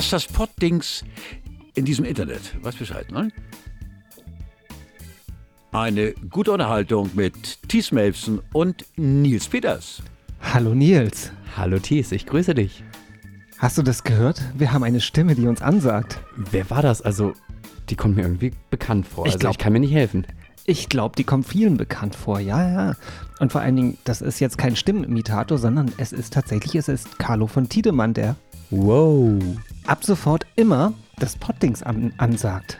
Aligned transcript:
dass 0.00 0.08
das 0.08 0.26
Poddings 0.26 1.04
in 1.74 1.84
diesem 1.84 2.06
Internet, 2.06 2.40
weiß 2.64 2.76
Bescheid, 2.76 3.12
ne? 3.12 3.30
Eine 5.72 6.12
gute 6.30 6.52
Unterhaltung 6.52 7.10
mit 7.12 7.58
Thies 7.68 7.92
Melfsen 7.92 8.40
und 8.54 8.86
Nils 8.96 9.46
Peters. 9.46 10.02
Hallo 10.40 10.74
Nils. 10.74 11.30
Hallo 11.54 11.78
Thies, 11.78 12.12
ich 12.12 12.24
grüße 12.24 12.54
dich. 12.54 12.82
Hast 13.58 13.76
du 13.76 13.82
das 13.82 14.02
gehört? 14.02 14.40
Wir 14.56 14.72
haben 14.72 14.84
eine 14.84 15.02
Stimme, 15.02 15.34
die 15.34 15.46
uns 15.46 15.60
ansagt. 15.60 16.18
Wer 16.34 16.70
war 16.70 16.80
das? 16.80 17.02
Also, 17.02 17.34
die 17.90 17.94
kommt 17.94 18.16
mir 18.16 18.22
irgendwie 18.22 18.52
bekannt 18.70 19.06
vor. 19.06 19.26
Ich 19.26 19.34
also, 19.34 19.40
glaub- 19.40 19.52
ich 19.52 19.58
kann 19.58 19.74
mir 19.74 19.80
nicht 19.80 19.92
helfen. 19.92 20.26
Ich 20.64 20.88
glaube, 20.88 21.14
die 21.16 21.24
kommt 21.24 21.46
vielen 21.46 21.76
bekannt 21.76 22.14
vor. 22.14 22.40
Ja, 22.40 22.66
ja. 22.72 22.96
Und 23.38 23.52
vor 23.52 23.60
allen 23.60 23.76
Dingen, 23.76 23.98
das 24.04 24.22
ist 24.22 24.40
jetzt 24.40 24.56
kein 24.56 24.76
Stimmenimitator, 24.76 25.58
sondern 25.58 25.92
es 25.98 26.12
ist 26.12 26.32
tatsächlich, 26.32 26.74
es 26.76 26.88
ist 26.88 27.18
Carlo 27.18 27.46
von 27.46 27.68
Tiedemann, 27.68 28.14
der 28.14 28.36
Wow. 28.70 29.42
ab 29.86 30.04
sofort 30.04 30.46
immer 30.56 30.92
das 31.18 31.36
Poddings 31.36 31.82
an, 31.82 32.12
ansagt. 32.18 32.78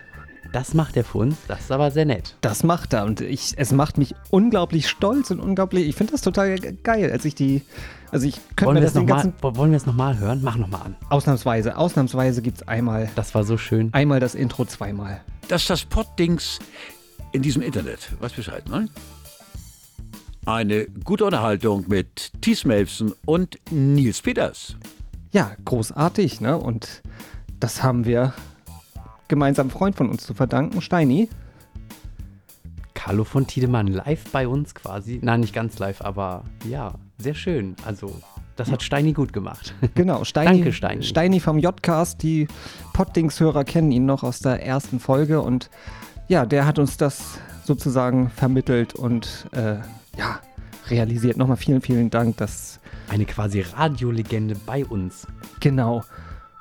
Das 0.52 0.74
macht 0.74 0.96
er 0.96 1.04
für 1.04 1.18
uns. 1.18 1.36
Das 1.46 1.60
ist 1.60 1.70
aber 1.70 1.90
sehr 1.92 2.04
nett. 2.06 2.34
Das 2.40 2.64
macht 2.64 2.92
er 2.92 3.04
und 3.04 3.20
ich, 3.20 3.54
es 3.56 3.70
macht 3.72 3.98
mich 3.98 4.14
unglaublich 4.30 4.88
stolz 4.88 5.30
und 5.30 5.38
unglaublich, 5.40 5.86
ich 5.88 5.94
finde 5.94 6.12
das 6.12 6.22
total 6.22 6.58
ge- 6.58 6.74
geil, 6.82 7.10
als 7.12 7.24
ich 7.24 7.36
die, 7.36 7.62
also 8.10 8.26
ich 8.26 8.34
könnte 8.56 8.66
Wollen 8.66 8.74
mir 8.74 8.80
wir 8.80 8.84
das 8.86 8.92
den 8.94 9.04
nochmal 9.06 9.22
ganzen, 9.24 9.56
wollen 9.56 9.70
wir 9.70 9.76
es 9.76 9.86
noch 9.86 9.94
mal 9.94 10.18
hören? 10.18 10.40
Mach 10.42 10.56
nochmal 10.56 10.82
an. 10.82 10.96
ausnahmsweise, 11.08 11.76
ausnahmsweise 11.76 12.42
gibt 12.42 12.62
es 12.62 12.68
einmal, 12.68 13.10
Das 13.14 13.32
war 13.34 13.44
so 13.44 13.58
schön. 13.58 13.90
einmal 13.92 14.18
das 14.18 14.34
Intro 14.34 14.64
zweimal. 14.64 15.20
Dass 15.46 15.66
das 15.66 15.84
Poddings 15.84 16.58
in 17.32 17.42
diesem 17.42 17.62
Internet, 17.62 18.10
weiß 18.20 18.32
Bescheid, 18.32 18.68
ne? 18.68 18.88
Eine 20.46 20.86
gute 21.04 21.26
Unterhaltung 21.26 21.84
mit 21.86 22.32
Thies 22.40 22.64
Melfsen 22.64 23.12
und 23.24 23.58
Nils 23.70 24.20
Peters. 24.22 24.74
Ja, 25.32 25.52
großartig, 25.64 26.40
ne? 26.40 26.58
Und 26.58 27.02
das 27.60 27.82
haben 27.82 28.04
wir 28.04 28.32
gemeinsam 29.28 29.70
Freund 29.70 29.96
von 29.96 30.08
uns 30.08 30.24
zu 30.24 30.34
verdanken, 30.34 30.80
Steini. 30.80 31.28
Carlo 32.94 33.24
von 33.24 33.46
Tiedemann 33.46 33.86
live 33.86 34.24
bei 34.30 34.46
uns 34.46 34.74
quasi. 34.74 35.20
Nein, 35.22 35.40
nicht 35.40 35.54
ganz 35.54 35.78
live, 35.78 36.02
aber 36.02 36.44
ja, 36.68 36.94
sehr 37.16 37.34
schön. 37.34 37.74
Also, 37.86 38.14
das 38.56 38.70
hat 38.70 38.82
Steini 38.82 39.12
gut 39.12 39.32
gemacht. 39.32 39.74
Genau, 39.94 40.24
Steini. 40.24 40.58
Danke, 40.58 40.72
Steini. 40.72 41.02
Steini 41.02 41.40
vom 41.40 41.58
J-Cast, 41.58 42.22
die 42.22 42.46
Poddings-Hörer 42.92 43.64
kennen 43.64 43.92
ihn 43.92 44.04
noch 44.04 44.22
aus 44.22 44.40
der 44.40 44.64
ersten 44.64 45.00
Folge 45.00 45.40
und 45.40 45.70
ja, 46.28 46.44
der 46.44 46.66
hat 46.66 46.78
uns 46.78 46.96
das 46.96 47.38
sozusagen 47.64 48.30
vermittelt 48.30 48.94
und 48.94 49.46
äh, 49.52 49.76
ja, 50.18 50.40
realisiert. 50.90 51.36
Nochmal 51.36 51.56
vielen, 51.56 51.80
vielen 51.80 52.10
Dank, 52.10 52.36
dass 52.36 52.80
Eine 53.08 53.24
quasi 53.24 53.60
Radiolegende 53.60 54.56
bei 54.66 54.84
uns. 54.84 55.26
Genau. 55.60 56.04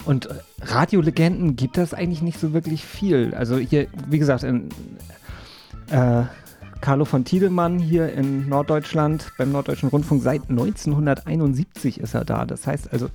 Und 0.06 0.28
äh, 0.28 0.36
Radiolegenden 0.62 1.56
gibt 1.56 1.78
es 1.78 1.94
eigentlich 1.94 2.22
nicht 2.22 2.40
so 2.40 2.54
wirklich 2.54 2.86
viel. 2.86 3.34
Also 3.36 3.58
hier, 3.58 3.88
wie 4.08 4.20
gesagt, 4.20 4.44
in, 4.44 4.70
äh, 5.90 6.24
Carlo 6.82 7.04
von 7.06 7.26
Tiedemann 7.26 7.78
hier 7.80 8.12
in 8.14 8.48
Norddeutschland 8.48 9.34
beim 9.38 9.52
Norddeutschen 9.52 9.90
Rundfunk 9.90 10.24
seit 10.24 10.50
1971 10.50 12.00
ist 12.00 12.14
er 12.14 12.24
da. 12.24 12.46
Das 12.46 12.66
heißt 12.68 12.94
also, 12.94 13.10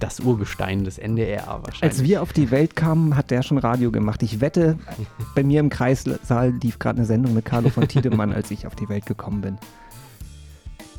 Das 0.00 0.20
Urgestein 0.20 0.84
des 0.84 0.98
NDR 0.98 1.46
wahrscheinlich. 1.46 1.82
als 1.82 2.02
wir 2.02 2.22
auf 2.22 2.32
die 2.32 2.50
Welt 2.50 2.76
kamen, 2.76 3.16
hat 3.16 3.30
der 3.30 3.42
schon 3.42 3.58
Radio 3.58 3.90
gemacht. 3.90 4.22
Ich 4.22 4.40
wette, 4.40 4.78
bei 5.34 5.42
mir 5.42 5.60
im 5.60 5.68
Kreissaal 5.68 6.52
lief 6.62 6.78
gerade 6.78 6.98
eine 6.98 7.06
Sendung 7.06 7.34
mit 7.34 7.44
Carlo 7.44 7.68
von 7.68 7.86
Tiedemann, 7.88 8.32
als 8.32 8.50
ich 8.50 8.66
auf 8.66 8.74
die 8.74 8.88
Welt 8.88 9.06
gekommen 9.06 9.42
bin. 9.42 9.58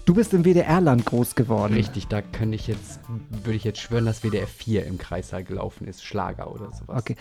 Du 0.09 0.15
bist 0.15 0.33
im 0.33 0.43
WDR-Land 0.43 1.05
groß 1.05 1.35
geworden. 1.35 1.75
Richtig, 1.75 2.07
da 2.07 2.23
könnte 2.23 2.55
ich 2.55 2.65
jetzt, 2.65 2.99
würde 3.43 3.53
ich 3.55 3.63
jetzt 3.63 3.77
schwören, 3.77 4.07
dass 4.07 4.23
WDR 4.23 4.47
4 4.47 4.87
im 4.87 4.97
Kreissaal 4.97 5.43
gelaufen 5.43 5.87
ist, 5.87 6.03
Schlager 6.03 6.51
oder 6.51 6.71
sowas. 6.73 7.03
Okay. 7.03 7.15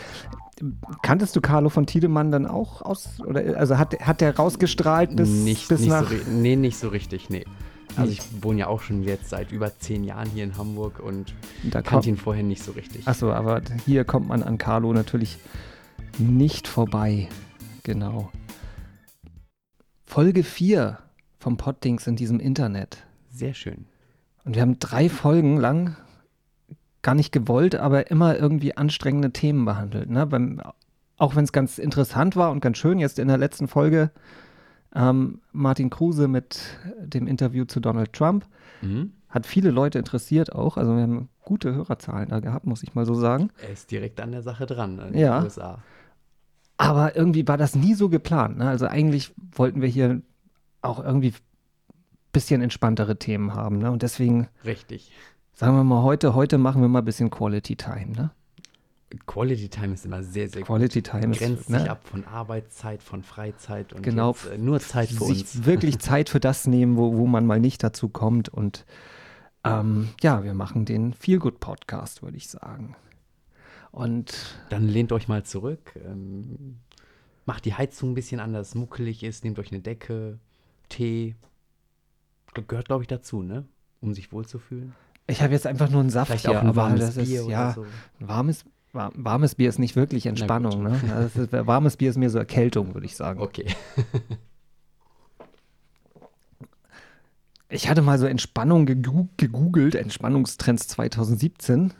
Kanntest 1.03 1.35
du 1.35 1.41
Carlo 1.41 1.69
von 1.69 1.85
Tiedemann 1.85 2.31
dann 2.31 2.47
auch 2.47 2.81
aus? 2.81 3.19
Oder 3.19 3.59
also 3.59 3.77
hat, 3.77 3.99
hat 3.99 4.21
der 4.21 4.35
rausgestrahlt 4.35 5.15
bis, 5.15 5.29
nicht, 5.29 5.67
bis 5.67 5.81
nicht 5.81 5.89
nach. 5.89 6.09
so, 6.09 6.15
nee, 6.31 6.55
nicht 6.55 6.79
so 6.79 6.87
richtig, 6.87 7.29
nee. 7.29 7.45
Also 7.95 8.09
Nicht? 8.09 8.23
ich 8.23 8.43
wohne 8.43 8.61
ja 8.61 8.67
auch 8.67 8.81
schon 8.81 9.03
jetzt 9.03 9.29
seit 9.29 9.51
über 9.51 9.77
zehn 9.77 10.03
Jahren 10.03 10.27
hier 10.31 10.43
in 10.43 10.57
Hamburg 10.57 10.99
und 10.99 11.35
da 11.69 11.83
kannte 11.83 12.09
ihn 12.09 12.17
vorher 12.17 12.41
nicht 12.41 12.63
so 12.63 12.71
richtig. 12.71 13.07
achso, 13.07 13.31
aber 13.31 13.61
hier 13.85 14.03
kommt 14.03 14.27
man 14.27 14.41
an 14.41 14.57
Carlo 14.57 14.93
natürlich 14.93 15.37
nicht 16.17 16.67
vorbei. 16.67 17.29
Genau. 17.83 18.31
Folge 20.07 20.41
4 20.43 20.97
vom 21.39 21.57
Poddings 21.57 22.05
in 22.07 22.15
diesem 22.15 22.39
Internet. 22.39 23.05
Sehr 23.31 23.53
schön. 23.53 23.85
Und 24.43 24.55
wir 24.55 24.61
haben 24.61 24.79
drei 24.79 25.09
Folgen 25.09 25.57
lang 25.57 25.95
gar 27.01 27.15
nicht 27.15 27.31
gewollt, 27.31 27.75
aber 27.75 28.11
immer 28.11 28.37
irgendwie 28.37 28.75
anstrengende 28.75 29.31
Themen 29.31 29.63
behandelt. 29.65 30.09
Ne? 30.09 30.25
Beim, 30.27 30.61
auch 31.17 31.35
wenn 31.35 31.43
es 31.45 31.51
ganz 31.51 31.77
interessant 31.77 32.35
war 32.35 32.51
und 32.51 32.59
ganz 32.61 32.77
schön, 32.77 32.99
jetzt 32.99 33.19
in 33.19 33.27
der 33.29 33.37
letzten 33.37 33.67
Folge 33.67 34.11
ähm, 34.93 35.39
Martin 35.51 35.89
Kruse 35.89 36.27
mit 36.27 36.59
dem 36.99 37.27
Interview 37.27 37.65
zu 37.65 37.79
Donald 37.79 38.11
Trump. 38.13 38.45
Mhm. 38.81 39.13
Hat 39.29 39.45
viele 39.45 39.69
Leute 39.71 39.99
interessiert 39.99 40.53
auch. 40.53 40.75
Also 40.77 40.95
wir 40.95 41.03
haben 41.03 41.29
gute 41.43 41.73
Hörerzahlen 41.73 42.29
da 42.29 42.39
gehabt, 42.39 42.65
muss 42.65 42.83
ich 42.83 42.95
mal 42.95 43.05
so 43.05 43.13
sagen. 43.13 43.49
Er 43.61 43.71
ist 43.71 43.91
direkt 43.91 44.19
an 44.19 44.31
der 44.31 44.41
Sache 44.41 44.65
dran, 44.65 44.99
in 44.99 45.17
Ja. 45.17 45.39
den 45.39 45.43
USA. 45.45 45.79
Aber 46.77 47.15
irgendwie 47.15 47.47
war 47.47 47.57
das 47.57 47.75
nie 47.75 47.93
so 47.93 48.09
geplant. 48.09 48.57
Ne? 48.57 48.67
Also 48.67 48.87
eigentlich 48.87 49.33
wollten 49.51 49.81
wir 49.81 49.87
hier 49.89 50.21
auch 50.81 51.03
irgendwie 51.03 51.33
bisschen 52.31 52.61
entspanntere 52.61 53.17
Themen 53.17 53.53
haben. 53.53 53.79
Ne? 53.79 53.91
Und 53.91 54.03
deswegen 54.03 54.47
Richtig. 54.63 55.11
sagen 55.53 55.75
wir 55.75 55.83
mal 55.83 56.03
heute, 56.03 56.35
heute 56.35 56.57
machen 56.57 56.81
wir 56.81 56.87
mal 56.87 56.99
ein 56.99 57.05
bisschen 57.05 57.29
Quality 57.29 57.75
Time. 57.75 58.11
Ne? 58.11 58.31
Quality 59.25 59.69
Time 59.69 59.93
ist 59.95 60.05
immer 60.05 60.21
sehr, 60.21 60.47
sehr 60.49 60.61
Quality 60.61 61.01
Time 61.01 61.27
gut. 61.27 61.31
ist, 61.31 61.39
Grenzt 61.39 61.69
ne? 61.69 61.79
sich 61.79 61.89
ab 61.89 62.01
von 62.03 62.25
Arbeitszeit, 62.25 63.01
von 63.01 63.23
Freizeit 63.23 63.93
und 63.93 64.03
Genau. 64.03 64.31
jetzt, 64.31 64.45
äh, 64.45 64.57
nur 64.57 64.79
Zeit 64.79 65.09
für 65.09 65.25
sich 65.25 65.39
uns. 65.41 65.65
wirklich 65.65 65.97
Zeit 65.99 66.29
für 66.29 66.39
das 66.39 66.67
nehmen, 66.67 66.97
wo, 66.97 67.15
wo 67.17 67.25
man 67.25 67.45
mal 67.47 67.59
nicht 67.59 67.83
dazu 67.83 68.09
kommt. 68.09 68.49
Und 68.49 68.85
ähm, 69.63 70.09
ja, 70.21 70.43
wir 70.43 70.53
machen 70.53 70.85
den 70.85 71.13
Feel 71.13 71.39
Good 71.39 71.59
Podcast, 71.59 72.21
würde 72.21 72.37
ich 72.37 72.47
sagen. 72.47 72.95
Und 73.91 74.55
Dann 74.69 74.87
lehnt 74.87 75.11
euch 75.11 75.27
mal 75.27 75.43
zurück. 75.43 75.99
Ähm, 76.05 76.77
macht 77.47 77.65
die 77.65 77.73
Heizung 77.73 78.11
ein 78.11 78.13
bisschen 78.13 78.39
an, 78.39 78.53
dass 78.53 78.69
es 78.69 78.75
muckelig 78.75 79.23
ist. 79.23 79.43
Nehmt 79.43 79.57
euch 79.57 79.71
eine 79.71 79.81
Decke, 79.81 80.37
Tee. 80.89 81.35
Gehört, 82.53 82.87
glaube 82.87 83.03
ich, 83.03 83.07
dazu, 83.07 83.41
ne? 83.41 83.65
Um 84.01 84.13
sich 84.13 84.31
wohlzufühlen. 84.31 84.93
ich 85.27 85.41
habe 85.41 85.53
jetzt 85.53 85.67
einfach 85.67 85.89
nur 85.89 86.01
einen 86.01 86.09
Saft 86.09 86.31
Vielleicht 86.31 86.47
ein 86.47 86.55
aber 86.55 86.75
warmes 86.75 87.15
das 87.15 87.15
Bier 87.25 87.39
ist 87.41 87.45
oder 87.45 87.51
ja 87.51 87.73
so. 87.73 87.83
ein 87.83 88.27
warmes, 88.27 88.65
war, 88.91 89.11
warmes 89.15 89.55
Bier 89.55 89.69
ist 89.69 89.79
nicht 89.79 89.95
wirklich 89.95 90.25
Entspannung. 90.25 90.83
Ne? 90.83 90.99
Das 91.07 91.35
ist, 91.35 91.51
warmes 91.51 91.97
Bier 91.97 92.09
ist 92.09 92.17
mehr 92.17 92.29
so 92.29 92.39
Erkältung, 92.39 92.93
würde 92.93 93.05
ich 93.05 93.15
sagen. 93.15 93.39
Okay. 93.39 93.65
Ich 97.71 97.87
hatte 97.87 98.01
mal 98.01 98.17
so 98.17 98.25
Entspannung 98.25 98.87
gegoogelt, 98.87 99.93
Entspannungstrends 99.93 100.87
2017. 100.87 101.93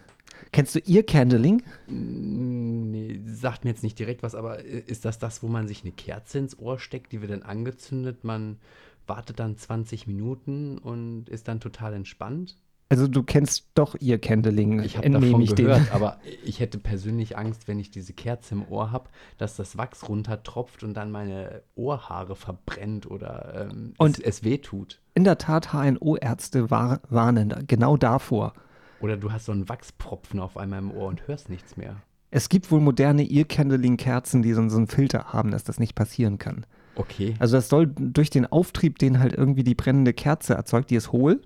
Kennst 0.52 0.76
du 0.76 0.80
Ear 0.80 1.04
Candling? 1.04 1.62
Nee, 1.88 3.22
sagt 3.28 3.64
mir 3.64 3.72
jetzt 3.72 3.84
nicht 3.84 4.00
direkt 4.00 4.24
was, 4.24 4.36
aber 4.36 4.64
ist 4.64 5.06
das 5.06 5.20
das, 5.20 5.44
wo 5.44 5.48
man 5.48 5.68
sich 5.68 5.84
eine 5.84 5.92
Kerze 5.92 6.40
ins 6.40 6.58
Ohr 6.58 6.80
steckt, 6.80 7.12
die 7.12 7.22
wird 7.22 7.32
dann 7.32 7.44
angezündet, 7.44 8.24
man 8.24 8.58
wartet 9.06 9.40
dann 9.40 9.58
20 9.58 10.08
Minuten 10.08 10.78
und 10.78 11.30
ist 11.30 11.48
dann 11.48 11.60
total 11.60 11.94
entspannt? 11.94 12.58
Also 12.92 13.08
du 13.08 13.22
kennst 13.22 13.68
doch 13.76 13.96
Ear 14.02 14.18
Candling, 14.18 14.80
Ich 14.82 14.98
habe 14.98 15.08
davon 15.12 15.42
ich 15.42 15.56
gehört, 15.56 15.88
dem. 15.88 15.88
aber 15.94 16.20
ich 16.44 16.60
hätte 16.60 16.80
persönlich 16.80 17.38
Angst, 17.38 17.68
wenn 17.68 17.80
ich 17.80 17.92
diese 17.92 18.14
Kerze 18.14 18.56
im 18.56 18.68
Ohr 18.68 18.92
habe, 18.92 19.10
dass 19.38 19.56
das 19.56 19.78
Wachs 19.78 20.10
runtertropft 20.10 20.84
und 20.84 20.96
dann 20.96 21.12
meine 21.12 21.62
Ohrhaare 21.76 22.36
verbrennt 22.36 23.06
oder 23.10 23.70
ähm, 23.72 23.94
Und- 23.98 24.18
es, 24.18 24.24
es 24.40 24.44
wehtut. 24.44 25.00
In 25.14 25.24
der 25.24 25.38
Tat, 25.38 25.74
HNO-Ärzte 25.74 26.72
war, 26.72 27.02
warnen 27.10 27.54
genau 27.68 27.96
davor. 27.98 28.54
Oder 29.02 29.18
du 29.18 29.32
hast 29.32 29.46
so 29.46 29.52
einen 29.52 29.70
Wachspropfen 29.70 30.40
auf 30.40 30.58
einmal 30.58 30.80
im 30.80 30.92
Ohr 30.92 31.08
und 31.08 31.28
hörst 31.28 31.50
nichts 31.50 31.78
mehr. 31.78 31.98
Es 32.32 32.50
gibt 32.50 32.72
wohl 32.72 32.80
moderne 32.80 33.24
Ear 33.24 33.46
Candling-Kerzen, 33.46 34.42
die 34.42 34.54
so, 34.54 34.68
so 34.70 34.78
einen 34.78 34.88
Filter 34.88 35.34
haben, 35.34 35.52
dass 35.52 35.64
das 35.64 35.80
nicht 35.80 35.96
passieren 35.96 36.38
kann. 36.38 36.66
Okay. 36.96 37.36
Also 37.40 37.56
das 37.56 37.70
soll 37.70 37.88
durch 37.88 38.30
den 38.30 38.46
Auftrieb, 38.46 39.00
den 39.00 39.20
halt 39.20 39.34
irgendwie 39.34 39.64
die 39.64 39.74
brennende 39.74 40.14
Kerze 40.14 40.54
erzeugt, 40.54 40.90
die 40.90 40.96
ist 40.96 41.12
hohl, 41.12 41.42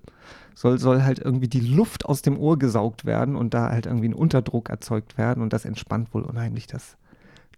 soll, 0.56 0.80
soll 0.80 1.04
halt 1.04 1.20
irgendwie 1.20 1.48
die 1.48 1.60
Luft 1.60 2.06
aus 2.06 2.22
dem 2.22 2.38
Ohr 2.38 2.58
gesaugt 2.58 3.06
werden 3.06 3.36
und 3.36 3.54
da 3.54 3.70
halt 3.70 3.86
irgendwie 3.86 4.10
ein 4.10 4.14
Unterdruck 4.16 4.70
erzeugt 4.70 5.18
werden 5.18 5.44
und 5.44 5.54
das 5.54 5.66
entspannt 5.66 6.14
wohl 6.14 6.24
unheimlich 6.24 6.68
das 6.68 6.98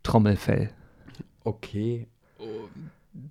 Trommelfell. 0.04 0.70
Okay. 1.44 2.08
Oh, 2.38 2.68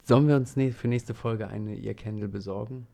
Sollen 0.03 0.29
wir 0.29 0.37
uns 0.37 0.55
für 0.55 0.89
nächste 0.89 1.15
Folge 1.15 1.49
eine 1.49 1.77
Ear 1.77 1.95
Candle 1.95 2.29
besorgen? 2.29 2.87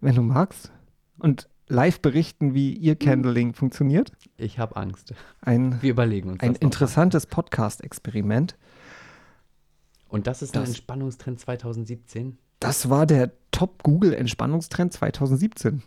Wenn 0.00 0.14
du 0.14 0.22
magst. 0.22 0.72
Und 1.18 1.48
live 1.68 2.00
berichten, 2.00 2.54
wie 2.54 2.82
Ear 2.84 2.96
Candling 2.96 3.52
funktioniert. 3.54 4.12
Ich 4.36 4.58
habe 4.58 4.76
Angst. 4.76 5.14
Ein, 5.40 5.80
Wir 5.82 5.90
überlegen 5.90 6.30
uns 6.30 6.40
ein 6.40 6.54
interessantes 6.56 7.26
Podcast-Experiment. 7.26 8.56
Und 10.08 10.26
das 10.26 10.42
ist 10.42 10.56
Das- 10.56 10.68
Entspannungstrend 10.68 11.38
2017. 11.40 12.38
Das 12.60 12.90
war 12.90 13.06
der 13.06 13.30
Top-Google-Entspannungstrend 13.52 14.92
2017, 14.92 15.82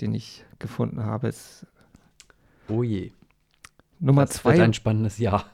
den 0.00 0.14
ich 0.14 0.44
gefunden 0.58 1.04
habe. 1.04 1.28
Es, 1.28 1.66
Oh 2.68 2.82
je. 2.82 3.10
Nummer 3.98 4.24
das 4.24 4.42
wird 4.44 4.54
zwei, 4.56 4.62
ein 4.64 4.72
spannendes 4.72 5.18
Jahr. 5.18 5.44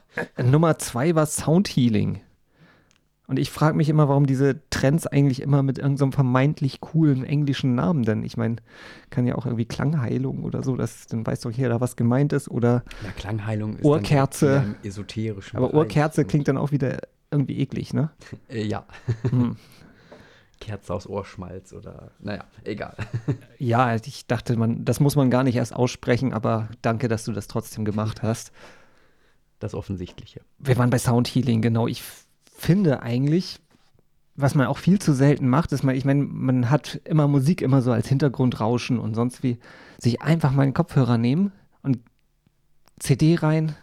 Nummer 0.41 0.77
zwei 0.77 1.15
war 1.15 1.25
Soundhealing. 1.25 2.21
Und 3.29 3.37
ich 3.39 3.51
frage 3.51 3.75
mich 3.75 3.89
immer, 3.89 4.07
warum 4.07 4.25
diese 4.25 4.61
Trends 4.69 5.05
eigentlich 5.05 5.41
immer 5.41 5.61
mit 5.61 5.77
irgendeinem 5.77 6.13
vermeintlich 6.13 6.79
coolen 6.79 7.25
englischen 7.25 7.75
Namen 7.75 8.03
denn? 8.03 8.23
Ich 8.23 8.37
meine, 8.37 8.55
kann 9.09 9.27
ja 9.27 9.35
auch 9.35 9.45
irgendwie 9.45 9.65
Klangheilung 9.65 10.43
oder 10.45 10.63
so, 10.63 10.77
das, 10.77 11.07
dann 11.07 11.27
weiß 11.27 11.41
doch 11.41 11.51
jeder, 11.51 11.81
was 11.81 11.97
gemeint 11.97 12.31
ist. 12.31 12.49
Oder, 12.49 12.83
Ja, 13.03 13.11
Klangheilung 13.11 13.75
ist 13.75 13.83
Ohrkerze. 13.83 14.47
dann 14.47 14.75
esoterischen 14.81 15.57
aber 15.57 15.67
Bereich 15.67 15.79
Ohrkerze 15.81 16.21
und, 16.21 16.27
klingt 16.27 16.47
dann 16.47 16.57
auch 16.57 16.71
wieder 16.71 16.99
irgendwie 17.29 17.59
eklig, 17.59 17.93
ne? 17.93 18.11
Äh, 18.49 18.63
ja, 18.63 18.85
Hm. 19.29 19.57
Kerze 20.59 20.93
aus 20.93 21.05
Ohrschmalz 21.05 21.71
oder, 21.73 22.11
naja, 22.19 22.45
egal. 22.63 22.95
Ja, 23.59 23.93
ich 23.95 24.25
dachte, 24.25 24.55
man, 24.55 24.85
das 24.85 24.99
muss 25.01 25.15
man 25.17 25.29
gar 25.29 25.43
nicht 25.43 25.55
erst 25.57 25.75
aussprechen, 25.75 26.33
aber 26.33 26.69
danke, 26.81 27.09
dass 27.09 27.25
du 27.25 27.33
das 27.33 27.47
trotzdem 27.47 27.83
gemacht 27.85 28.23
hast. 28.23 28.51
Das 29.59 29.73
Offensichtliche. 29.73 30.41
Wir 30.59 30.77
waren 30.77 30.89
bei 30.89 30.97
Soundhealing, 30.97 31.61
genau. 31.61 31.87
Ich 31.87 32.01
finde 32.57 33.01
eigentlich, 33.01 33.59
was 34.35 34.53
man 34.55 34.67
auch 34.67 34.77
viel 34.77 34.99
zu 34.99 35.13
selten 35.13 35.47
macht, 35.47 35.71
ist 35.71 35.83
man, 35.83 35.95
ich 35.95 36.05
meine, 36.05 36.23
man 36.23 36.69
hat 36.69 36.99
immer 37.05 37.27
Musik 37.27 37.61
immer 37.61 37.81
so 37.81 37.91
als 37.91 38.07
Hintergrundrauschen 38.07 38.99
und 38.99 39.15
sonst 39.15 39.41
wie, 39.43 39.57
sich 39.97 40.21
einfach 40.21 40.51
mal 40.51 40.63
einen 40.63 40.73
Kopfhörer 40.73 41.17
nehmen 41.17 41.51
und 41.81 41.99
CD 42.99 43.35
rein, 43.35 43.75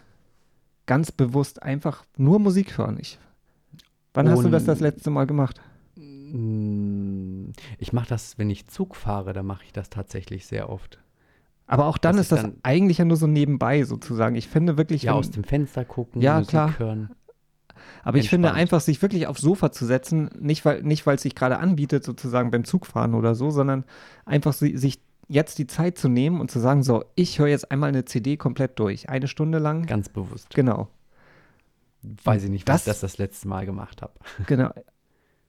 ganz 0.87 1.11
bewusst 1.11 1.63
einfach 1.63 2.05
nur 2.17 2.39
Musik 2.39 2.79
hören. 2.79 2.99
Ich, 3.01 3.19
wann 4.13 4.29
hast 4.29 4.45
du 4.45 4.49
das 4.51 4.63
Und- 4.63 4.69
das 4.69 4.81
letzte 4.81 5.11
Mal 5.11 5.27
gemacht? 5.27 5.61
Mm, 5.97 7.53
Ich 7.79 7.93
mache 7.93 8.09
das, 8.09 8.39
wenn 8.39 8.51
ich 8.51 8.67
Zug 8.69 8.97
fahre, 8.97 9.33
dann 9.33 9.47
mache 9.47 9.65
ich 9.65 9.73
das 9.73 9.91
tatsächlich 9.91 10.47
sehr 10.47 10.69
oft. 10.69 10.99
Aber 11.67 11.87
auch 11.87 11.97
dann 11.99 12.17
Das 12.17 12.27
ist 12.27 12.33
das 12.33 12.43
dann- 12.43 12.57
eigentlich 12.63 12.99
ja 12.99 13.05
nur 13.05 13.17
so 13.17 13.27
nebenbei 13.27 13.85
sozusagen. 13.85 14.35
Ich 14.37 14.49
finde 14.49 14.77
wirklich, 14.77 15.05
Ja, 15.05 15.13
wenn- 15.13 15.19
aus 15.19 15.31
dem 15.31 15.45
Fenster 15.45 15.85
gucken, 15.85 16.21
Ja, 16.21 16.35
Musik 16.39 16.51
klar. 16.51 16.79
hören. 16.79 17.11
Aber 18.03 18.19
ich 18.19 18.29
finde 18.29 18.53
einfach, 18.53 18.81
sich 18.81 19.01
wirklich 19.03 19.27
aufs 19.27 19.41
Sofa 19.43 19.73
zu 19.73 19.87
setzen, 19.87 20.31
nicht 20.39 20.65
weil 20.65 20.83
nicht 20.83 21.07
weil 21.07 21.17
es 21.17 21.23
sich 21.23 21.35
gerade 21.35 21.59
anbietet, 21.59 22.05
sozusagen 22.05 22.51
beim 22.51 22.65
Zugfahren 22.65 23.15
oder 23.15 23.35
so, 23.35 23.51
sondern 23.51 23.85
einfach 24.25 24.53
si- 24.53 24.77
sich 24.77 25.01
jetzt 25.29 25.59
die 25.59 25.67
Zeit 25.67 25.99
zu 25.99 26.09
nehmen 26.09 26.41
und 26.41 26.51
zu 26.51 26.61
sagen, 26.61 26.83
so, 26.83 27.05
ich 27.15 27.39
höre 27.39 27.49
jetzt 27.49 27.71
einmal 27.71 27.89
eine 27.89 28.05
CD 28.05 28.37
komplett 28.37 28.79
durch, 28.79 29.09
eine 29.09 29.29
Stunde 29.29 29.59
lang. 29.59 29.87
Ganz 29.87 30.09
bewusst. 30.09 30.51
Genau, 30.55 30.89
Weiß 32.03 32.45
ich 32.45 32.51
nicht, 32.51 32.69
was 32.69 32.81
ich 32.83 32.85
das 32.85 33.01
das 33.01 33.19
letzte 33.19 33.49
Mal 33.49 33.65
gemacht 33.67 34.03
habe. 34.03 34.13
genau. 34.47 34.71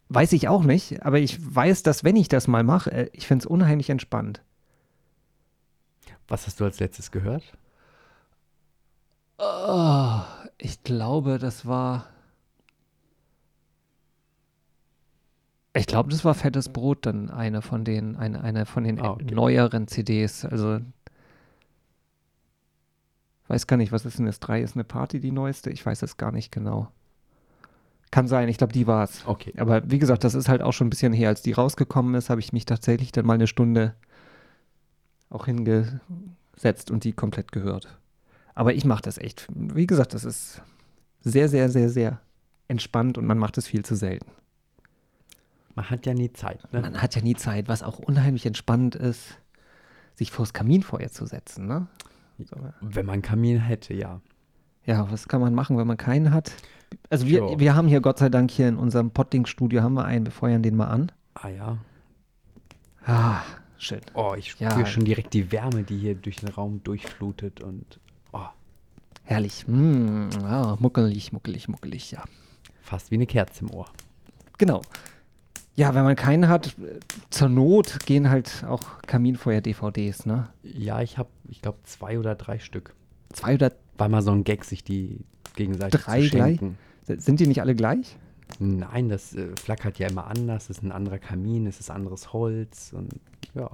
Weiß 0.10 0.34
ich 0.34 0.48
auch 0.48 0.64
nicht, 0.64 1.04
aber 1.06 1.20
ich 1.20 1.38
weiß, 1.56 1.84
dass 1.84 2.04
wenn 2.04 2.16
ich 2.16 2.30
das 2.30 2.48
mal 2.48 2.64
mache, 2.64 2.92
äh, 2.92 3.10
ich 3.14 3.28
finde 3.28 3.44
es 3.44 3.48
unheimlich 3.48 3.90
entspannt. 3.90 4.42
Was 6.28 6.46
hast 6.46 6.60
du 6.60 6.66
als 6.66 6.80
letztes 6.80 7.10
gehört? 7.12 7.58
Oh, 9.40 10.22
ich 10.58 10.84
glaube, 10.84 11.40
das 11.40 11.66
war. 11.66 12.08
Ich 15.76 15.88
glaube, 15.88 16.10
das 16.10 16.24
war 16.24 16.34
Fettes 16.34 16.70
Brot 16.70 17.06
dann 17.06 17.30
eine 17.30 17.62
von 17.62 17.84
den, 17.84 18.16
eine, 18.16 18.42
eine 18.42 18.66
von 18.66 18.86
den 18.86 19.00
Ah, 19.00 19.12
okay. 19.12 19.36
neueren 19.36 19.88
CDs. 19.88 20.46
Also 20.46 20.80
weiß 23.48 23.68
gar 23.68 23.78
nicht, 23.78 23.92
was 23.92 24.06
ist 24.06 24.18
denn 24.18 24.26
das? 24.26 24.40
3 24.40 24.62
ist 24.62 24.76
eine 24.76 24.86
Party, 24.86 25.20
die 25.20 25.32
neueste? 25.32 25.70
Ich 25.70 25.86
weiß 25.86 26.02
es 26.02 26.18
gar 26.18 26.32
nicht 26.32 26.52
genau. 26.52 26.88
Kann 28.10 28.28
sein, 28.28 28.48
ich 28.48 28.58
glaube, 28.58 28.72
die 28.72 28.88
war 28.88 29.04
es. 29.04 29.28
Okay. 29.28 29.54
Aber 29.58 29.90
wie 29.92 30.00
gesagt, 30.00 30.24
das 30.24 30.34
ist 30.34 30.48
halt 30.48 30.62
auch 30.62 30.72
schon 30.72 30.88
ein 30.88 30.92
bisschen 30.92 31.12
her. 31.12 31.28
Als 31.30 31.42
die 31.42 31.52
rausgekommen 31.52 32.16
ist, 32.16 32.30
habe 32.30 32.40
ich 32.40 32.54
mich 32.54 32.66
tatsächlich 32.66 33.12
dann 33.12 33.26
mal 33.26 33.34
eine 33.34 33.48
Stunde 33.48 33.94
auch 35.30 35.46
hingesetzt 35.46 36.90
und 36.90 37.04
die 37.04 37.12
komplett 37.12 37.52
gehört. 37.52 38.00
Aber 38.54 38.74
ich 38.74 38.86
mache 38.86 39.02
das 39.02 39.18
echt. 39.18 39.48
Wie 39.54 39.86
gesagt, 39.88 40.14
das 40.14 40.24
ist 40.24 40.62
sehr, 41.22 41.50
sehr, 41.50 41.70
sehr, 41.70 41.90
sehr 41.90 42.22
entspannt 42.70 43.18
und 43.18 43.26
man 43.26 43.38
macht 43.38 43.58
es 43.58 43.68
viel 43.68 43.84
zu 43.84 43.96
selten. 43.96 44.32
Man 45.76 45.90
hat 45.90 46.06
ja 46.06 46.14
nie 46.14 46.32
Zeit. 46.32 46.72
Ne? 46.72 46.82
Man 46.82 47.02
hat 47.02 47.16
ja 47.16 47.22
nie 47.22 47.36
Zeit, 47.36 47.68
was 47.68 47.84
auch 47.84 48.00
unheimlich 48.00 48.46
entspannend 48.46 48.96
ist, 48.96 49.38
sich 50.16 50.32
vors 50.32 50.54
Kaminfeuer 50.54 51.10
zu 51.10 51.26
setzen. 51.26 51.68
Ne? 51.68 51.88
So. 52.40 52.56
Wenn 52.82 53.06
man 53.06 53.14
einen 53.14 53.22
Kamin 53.22 53.60
hätte, 53.60 53.94
ja. 53.94 54.22
Ja, 54.86 55.12
was 55.12 55.28
kann 55.28 55.42
man 55.42 55.54
machen, 55.54 55.78
wenn 55.78 55.88
man 55.88 55.98
keinen 55.98 56.32
hat? 56.34 56.52
Also 57.10 57.26
wir, 57.28 57.40
Ja. 57.52 57.60
wir 57.60 57.76
haben 57.76 57.88
hier 57.88 58.00
Gott 58.02 58.20
sei 58.20 58.30
Dank 58.30 58.52
hier 58.52 58.70
in 58.70 58.78
unserem 58.78 59.12
Potting-Studio 59.12 59.82
haben 59.82 59.96
wir 59.96 60.06
einen, 60.06 60.26
wir 60.26 60.32
feuern 60.32 60.64
den 60.64 60.76
mal 60.76 60.88
an. 60.88 61.12
Ah 61.34 61.50
ja. 61.50 61.78
Ah, 63.06 63.42
schön. 63.78 64.02
Oh, 64.14 64.34
ich 64.38 64.56
Ja. 64.60 64.72
spüre 64.72 64.86
schon 64.86 65.06
direkt 65.06 65.34
die 65.34 65.52
Wärme, 65.52 65.84
die 65.84 65.98
hier 65.98 66.16
durch 66.16 66.38
den 66.38 66.50
Raum 66.50 66.82
durchflutet 66.84 67.62
und 67.62 68.00
oh, 68.32 68.46
Herrlich. 69.24 69.68
Mm, 69.68 70.30
ah, 70.44 70.78
muckelig, 70.80 71.34
muckelig, 71.34 71.68
muckelig, 71.68 72.12
ja. 72.12 72.24
fast 72.82 73.10
wie 73.12 73.16
eine 73.16 73.26
Kerze 73.26 73.66
im 73.66 73.72
Ohr. 73.72 73.88
Genau. 74.60 74.82
Ja, 75.78 75.94
wenn 75.94 76.04
man 76.04 76.16
keinen 76.16 76.48
hat, 76.48 76.76
zur 77.30 77.50
Not 77.50 78.06
gehen 78.06 78.30
halt 78.30 78.64
auch 78.68 79.02
Kaminfeuer-DVDs, 79.08 80.26
ne? 80.26 80.48
Ja, 80.64 81.02
ich 81.02 81.18
habe, 81.18 81.30
ich 81.50 81.62
glaube, 81.62 81.80
zwei 81.84 82.18
oder 82.18 82.36
drei 82.36 82.60
Stück. 82.60 82.94
Zwei 83.34 83.56
oder 83.56 83.74
War 83.98 84.08
mal 84.08 84.22
so 84.22 84.32
ein 84.32 84.44
Gag, 84.46 84.64
sich 84.64 84.84
die 84.86 85.26
gegenseitig 85.56 86.02
Drei 86.02 86.24
zu 86.24 86.30
gleich? 86.30 86.60
schenken. 86.60 86.78
sind 87.06 87.40
die 87.42 87.48
nicht 87.48 87.60
alle 87.62 87.76
gleich? 87.76 88.18
Nein, 88.60 89.10
das 89.10 89.34
äh, 89.36 89.48
flackert 89.62 90.00
ja 90.00 90.08
immer 90.08 90.28
anders. 90.28 90.70
Es 90.70 90.78
ist 90.78 90.84
ein 90.84 90.92
anderer 90.94 91.18
Kamin, 91.18 91.66
es 91.68 91.80
ist 91.80 91.90
anderes 91.92 92.32
Holz 92.32 92.94
und 92.96 93.14
ja, 93.54 93.70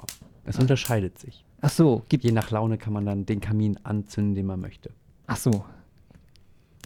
es 0.46 0.58
unterscheidet 0.58 1.20
sich. 1.20 1.46
Ach 1.62 1.70
so, 1.70 2.02
gibt, 2.10 2.24
Je 2.24 2.32
nach 2.32 2.50
Laune 2.50 2.80
kann 2.80 2.94
man 2.94 3.06
dann 3.06 3.26
den 3.28 3.42
Kamin 3.42 3.78
anzünden, 3.84 4.34
den 4.34 4.48
man 4.48 4.60
möchte. 4.60 4.90
ach 5.28 5.38
so. 5.38 5.66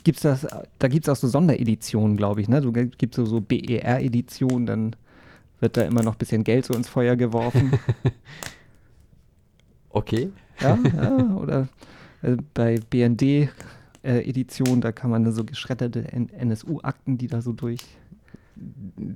Gibt's 0.03 0.21
das, 0.21 0.45
da 0.77 0.87
gibt 0.87 1.07
es 1.07 1.09
auch 1.09 1.15
so 1.15 1.27
Sondereditionen, 1.27 2.15
glaube 2.15 2.39
ich, 2.41 2.47
ne? 2.47 2.61
So 2.61 2.71
gibt 2.71 3.15
so, 3.15 3.25
so 3.25 3.41
BER-Editionen, 3.41 4.65
dann 4.67 4.95
wird 5.59 5.77
da 5.77 5.81
immer 5.83 6.03
noch 6.03 6.13
ein 6.15 6.17
bisschen 6.17 6.43
Geld 6.43 6.65
so 6.65 6.73
ins 6.73 6.87
Feuer 6.89 7.15
geworfen. 7.15 7.71
Okay. 9.89 10.29
ja, 10.59 10.77
ja, 10.93 11.17
oder 11.37 11.67
äh, 12.21 12.35
bei 12.53 12.79
BND-Edition, 12.89 14.81
da 14.81 14.91
kann 14.91 15.09
man 15.09 15.23
dann 15.23 15.31
so 15.33 15.45
geschredderte 15.45 16.11
NSU-Akten, 16.11 17.17
die 17.17 17.27
da 17.27 17.41
so 17.41 17.53
durch 17.53 17.79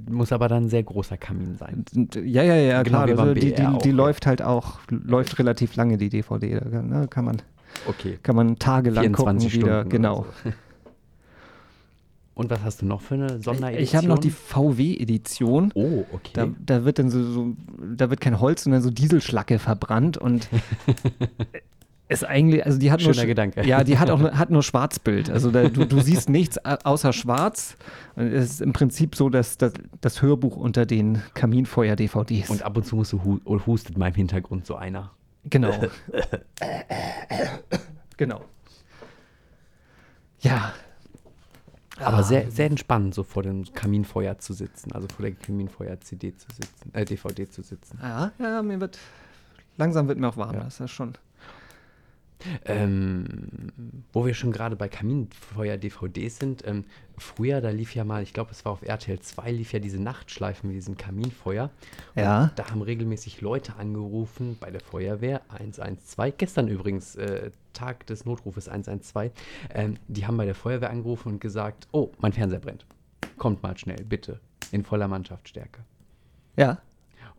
Muss 0.09 0.31
aber 0.31 0.47
dann 0.47 0.65
ein 0.65 0.69
sehr 0.69 0.83
großer 0.83 1.17
Kamin 1.17 1.57
sein. 1.57 1.83
Ja, 2.23 2.43
ja, 2.43 2.55
ja, 2.55 2.83
Genau 2.83 3.03
klar. 3.03 3.19
Also 3.19 3.33
die, 3.33 3.53
die, 3.53 3.77
die 3.83 3.91
läuft 3.91 4.25
halt 4.25 4.41
auch, 4.41 4.79
läuft 4.89 5.37
relativ 5.39 5.75
lange, 5.75 5.97
die 5.97 6.07
DVD. 6.09 6.59
Da 6.61 6.69
kann, 6.69 6.87
ne, 6.87 7.07
kann, 7.09 7.25
man, 7.25 7.41
Okay. 7.85 8.17
kann 8.23 8.37
man 8.37 8.57
tagelang 8.57 9.11
gucken 9.11 9.39
24 9.41 9.53
wieder. 9.55 9.79
Stunden. 9.81 9.89
Genau. 9.89 10.25
so. 10.45 10.51
Und 12.39 12.49
was 12.51 12.63
hast 12.63 12.81
du 12.81 12.85
noch 12.85 13.01
für 13.01 13.15
eine 13.15 13.41
Sonderedition? 13.41 13.83
Ich 13.83 13.95
habe 13.97 14.07
noch 14.07 14.17
die 14.17 14.29
VW-Edition. 14.29 15.73
Oh, 15.75 16.05
okay. 16.13 16.31
Da, 16.31 16.47
da 16.65 16.85
wird 16.85 16.97
dann 16.97 17.09
so, 17.09 17.21
so, 17.21 17.47
da 17.93 18.09
wird 18.09 18.21
kein 18.21 18.39
Holz, 18.39 18.63
sondern 18.63 18.81
so 18.81 18.91
Dieselschlacke 18.91 19.59
verbrannt 19.59 20.17
und 20.17 20.47
ist 22.07 22.23
eigentlich, 22.23 22.65
also 22.65 22.79
die 22.79 22.93
hat 22.93 23.01
nur, 23.01 23.13
Schöner 23.13 23.25
sch- 23.25 23.27
Gedanke. 23.27 23.67
ja, 23.67 23.83
die 23.83 23.99
hat 23.99 24.09
auch 24.09 24.19
nur, 24.19 24.37
hat 24.37 24.51
nur 24.51 24.63
Schwarzbild. 24.63 25.29
Also 25.29 25.51
da, 25.51 25.67
du, 25.67 25.85
du 25.85 25.99
siehst 25.99 26.29
nichts 26.29 26.57
außer 26.63 27.11
Schwarz. 27.11 27.75
Und 28.15 28.27
es 28.27 28.51
ist 28.51 28.61
im 28.61 28.71
Prinzip 28.71 29.17
so, 29.17 29.29
dass 29.29 29.57
das, 29.57 29.73
das 29.99 30.21
Hörbuch 30.21 30.55
unter 30.55 30.85
den 30.85 31.21
Kaminfeuer-DVDs. 31.33 32.49
Und 32.49 32.63
ab 32.63 32.77
und 32.77 32.85
zu 32.85 32.95
musst 32.95 33.11
du 33.11 33.21
hu 33.21 33.41
hustet 33.65 33.97
mal 33.97 34.07
im 34.07 34.15
Hintergrund 34.15 34.65
so 34.65 34.75
einer. 34.75 35.11
Genau. 35.49 35.73
genau. 38.15 38.45
Ja. 40.39 40.71
Aber 41.99 42.17
Ah. 42.17 42.23
sehr, 42.23 42.49
sehr 42.51 42.67
entspannend, 42.67 43.13
so 43.13 43.23
vor 43.23 43.43
dem 43.43 43.65
Kaminfeuer 43.73 44.37
zu 44.39 44.53
sitzen, 44.53 44.91
also 44.93 45.07
vor 45.13 45.23
der 45.25 45.33
Kaminfeuer-CD 45.35 46.35
zu 46.35 46.47
sitzen, 46.51 46.91
äh, 46.93 47.05
DVD 47.05 47.49
zu 47.49 47.61
sitzen. 47.61 47.99
Ja, 48.01 48.31
ja, 48.39 48.61
mir 48.61 48.79
wird 48.79 48.97
langsam 49.77 50.07
wird 50.07 50.17
mir 50.19 50.27
auch 50.29 50.37
warm, 50.37 50.55
Ja. 50.55 50.63
das 50.63 50.79
ist 50.79 50.91
schon. 50.91 51.13
Ähm, 52.65 53.71
wo 54.13 54.25
wir 54.25 54.33
schon 54.33 54.51
gerade 54.51 54.75
bei 54.75 54.87
Kaminfeuer-DVDs 54.87 56.37
sind, 56.37 56.65
ähm, 56.65 56.85
früher, 57.17 57.61
da 57.61 57.69
lief 57.69 57.95
ja 57.95 58.03
mal, 58.03 58.23
ich 58.23 58.33
glaube, 58.33 58.51
es 58.51 58.63
war 58.63 58.71
auf 58.71 58.81
RTL 58.81 59.19
2, 59.19 59.51
lief 59.51 59.73
ja 59.73 59.79
diese 59.79 60.01
Nachtschleifen 60.01 60.69
mit 60.69 60.77
diesem 60.77 60.97
Kaminfeuer. 60.97 61.69
Und 62.15 62.21
Ja. 62.21 62.51
Da 62.55 62.69
haben 62.69 62.81
regelmäßig 62.81 63.41
Leute 63.41 63.75
angerufen 63.75 64.57
bei 64.59 64.71
der 64.71 64.81
Feuerwehr 64.81 65.41
112. 65.49 66.35
Gestern 66.37 66.67
übrigens, 66.67 67.15
äh, 67.15 67.51
Tag 67.73 68.07
des 68.07 68.25
Notrufes 68.25 68.67
112. 68.67 69.31
Ähm, 69.73 69.97
die 70.07 70.25
haben 70.25 70.37
bei 70.37 70.45
der 70.45 70.55
Feuerwehr 70.55 70.89
angerufen 70.89 71.33
und 71.33 71.41
gesagt: 71.41 71.87
Oh, 71.91 72.11
mein 72.19 72.33
Fernseher 72.33 72.59
brennt. 72.59 72.85
Kommt 73.37 73.63
mal 73.63 73.77
schnell, 73.77 74.03
bitte. 74.03 74.39
In 74.71 74.83
voller 74.83 75.07
Mannschaftsstärke. 75.07 75.81
Ja. 76.57 76.79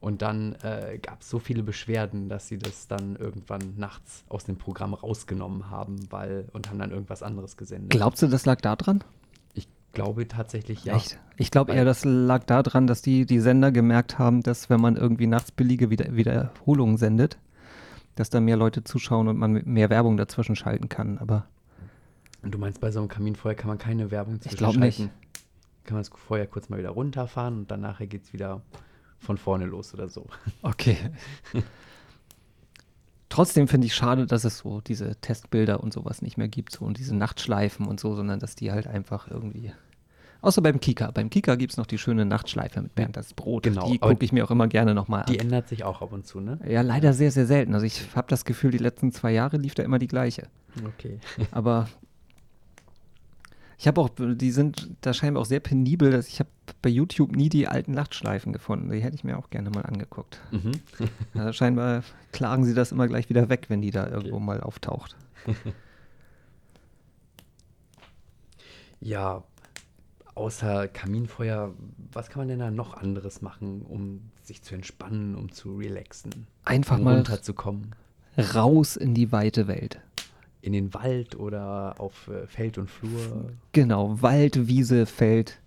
Und 0.01 0.23
dann 0.23 0.55
äh, 0.63 0.99
gab 1.01 1.21
es 1.21 1.29
so 1.29 1.39
viele 1.39 1.63
Beschwerden, 1.63 2.31
dass 2.31 2.49
sie 2.49 2.59
das 2.59 2.89
dann 2.89 3.17
irgendwann 3.17 3.75
nachts 3.77 4.25
aus 4.29 4.45
dem 4.45 4.57
Programm 4.57 4.95
rausgenommen 4.95 5.71
haben, 5.71 6.11
weil 6.11 6.49
und 6.53 6.71
haben 6.71 6.79
dann 6.79 6.91
irgendwas 6.91 7.23
anderes 7.23 7.59
gesendet. 7.59 7.91
Glaubst 7.91 8.23
du, 8.23 8.27
das 8.27 8.47
lag 8.47 8.61
da 8.63 8.77
dran? 8.77 9.05
ich 9.53 9.69
glaube 9.93 10.29
tatsächlich 10.29 10.85
ja. 10.85 10.95
Echt? 10.95 11.19
Ich 11.37 11.51
glaube 11.51 11.73
eher, 11.73 11.85
das 11.85 12.05
lag 12.05 12.45
daran, 12.45 12.87
dass 12.87 13.03
die, 13.03 13.27
die 13.27 13.41
Sender 13.41 13.73
gemerkt 13.73 14.19
haben, 14.19 14.43
dass 14.43 14.71
wenn 14.71 14.81
man 14.81 14.97
irgendwie 14.97 15.27
nachts 15.27 15.51
billige 15.51 15.91
Wieder 15.91 16.15
Wiederholungen 16.15 16.97
sendet, 16.97 17.39
dass 18.15 18.31
da 18.31 18.41
mehr 18.41 18.57
Leute 18.57 18.85
zuschauen 18.85 19.29
und 19.29 19.37
man 19.37 19.63
mehr 19.65 19.91
Werbung 19.91 20.17
dazwischen 20.17 20.55
schalten 20.55 20.89
kann. 20.89 21.19
Aber 21.19 21.47
Und 22.43 22.55
du 22.55 22.59
meinst, 22.59 22.81
bei 22.81 22.91
so 22.91 23.01
einem 23.01 23.09
Kaminfeuer 23.09 23.55
kann 23.55 23.69
man 23.69 23.79
keine 23.79 24.11
Werbung 24.11 24.39
Ich 24.45 24.57
glaub 24.57 24.77
nicht. 24.77 24.97
zwischenschalten? 24.97 25.29
Kann 25.85 25.95
man 25.97 26.05
das 26.05 26.11
Feuer 26.21 26.47
kurz 26.47 26.69
mal 26.69 26.79
wieder 26.79 26.91
runterfahren 26.91 27.59
und 27.59 27.71
dann 27.71 27.81
nachher 27.81 28.07
geht 28.07 28.23
es 28.23 28.33
wieder 28.33 28.63
von 29.21 29.39
vorne 29.39 29.67
los 29.67 29.95
oder 29.95 30.09
so. 30.09 30.27
Okay. 30.63 30.97
Trotzdem 33.29 33.69
finde 33.69 33.87
ich 33.87 33.95
schade, 33.95 34.27
dass 34.27 34.45
es 34.45 34.59
so 34.59 34.81
diese 34.81 35.15
Testbilder 35.17 35.81
und 35.83 35.93
sowas 35.93 36.21
nicht 36.21 36.37
mehr 36.37 36.49
gibt, 36.49 36.73
so 36.73 36.85
und 36.85 36.99
diese 36.99 37.15
Nachtschleifen 37.15 37.87
und 37.87 38.01
so, 38.01 38.17
sondern 38.17 38.41
dass 38.41 38.57
die 38.57 38.73
halt 38.73 38.89
einfach 38.89 39.31
irgendwie. 39.31 39.73
Außer 40.41 40.63
beim 40.63 40.81
Kika. 40.81 41.11
Beim 41.13 41.31
Kika 41.31 41.55
gibt 41.55 41.73
es 41.73 41.77
noch 41.77 41.87
die 41.87 41.99
schöne 41.99 42.25
Nachtschleife 42.25 42.81
mit 42.81 42.95
Bernd 42.95 43.17
das 43.17 43.35
Brot. 43.35 43.63
Genau, 43.63 43.89
Die 43.89 43.99
gucke 43.99 44.25
ich 44.25 44.33
mir 44.33 44.43
auch 44.45 44.51
immer 44.51 44.67
gerne 44.69 44.95
nochmal 44.95 45.27
Die 45.29 45.39
an. 45.39 45.47
ändert 45.47 45.69
sich 45.69 45.85
auch 45.85 46.01
ab 46.03 46.13
und 46.13 46.27
zu, 46.27 46.41
ne? 46.41 46.59
Ja, 46.67 46.81
leider 46.81 47.13
sehr, 47.13 47.31
sehr 47.31 47.47
selten. 47.47 47.75
Also 47.75 47.87
ich 47.87 48.17
habe 48.17 48.27
das 48.29 48.45
Gefühl, 48.45 48.71
die 48.71 48.79
letzten 48.79 49.13
zwei 49.13 49.33
Jahre 49.33 49.59
lief 49.59 49.75
da 49.75 49.83
immer 49.83 49.99
die 49.99 50.09
gleiche. 50.09 50.49
Okay. 50.87 51.21
Aber 51.53 51.89
ich 53.81 53.89
habe 53.89 53.99
auch, 54.03 54.11
die 54.15 54.51
sind 54.51 54.91
da 55.01 55.15
scheinbar 55.15 55.41
auch 55.41 55.47
sehr 55.47 55.61
penibel, 55.61 56.11
dass 56.11 56.29
ich 56.29 56.39
habe 56.39 56.51
bei 56.83 56.91
YouTube 56.91 57.35
nie 57.35 57.49
die 57.49 57.67
alten 57.67 57.93
Nachtschleifen 57.93 58.53
gefunden. 58.53 58.91
Die 58.91 59.01
hätte 59.01 59.17
ich 59.17 59.25
mir 59.25 59.39
auch 59.39 59.49
gerne 59.49 59.71
mal 59.71 59.87
angeguckt. 59.87 60.39
Mhm. 60.51 60.73
Also 61.35 61.55
scheinbar 61.55 62.03
klagen 62.31 62.67
sie 62.67 62.75
das 62.75 62.93
immer 62.93 63.09
gleich 63.09 63.31
wieder 63.31 63.49
weg, 63.49 63.67
wenn 63.69 63.81
die 63.81 63.91
da 63.91 64.07
irgendwo 64.07 64.39
mal 64.39 64.61
auftaucht. 64.61 65.17
Ja, 69.01 69.45
außer 70.35 70.87
Kaminfeuer, 70.89 71.73
was 72.13 72.29
kann 72.29 72.41
man 72.41 72.49
denn 72.49 72.59
da 72.59 72.71
noch 72.71 72.93
anderes 72.95 73.41
machen, 73.41 73.81
um 73.81 74.31
sich 74.43 74.63
zu 74.63 74.75
entspannen, 74.75 75.35
um 75.37 75.51
zu 75.53 75.77
relaxen, 75.79 76.47
Einfach 76.67 76.99
um 76.99 77.05
mal 77.05 77.15
runterzukommen? 77.15 77.95
raus 78.55 78.97
in 78.97 79.15
die 79.15 79.33
weite 79.33 79.69
Welt. 79.69 80.01
In 80.63 80.73
den 80.73 80.93
Wald 80.95 81.39
oder 81.39 81.95
auf 81.99 82.29
äh, 82.29 82.47
Feld 82.47 82.79
und 82.79 82.91
Flur? 82.91 83.51
Genau, 83.73 84.21
Wald, 84.21 84.69
Wiese, 84.69 85.07
Feld. 85.07 85.59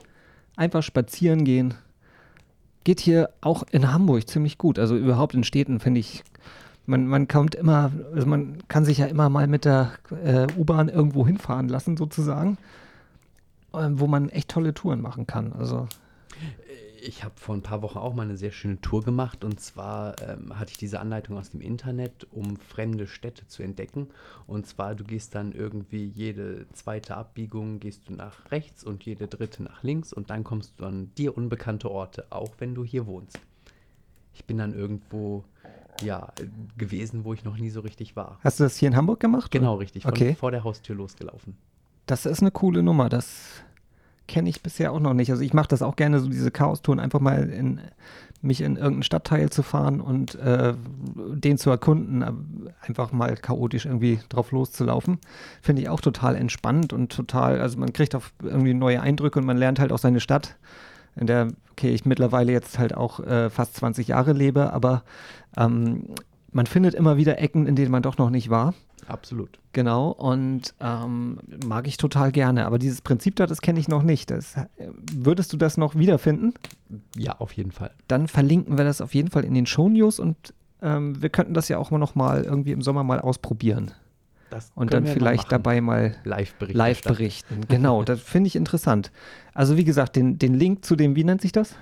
Einfach 0.56 0.84
spazieren 0.84 1.46
gehen. 1.46 1.74
Geht 2.84 3.00
hier 3.00 3.30
auch 3.42 3.64
in 3.72 3.92
Hamburg 3.92 4.28
ziemlich 4.28 4.58
gut. 4.58 4.78
Also 4.78 4.96
überhaupt 4.96 5.34
in 5.34 5.44
Städten 5.44 5.80
finde 5.80 6.00
ich, 6.02 6.24
man, 6.86 7.08
man 7.08 7.28
kommt 7.28 7.56
immer, 7.56 7.92
also 8.14 8.28
man 8.28 8.58
kann 8.68 8.86
sich 8.86 8.98
ja 8.98 9.06
immer 9.06 9.30
mal 9.30 9.48
mit 9.48 9.66
der 9.66 9.94
äh, 10.24 10.48
U-Bahn 10.58 10.90
irgendwo 10.90 11.26
hinfahren 11.26 11.70
lassen, 11.70 11.98
sozusagen, 11.98 12.58
äh, 13.74 13.88
wo 13.92 14.08
man 14.08 14.30
echt 14.30 14.50
tolle 14.50 14.74
Touren 14.74 15.02
machen 15.02 15.26
kann. 15.26 15.54
Also 15.54 15.88
Ich 17.06 17.26
habe 17.26 17.34
vor 17.36 17.54
ein 17.54 17.62
paar 17.62 17.82
Wochen 17.82 17.98
auch 17.98 18.14
mal 18.14 18.24
eine 18.24 18.38
sehr 18.38 18.52
schöne 18.52 18.80
Tour 18.80 19.04
gemacht 19.04 19.44
und 19.44 19.60
zwar 19.60 20.16
ähm, 20.22 20.58
hatte 20.58 20.72
ich 20.72 20.78
diese 20.78 21.02
Anleitung 21.02 21.38
aus 21.38 21.50
dem 21.50 21.60
Internet, 21.60 22.28
um 22.32 22.56
fremde 22.56 23.08
Städte 23.08 23.46
zu 23.46 23.62
entdecken. 23.62 24.08
Und 24.48 24.68
zwar, 24.68 24.96
du 24.96 25.04
gehst 25.04 25.36
dann 25.36 25.52
irgendwie 25.52 26.06
jede 26.06 26.66
zweite 26.72 27.18
Abbiegung, 27.18 27.82
gehst 27.82 28.08
du 28.08 28.14
nach 28.14 28.50
rechts 28.52 28.86
und 28.86 29.04
jede 29.04 29.28
dritte 29.28 29.64
nach 29.64 29.84
links 29.84 30.14
und 30.14 30.30
dann 30.30 30.46
kommst 30.46 30.80
du 30.80 30.86
an 30.86 31.12
dir 31.18 31.36
unbekannte 31.36 31.92
Orte, 31.92 32.26
auch 32.30 32.52
wenn 32.60 32.74
du 32.74 32.86
hier 32.86 33.06
wohnst. 33.06 33.38
Ich 34.34 34.46
bin 34.46 34.58
dann 34.58 34.74
irgendwo, 34.74 35.44
ja, 36.02 36.32
gewesen, 36.78 37.26
wo 37.26 37.34
ich 37.34 37.44
noch 37.44 37.58
nie 37.58 37.70
so 37.70 37.82
richtig 37.82 38.16
war. 38.16 38.40
hast 38.46 38.62
du 38.62 38.64
das 38.64 38.78
hier 38.78 38.88
in 38.88 38.96
Hamburg 38.96 39.20
gemacht? 39.20 39.52
Genau, 39.52 39.76
richtig, 39.76 40.04
von 40.04 40.14
Okay. 40.14 40.36
vor 40.36 40.52
der 40.52 40.64
Haustür 40.64 40.96
losgelaufen. 40.96 41.58
Das 42.06 42.26
ist 42.26 42.40
eine 42.40 42.52
coole 42.52 42.82
Nummer. 42.82 43.10
Das 43.10 43.62
kenne 44.28 44.50
ich 44.50 44.64
bisher 44.64 44.92
auch 44.92 45.00
noch 45.00 45.14
nicht. 45.14 45.32
Also 45.32 45.44
ich 45.44 45.54
mache 45.54 45.68
das 45.68 45.82
auch 45.82 45.96
gerne, 45.96 46.20
so 46.20 46.28
diese 46.28 46.52
Chaos-Touren, 46.52 47.00
einfach 47.00 47.20
mal 47.20 47.50
in 47.50 47.82
mich 48.44 48.62
in 48.62 48.76
irgendeinen 48.76 49.04
Stadtteil 49.04 49.50
zu 49.50 49.64
fahren 49.64 50.02
und 50.02 50.36
äh, 50.36 50.74
den 51.16 51.58
zu 51.58 51.70
erkunden, 51.70 52.24
aber 52.24 52.38
einfach 52.82 53.14
mal 53.14 53.36
chaotisch 53.38 53.86
irgendwie 53.86 54.20
drauf 54.28 54.52
loszulaufen. 54.52 55.20
Finde 55.62 55.82
ich 55.82 55.90
auch 55.90 56.02
total 56.02 56.36
entspannt 56.36 56.92
und 56.92 57.12
total, 57.12 57.62
also 57.62 57.80
man 57.80 57.94
kriegt 57.94 58.16
auch 58.16 58.24
irgendwie 58.42 58.74
neue 58.74 59.02
Eindrücke 59.02 59.40
und 59.40 59.46
man 59.46 59.58
lernt 59.58 59.80
halt 59.80 59.94
auch 59.94 59.98
seine 59.98 60.20
Stadt, 60.20 60.58
in 61.16 61.28
der, 61.28 61.48
okay, 61.72 61.94
ich 61.94 62.06
mittlerweile 62.06 62.52
jetzt 62.52 62.80
halt 62.80 62.96
auch 62.96 63.22
äh, 63.22 63.50
fast 63.50 63.76
20 63.76 64.10
Jahre 64.10 64.34
lebe, 64.34 64.74
aber 64.74 65.04
ähm, 65.56 66.08
man 66.52 66.66
findet 66.66 66.96
immer 66.96 67.18
wieder 67.18 67.40
Ecken, 67.40 67.66
in 67.66 67.76
denen 67.76 67.92
man 67.92 68.04
doch 68.04 68.18
noch 68.18 68.30
nicht 68.30 68.50
war. 68.50 68.74
Absolut. 69.08 69.60
Genau, 69.74 70.10
und 70.12 70.74
ähm, 70.80 71.40
mag 71.66 71.88
ich 71.88 71.98
total 71.98 72.32
gerne. 72.32 72.66
Aber 72.66 72.80
dieses 72.80 73.02
Prinzip 73.02 73.36
da, 73.36 73.48
das 73.48 73.62
kenne 73.62 73.80
ich 73.80 73.88
noch 73.88 74.04
nicht. 74.04 74.32
Das, 74.32 74.56
würdest 75.12 75.52
du 75.54 75.58
das 75.58 75.78
noch 75.78 75.96
wiederfinden? 75.96 76.54
Ja, 77.18 77.34
auf 77.40 77.54
jeden 77.54 77.72
Fall. 77.72 77.92
Dann 78.08 78.28
verlinken 78.28 78.78
wir 78.78 78.86
das 78.86 79.02
auf 79.02 79.16
jeden 79.16 79.32
Fall 79.32 79.44
in 79.46 79.54
den 79.54 79.66
Shownews 79.66 80.20
und 80.20 80.54
ähm, 80.82 81.22
wir 81.22 81.30
könnten 81.30 81.54
das 81.54 81.70
ja 81.70 81.78
auch 81.78 81.92
mal 81.92 81.98
noch 81.98 82.16
mal 82.16 82.44
irgendwie 82.44 82.72
im 82.72 82.82
Sommer 82.82 83.04
mal 83.04 83.20
ausprobieren. 83.20 83.92
Das 84.50 84.72
Und 84.76 84.94
dann 84.94 85.04
wir 85.04 85.10
mal 85.10 85.14
vielleicht 85.14 85.44
machen. 85.44 85.50
dabei 85.50 85.82
mal 85.82 86.16
live 86.26 86.54
berichten. 86.56 86.78
live 86.78 87.02
berichten. 87.02 87.62
Genau, 87.68 88.04
das 88.04 88.22
finde 88.22 88.48
ich 88.48 88.56
interessant. 88.56 89.12
Also 89.54 89.78
wie 89.78 89.84
gesagt, 89.84 90.16
den, 90.16 90.38
den 90.38 90.54
Link 90.54 90.86
zu 90.86 90.96
dem, 90.96 91.16
wie 91.16 91.24
nennt 91.24 91.42
sich 91.42 91.52
das? 91.52 91.76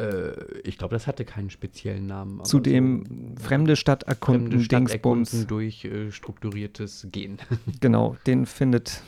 Äh, 0.00 0.58
ich 0.64 0.78
glaube, 0.78 0.94
das 0.94 1.06
hatte 1.06 1.24
keinen 1.24 1.50
speziellen 1.50 2.06
Namen. 2.06 2.44
zu 2.44 2.56
aber 2.58 2.64
dem 2.64 3.34
so 3.36 3.44
fremde 3.44 3.76
Stadt 3.76 4.04
erkunden, 4.04 4.48
fremde 4.48 4.64
Stadt 4.64 4.80
Dingsbums. 4.80 5.32
erkunden 5.32 5.48
durch 5.48 5.84
äh, 5.84 6.10
strukturiertes 6.10 7.06
Gehen. 7.12 7.38
Genau, 7.80 8.16
den 8.26 8.46
findet 8.46 9.02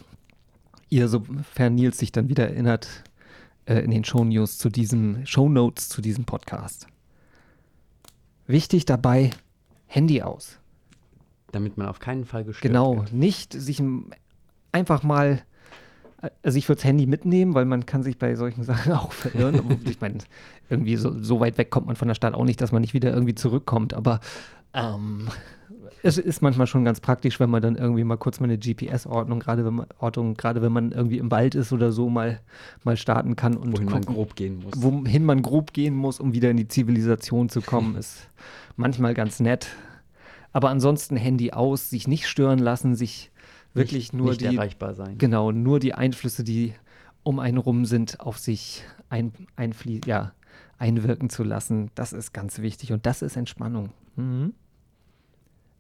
ihr, 0.88 1.08
sofern 1.08 1.75
Nils 1.75 1.99
sich 1.99 2.12
dann 2.12 2.28
wieder 2.28 2.49
erinnert, 2.49 3.04
äh, 3.66 3.78
in 3.80 3.90
den 3.90 4.04
Shownews 4.04 4.58
zu 4.58 4.68
diesem, 4.68 5.25
Shownotes 5.25 5.88
zu 5.88 6.02
diesem 6.02 6.25
Podcast. 6.25 6.87
Wichtig 8.46 8.84
dabei, 8.84 9.30
Handy 9.87 10.22
aus. 10.22 10.58
Damit 11.52 11.76
man 11.76 11.87
auf 11.88 11.99
keinen 12.00 12.25
Fall 12.25 12.44
gestört 12.44 12.62
Genau, 12.70 12.96
wird. 12.99 13.12
nicht 13.12 13.52
sich 13.52 13.82
einfach 14.72 15.02
mal, 15.02 15.42
also 16.43 16.57
ich 16.57 16.69
würde 16.69 16.76
das 16.76 16.85
Handy 16.85 17.07
mitnehmen, 17.07 17.55
weil 17.55 17.64
man 17.64 17.87
kann 17.87 18.02
sich 18.02 18.19
bei 18.19 18.35
solchen 18.35 18.62
Sachen 18.64 18.93
auch 18.93 19.12
verirren. 19.12 19.61
Ich 19.85 20.00
meine, 20.00 20.19
irgendwie 20.71 20.97
so, 20.97 21.21
so 21.21 21.41
weit 21.41 21.59
weg 21.59 21.71
kommt 21.71 21.87
man 21.87 21.97
von 21.97 22.09
der 22.09 22.14
Stadt 22.14 22.35
auch 22.35 22.45
nicht, 22.45 22.61
dass 22.61 22.73
man 22.73 22.81
nicht 22.81 22.95
wieder 22.95 23.12
irgendwie 23.12 23.35
zurückkommt. 23.35 23.95
Aber 23.95 24.21
ähm, 24.73 25.29
es 26.02 26.19
ist 26.19 26.43
manchmal 26.43 26.67
schon 26.67 26.85
ganz 26.85 27.00
praktisch, 27.00 27.41
wenn 27.41 27.50
man 27.50 27.62
dann 27.62 27.76
irgendwie 27.76 28.05
mal 28.05 28.17
kurz 28.17 28.41
mal 28.41 28.45
eine 28.47 28.59
GPS-Ordnung, 28.59 29.41
gerade 29.41 29.64
wenn 29.64 29.75
man 29.75 29.87
Ortung, 29.99 30.35
gerade 30.35 30.62
wenn 30.62 30.73
man 30.73 30.93
irgendwie 30.93 31.19
im 31.19 31.31
Wald 31.31 31.55
ist 31.55 31.73
oder 31.73 31.93
so, 31.93 32.09
mal, 32.09 32.41
mal 32.85 32.97
starten 32.97 33.37
kann 33.37 33.57
und 33.57 33.73
Wohin 33.73 33.87
man 33.87 34.00
gucken, 34.00 34.14
grob 34.14 34.37
gehen 34.37 34.61
muss. 34.62 34.73
wohin 34.76 35.25
man 35.25 35.43
grob 35.43 35.73
gehen 35.73 35.95
muss, 35.95 36.21
um 36.21 36.33
wieder 36.33 36.50
in 36.50 36.57
die 36.57 36.69
Zivilisation 36.69 37.49
zu 37.49 37.61
kommen, 37.61 37.97
ist 37.97 38.29
manchmal 38.76 39.14
ganz 39.14 39.41
nett. 39.41 39.69
Aber 40.52 40.71
ansonsten 40.71 41.17
Handy 41.17 41.52
aus, 41.52 41.91
sich 41.91 42.07
nicht 42.07 42.26
stören 42.26 42.59
lassen, 42.59 42.95
sich 42.95 43.31
wirklich 43.75 44.12
nicht, 44.12 44.14
nur 44.14 44.29
nicht 44.31 44.41
die, 44.41 44.47
erreichbar 44.47 44.95
sein. 44.95 45.19
genau, 45.19 45.52
nur 45.52 45.81
die 45.81 45.95
Einflüsse, 45.95 46.45
die 46.45 46.75
um 47.23 47.38
einen 47.38 47.59
rum 47.59 47.85
sind, 47.85 48.21
auf 48.21 48.38
sich 48.38 48.83
ein, 49.09 49.33
einflie 49.57 50.00
ja, 50.07 50.33
einwirken 50.79 51.31
zu 51.31 51.45
lassen. 51.45 51.91
Das 51.95 52.12
ist 52.12 52.33
ganz 52.33 52.59
wichtig 52.61 52.93
und 52.93 53.07
das 53.07 53.23
ist 53.23 53.37
Entspannung. 53.37 53.91
Mhm. 54.17 54.55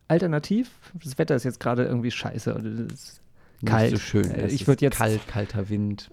Alternativ, 0.08 0.70
das 1.02 1.16
Wetter 1.18 1.34
ist 1.34 1.44
jetzt 1.44 1.60
gerade 1.60 1.84
irgendwie 1.84 2.10
scheiße. 2.10 2.50
es 2.52 2.92
ist 2.92 3.20
Kalt. 3.64 3.92
Nicht 3.92 4.00
so 4.00 4.06
schön. 4.06 4.30
Äh, 4.30 4.42
Es 4.46 4.52
ich 4.52 4.62
ist 4.62 4.66
würd 4.68 4.80
jetzt- 4.82 4.96
kalt, 4.98 5.26
kalter 5.28 5.68
Wind. 5.68 6.10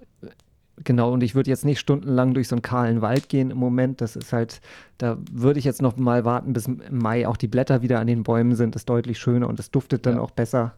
Genau, 0.86 1.12
und 1.12 1.22
ich 1.24 1.36
würde 1.36 1.50
jetzt 1.50 1.66
nicht 1.66 1.80
stundenlang 1.80 2.34
durch 2.34 2.48
so 2.48 2.56
einen 2.56 2.62
kahlen 2.62 3.02
Wald 3.02 3.28
gehen 3.28 3.52
im 3.52 3.58
Moment. 3.58 4.00
Das 4.00 4.16
ist 4.16 4.32
halt, 4.32 4.62
da 4.98 5.18
würde 5.30 5.60
ich 5.60 5.66
jetzt 5.66 5.82
noch 5.82 5.98
mal 5.98 6.24
warten, 6.24 6.54
bis 6.54 6.68
im 6.68 6.82
Mai 6.92 7.28
auch 7.28 7.36
die 7.36 7.50
Blätter 7.50 7.82
wieder 7.82 8.00
an 8.00 8.08
den 8.08 8.24
Bäumen 8.24 8.56
sind. 8.56 8.76
Das 8.76 8.84
ist 8.84 8.90
deutlich 8.90 9.20
schöner 9.20 9.50
und 9.50 9.60
es 9.60 9.72
duftet 9.72 10.06
dann 10.06 10.16
Ja. 10.16 10.22
auch 10.22 10.32
besser. 10.32 10.76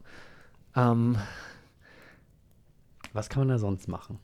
Ähm, 0.76 1.18
Was 3.14 3.30
kann 3.30 3.42
man 3.42 3.50
da 3.50 3.60
sonst 3.60 3.88
machen? 3.88 4.20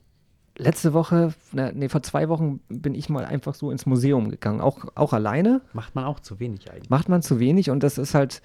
letzte 0.58 0.92
Woche, 0.92 1.32
na, 1.52 1.72
nee, 1.72 1.88
vor 1.88 2.02
zwei 2.02 2.28
Wochen 2.28 2.60
bin 2.68 2.94
ich 2.94 3.08
mal 3.08 3.24
einfach 3.24 3.54
so 3.54 3.70
ins 3.70 3.86
Museum 3.86 4.28
gegangen. 4.30 4.60
Auch, 4.60 4.84
auch 4.94 5.12
alleine. 5.12 5.62
Macht 5.72 5.94
man 5.94 6.04
auch 6.04 6.20
zu 6.20 6.40
wenig 6.40 6.70
eigentlich. 6.70 6.90
Macht 6.90 7.08
man 7.08 7.22
zu 7.22 7.40
wenig 7.40 7.70
und 7.70 7.82
das 7.82 7.96
ist 7.96 8.14
halt, 8.14 8.42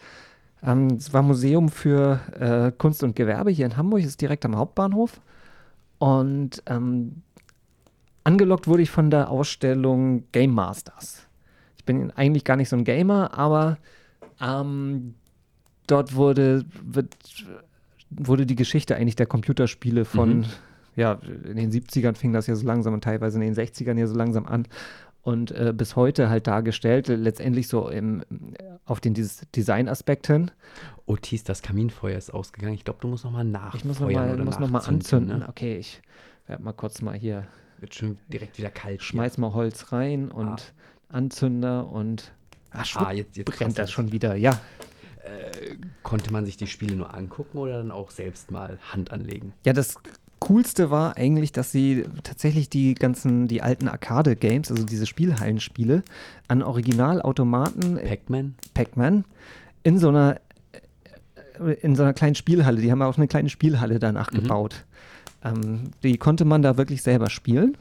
ähm, 0.62 0.88
es 0.92 1.12
war 1.12 1.24
Museum 1.24 1.70
für 1.70 2.20
äh, 2.40 2.72
Kunst 2.72 3.04
und 3.04 3.16
Gewerbe 3.16 3.52
hier 3.52 3.66
in 3.66 3.78
Hamburg, 3.78 4.02
ist 4.04 4.22
direkt 4.22 4.46
am 4.46 4.56
Hauptbahnhof. 4.56 5.20
Und 5.98 6.62
ähm, 6.68 7.24
angelockt 8.24 8.68
wurde 8.68 8.84
ich 8.84 8.92
von 8.92 9.10
der 9.10 9.30
Ausstellung 9.30 10.24
Game 10.32 10.52
Masters. 10.52 11.28
Ich 11.78 11.84
bin 11.84 12.12
eigentlich 12.12 12.46
gar 12.46 12.56
nicht 12.56 12.70
so 12.70 12.76
ein 12.76 12.86
Gamer, 12.86 13.38
aber 13.38 13.78
ähm, 14.40 15.16
dort 15.88 16.16
wurde, 16.16 16.66
wird, 16.84 17.16
wurde 18.18 18.46
die 18.46 18.56
Geschichte 18.56 18.96
eigentlich 18.96 19.16
der 19.16 19.26
Computerspiele 19.28 20.06
von, 20.06 20.40
Mhm. 20.40 20.46
ja, 20.96 21.20
in 21.46 21.56
den 21.58 21.72
70ern 21.72 22.16
fing 22.16 22.34
das 22.34 22.48
ja 22.48 22.56
so 22.56 22.66
langsam 22.66 22.94
und 22.94 23.04
teilweise 23.04 23.38
in 23.38 23.42
den 23.42 23.56
60ern 23.56 23.98
ja 23.98 24.08
so 24.08 24.16
langsam 24.16 24.46
an 24.46 24.68
und 25.22 25.52
äh, 25.52 25.74
bis 25.76 25.96
heute 25.96 26.30
halt 26.30 26.48
dargestellt, 26.48 27.08
letztendlich 27.08 27.68
so 27.68 27.88
im, 27.90 28.24
auf 28.86 29.00
den 29.00 29.14
Des 29.14 29.42
Designaspekten. 29.56 30.52
Otis, 31.06 31.44
das 31.44 31.62
Kaminfeuer 31.62 32.18
ist 32.18 32.34
ausgegangen. 32.34 32.74
Ich 32.76 32.84
glaube, 32.84 33.00
du 33.02 33.08
musst 33.08 33.24
nochmal 33.24 33.46
nachfeuern 33.46 33.76
Ich 33.78 33.86
muss 33.86 34.00
nochmal 34.00 34.38
muss 34.38 34.60
noch 34.60 34.70
mal 34.70 34.80
anzünden. 34.80 35.40
Ne? 35.40 35.48
Okay, 35.50 35.78
ich 35.78 36.02
werde 36.48 36.64
mal 36.64 36.74
kurz 36.74 37.02
mal 37.02 37.16
hier, 37.16 37.46
Wird 37.80 37.96
schon 37.96 38.18
direkt 38.28 38.58
wieder 38.58 38.70
kalt. 38.70 39.00
hier. 39.02 39.06
schmeiß 39.08 39.38
mal 39.38 39.54
Holz 39.54 39.92
rein 39.94 40.30
und 40.32 40.74
Anzünder 41.10 41.88
und 41.90 42.32
ah, 42.72 42.84
schwupp, 42.84 43.08
Ah, 43.08 43.12
jetzt, 43.14 43.38
jetzt 43.38 43.46
brennt 43.46 43.78
das 43.78 43.92
schon 43.92 44.12
wieder. 44.12 44.36
Ja, 44.36 44.60
Äh, 45.34 45.76
konnte 46.04 46.32
man 46.32 46.46
sich 46.46 46.58
die 46.58 46.68
Spiele 46.68 46.96
nur 46.96 47.14
angucken 47.14 47.58
oder 47.58 47.78
dann 47.78 47.92
auch 47.92 48.12
selbst 48.12 48.52
mal 48.52 48.78
Hand 48.92 49.12
anlegen? 49.12 49.54
Ja, 49.66 49.74
das 49.74 49.96
Coolste 50.40 50.92
war 50.92 51.16
eigentlich, 51.18 51.52
dass 51.54 51.72
sie 51.72 52.04
tatsächlich 52.24 52.70
die 52.70 52.96
ganzen, 52.96 53.48
die 53.48 53.62
alten 53.62 53.88
Arcade-Games, 53.88 54.70
also 54.72 54.84
diese 54.86 55.06
Spielhallenspiele, 55.06 56.04
an 56.50 56.62
Originalautomaten, 56.64 57.96
Pac-Man? 57.96 58.56
Pac-Man, 58.74 59.24
in 59.84 60.00
so 60.00 60.10
einer 60.10 60.40
äh, 61.60 61.74
in 61.82 61.96
so 61.96 62.04
einer 62.04 62.14
kleinen 62.14 62.36
Spielhalle, 62.36 62.82
die 62.82 62.92
haben 62.92 63.02
auch 63.02 63.18
eine 63.18 63.28
kleine 63.28 63.50
Spielhalle 63.50 64.00
danach 64.00 64.32
Mhm. 64.32 64.42
gebaut. 64.42 64.86
Ähm, 65.46 65.92
die 66.04 66.18
konnte 66.18 66.46
man 66.46 66.62
da 66.62 66.78
wirklich 66.78 67.02
selber 67.04 67.30
spielen. 67.30 67.78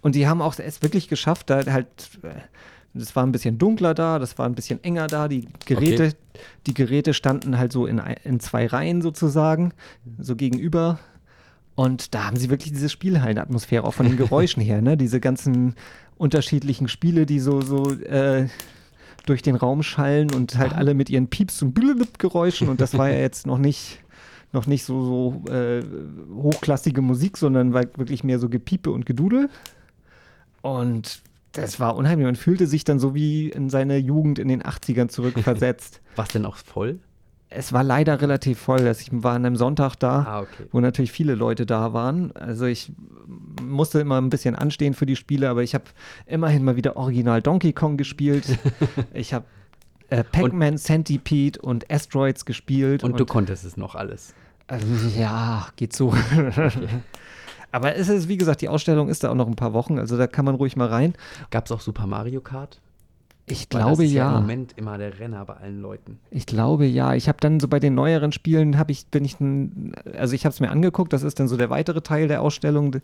Und 0.00 0.14
die 0.14 0.28
haben 0.28 0.42
auch 0.42 0.58
es 0.58 0.82
wirklich 0.82 1.08
geschafft, 1.08 1.50
da 1.50 1.64
halt, 1.66 1.86
das 2.94 3.14
war 3.14 3.24
ein 3.24 3.32
bisschen 3.32 3.58
dunkler 3.58 3.94
da, 3.94 4.18
das 4.18 4.38
war 4.38 4.46
ein 4.46 4.54
bisschen 4.54 4.82
enger 4.82 5.06
da, 5.06 5.28
die 5.28 5.48
Geräte, 5.66 6.14
die 6.66 6.74
Geräte 6.74 7.14
standen 7.14 7.58
halt 7.58 7.72
so 7.72 7.86
in, 7.86 8.00
in 8.24 8.40
zwei 8.40 8.66
Reihen 8.66 9.02
sozusagen, 9.02 9.72
so 10.18 10.36
gegenüber. 10.36 10.98
Und 11.74 12.14
da 12.14 12.24
haben 12.24 12.36
sie 12.36 12.50
wirklich 12.50 12.72
diese 12.72 12.88
Spielhallenatmosphäre, 12.88 13.84
auch 13.84 13.94
von 13.94 14.06
den 14.06 14.16
Geräuschen 14.18 14.62
her, 14.62 14.82
ne? 14.82 14.96
Diese 14.96 15.20
ganzen 15.20 15.76
unterschiedlichen 16.16 16.88
Spiele, 16.88 17.24
die 17.24 17.38
so, 17.38 17.60
so 17.60 17.92
äh, 17.92 18.48
durch 19.26 19.42
den 19.42 19.54
Raum 19.54 19.82
schallen 19.82 20.32
und 20.32 20.58
halt 20.58 20.72
alle 20.72 20.94
mit 20.94 21.10
ihren 21.10 21.28
Pieps 21.28 21.62
und 21.62 21.74
Blub-Geräuschen. 21.74 22.68
Und 22.68 22.80
das 22.80 22.96
war 22.98 23.10
ja 23.10 23.18
jetzt 23.18 23.46
noch 23.46 23.58
nicht, 23.58 24.00
noch 24.52 24.66
nicht 24.66 24.84
so, 24.84 25.04
so 25.44 25.52
äh, 25.52 25.84
hochklassige 26.34 27.02
Musik, 27.02 27.36
sondern 27.36 27.74
war 27.74 27.84
wirklich 27.96 28.24
mehr 28.24 28.38
so 28.38 28.48
Gepiepe 28.48 28.90
und 28.90 29.06
Gedudel. 29.06 29.48
Und 30.62 31.22
das 31.60 31.80
war 31.80 31.96
unheimlich. 31.96 32.26
Man 32.26 32.36
fühlte 32.36 32.66
sich 32.66 32.84
dann 32.84 32.98
so 32.98 33.14
wie 33.14 33.48
in 33.48 33.70
seine 33.70 33.96
Jugend 33.98 34.38
in 34.38 34.48
den 34.48 34.62
80ern 34.62 35.08
zurückversetzt. 35.08 36.00
War 36.16 36.24
es 36.26 36.32
denn 36.32 36.46
auch 36.46 36.56
voll? 36.56 37.00
es 37.50 37.72
war 37.72 37.82
leider 37.82 38.20
relativ 38.20 38.58
voll. 38.58 38.86
Also 38.86 39.00
Ich 39.00 39.08
war 39.10 39.34
an 39.34 39.46
einem 39.46 39.56
Sonntag 39.56 39.96
da 39.96 40.22
Ah, 40.22 40.40
okay. 40.40 40.64
wo 40.70 40.80
natürlich 40.80 41.12
viele 41.12 41.34
Leute 41.34 41.64
da 41.64 41.94
waren. 41.94 42.30
Also 42.32 42.66
ich 42.66 42.92
musste 43.62 44.00
immer 44.00 44.20
ein 44.20 44.28
bisschen 44.28 44.54
anstehen 44.54 44.92
für 44.92 45.06
die 45.06 45.16
Spiele, 45.16 45.48
aber 45.48 45.62
ich 45.62 45.74
habe 45.74 45.84
immerhin 46.26 46.62
mal 46.62 46.76
wieder 46.76 46.96
Original 46.96 47.40
Donkey 47.40 47.72
Kong 47.72 47.96
gespielt. 47.96 48.58
ich 49.14 49.32
habe 49.32 49.46
äh, 50.10 50.24
Pac-Man, 50.24 50.76
Centipede 50.76 51.58
und 51.62 51.90
Asteroids 51.90 52.44
gespielt. 52.44 53.02
Und 53.02 53.18
du 53.18 53.24
konntest 53.24 53.64
es 53.64 53.78
noch 53.78 53.94
alles. 53.94 54.34
also, 54.66 54.86
ja, 55.18 55.68
geht 55.76 55.94
so. 55.96 56.14
aber 57.72 57.96
es 57.96 58.08
ist, 58.08 58.28
wie 58.28 58.36
gesagt, 58.36 58.60
die 58.60 58.68
Ausstellung 58.68 59.08
ist 59.08 59.24
da 59.24 59.30
auch 59.30 59.34
noch 59.34 59.46
ein 59.46 59.56
paar 59.56 59.72
Wochen, 59.72 59.98
also 59.98 60.16
da 60.16 60.26
kann 60.26 60.44
man 60.44 60.54
ruhig 60.54 60.76
mal 60.76 60.88
rein. 60.88 61.14
Gab 61.50 61.66
es 61.66 61.72
auch 61.72 61.80
Super 61.80 62.06
Mario 62.06 62.40
Kart? 62.40 62.80
Ich 63.50 63.66
Weil 63.70 63.80
glaube 63.80 64.02
das 64.02 64.06
ist 64.06 64.12
ja. 64.12 64.30
ja. 64.30 64.36
im 64.36 64.42
Moment 64.42 64.74
immer 64.76 64.98
der 64.98 65.18
Renner 65.18 65.44
bei 65.44 65.54
allen 65.54 65.80
Leuten. 65.80 66.18
Ich 66.30 66.46
glaube 66.46 66.86
ja. 66.86 67.14
Ich 67.14 67.28
habe 67.28 67.38
dann 67.40 67.60
so 67.60 67.68
bei 67.68 67.80
den 67.80 67.94
neueren 67.94 68.32
Spielen 68.32 68.78
habe 68.78 68.92
ich 68.92 69.06
bin 69.06 69.24
ich 69.24 69.36
also 70.16 70.34
ich 70.34 70.44
habe 70.44 70.52
es 70.52 70.60
mir 70.60 70.70
angeguckt. 70.70 71.12
Das 71.12 71.22
ist 71.22 71.40
dann 71.40 71.48
so 71.48 71.56
der 71.56 71.70
weitere 71.70 72.00
Teil 72.00 72.28
der 72.28 72.42
Ausstellung. 72.42 72.96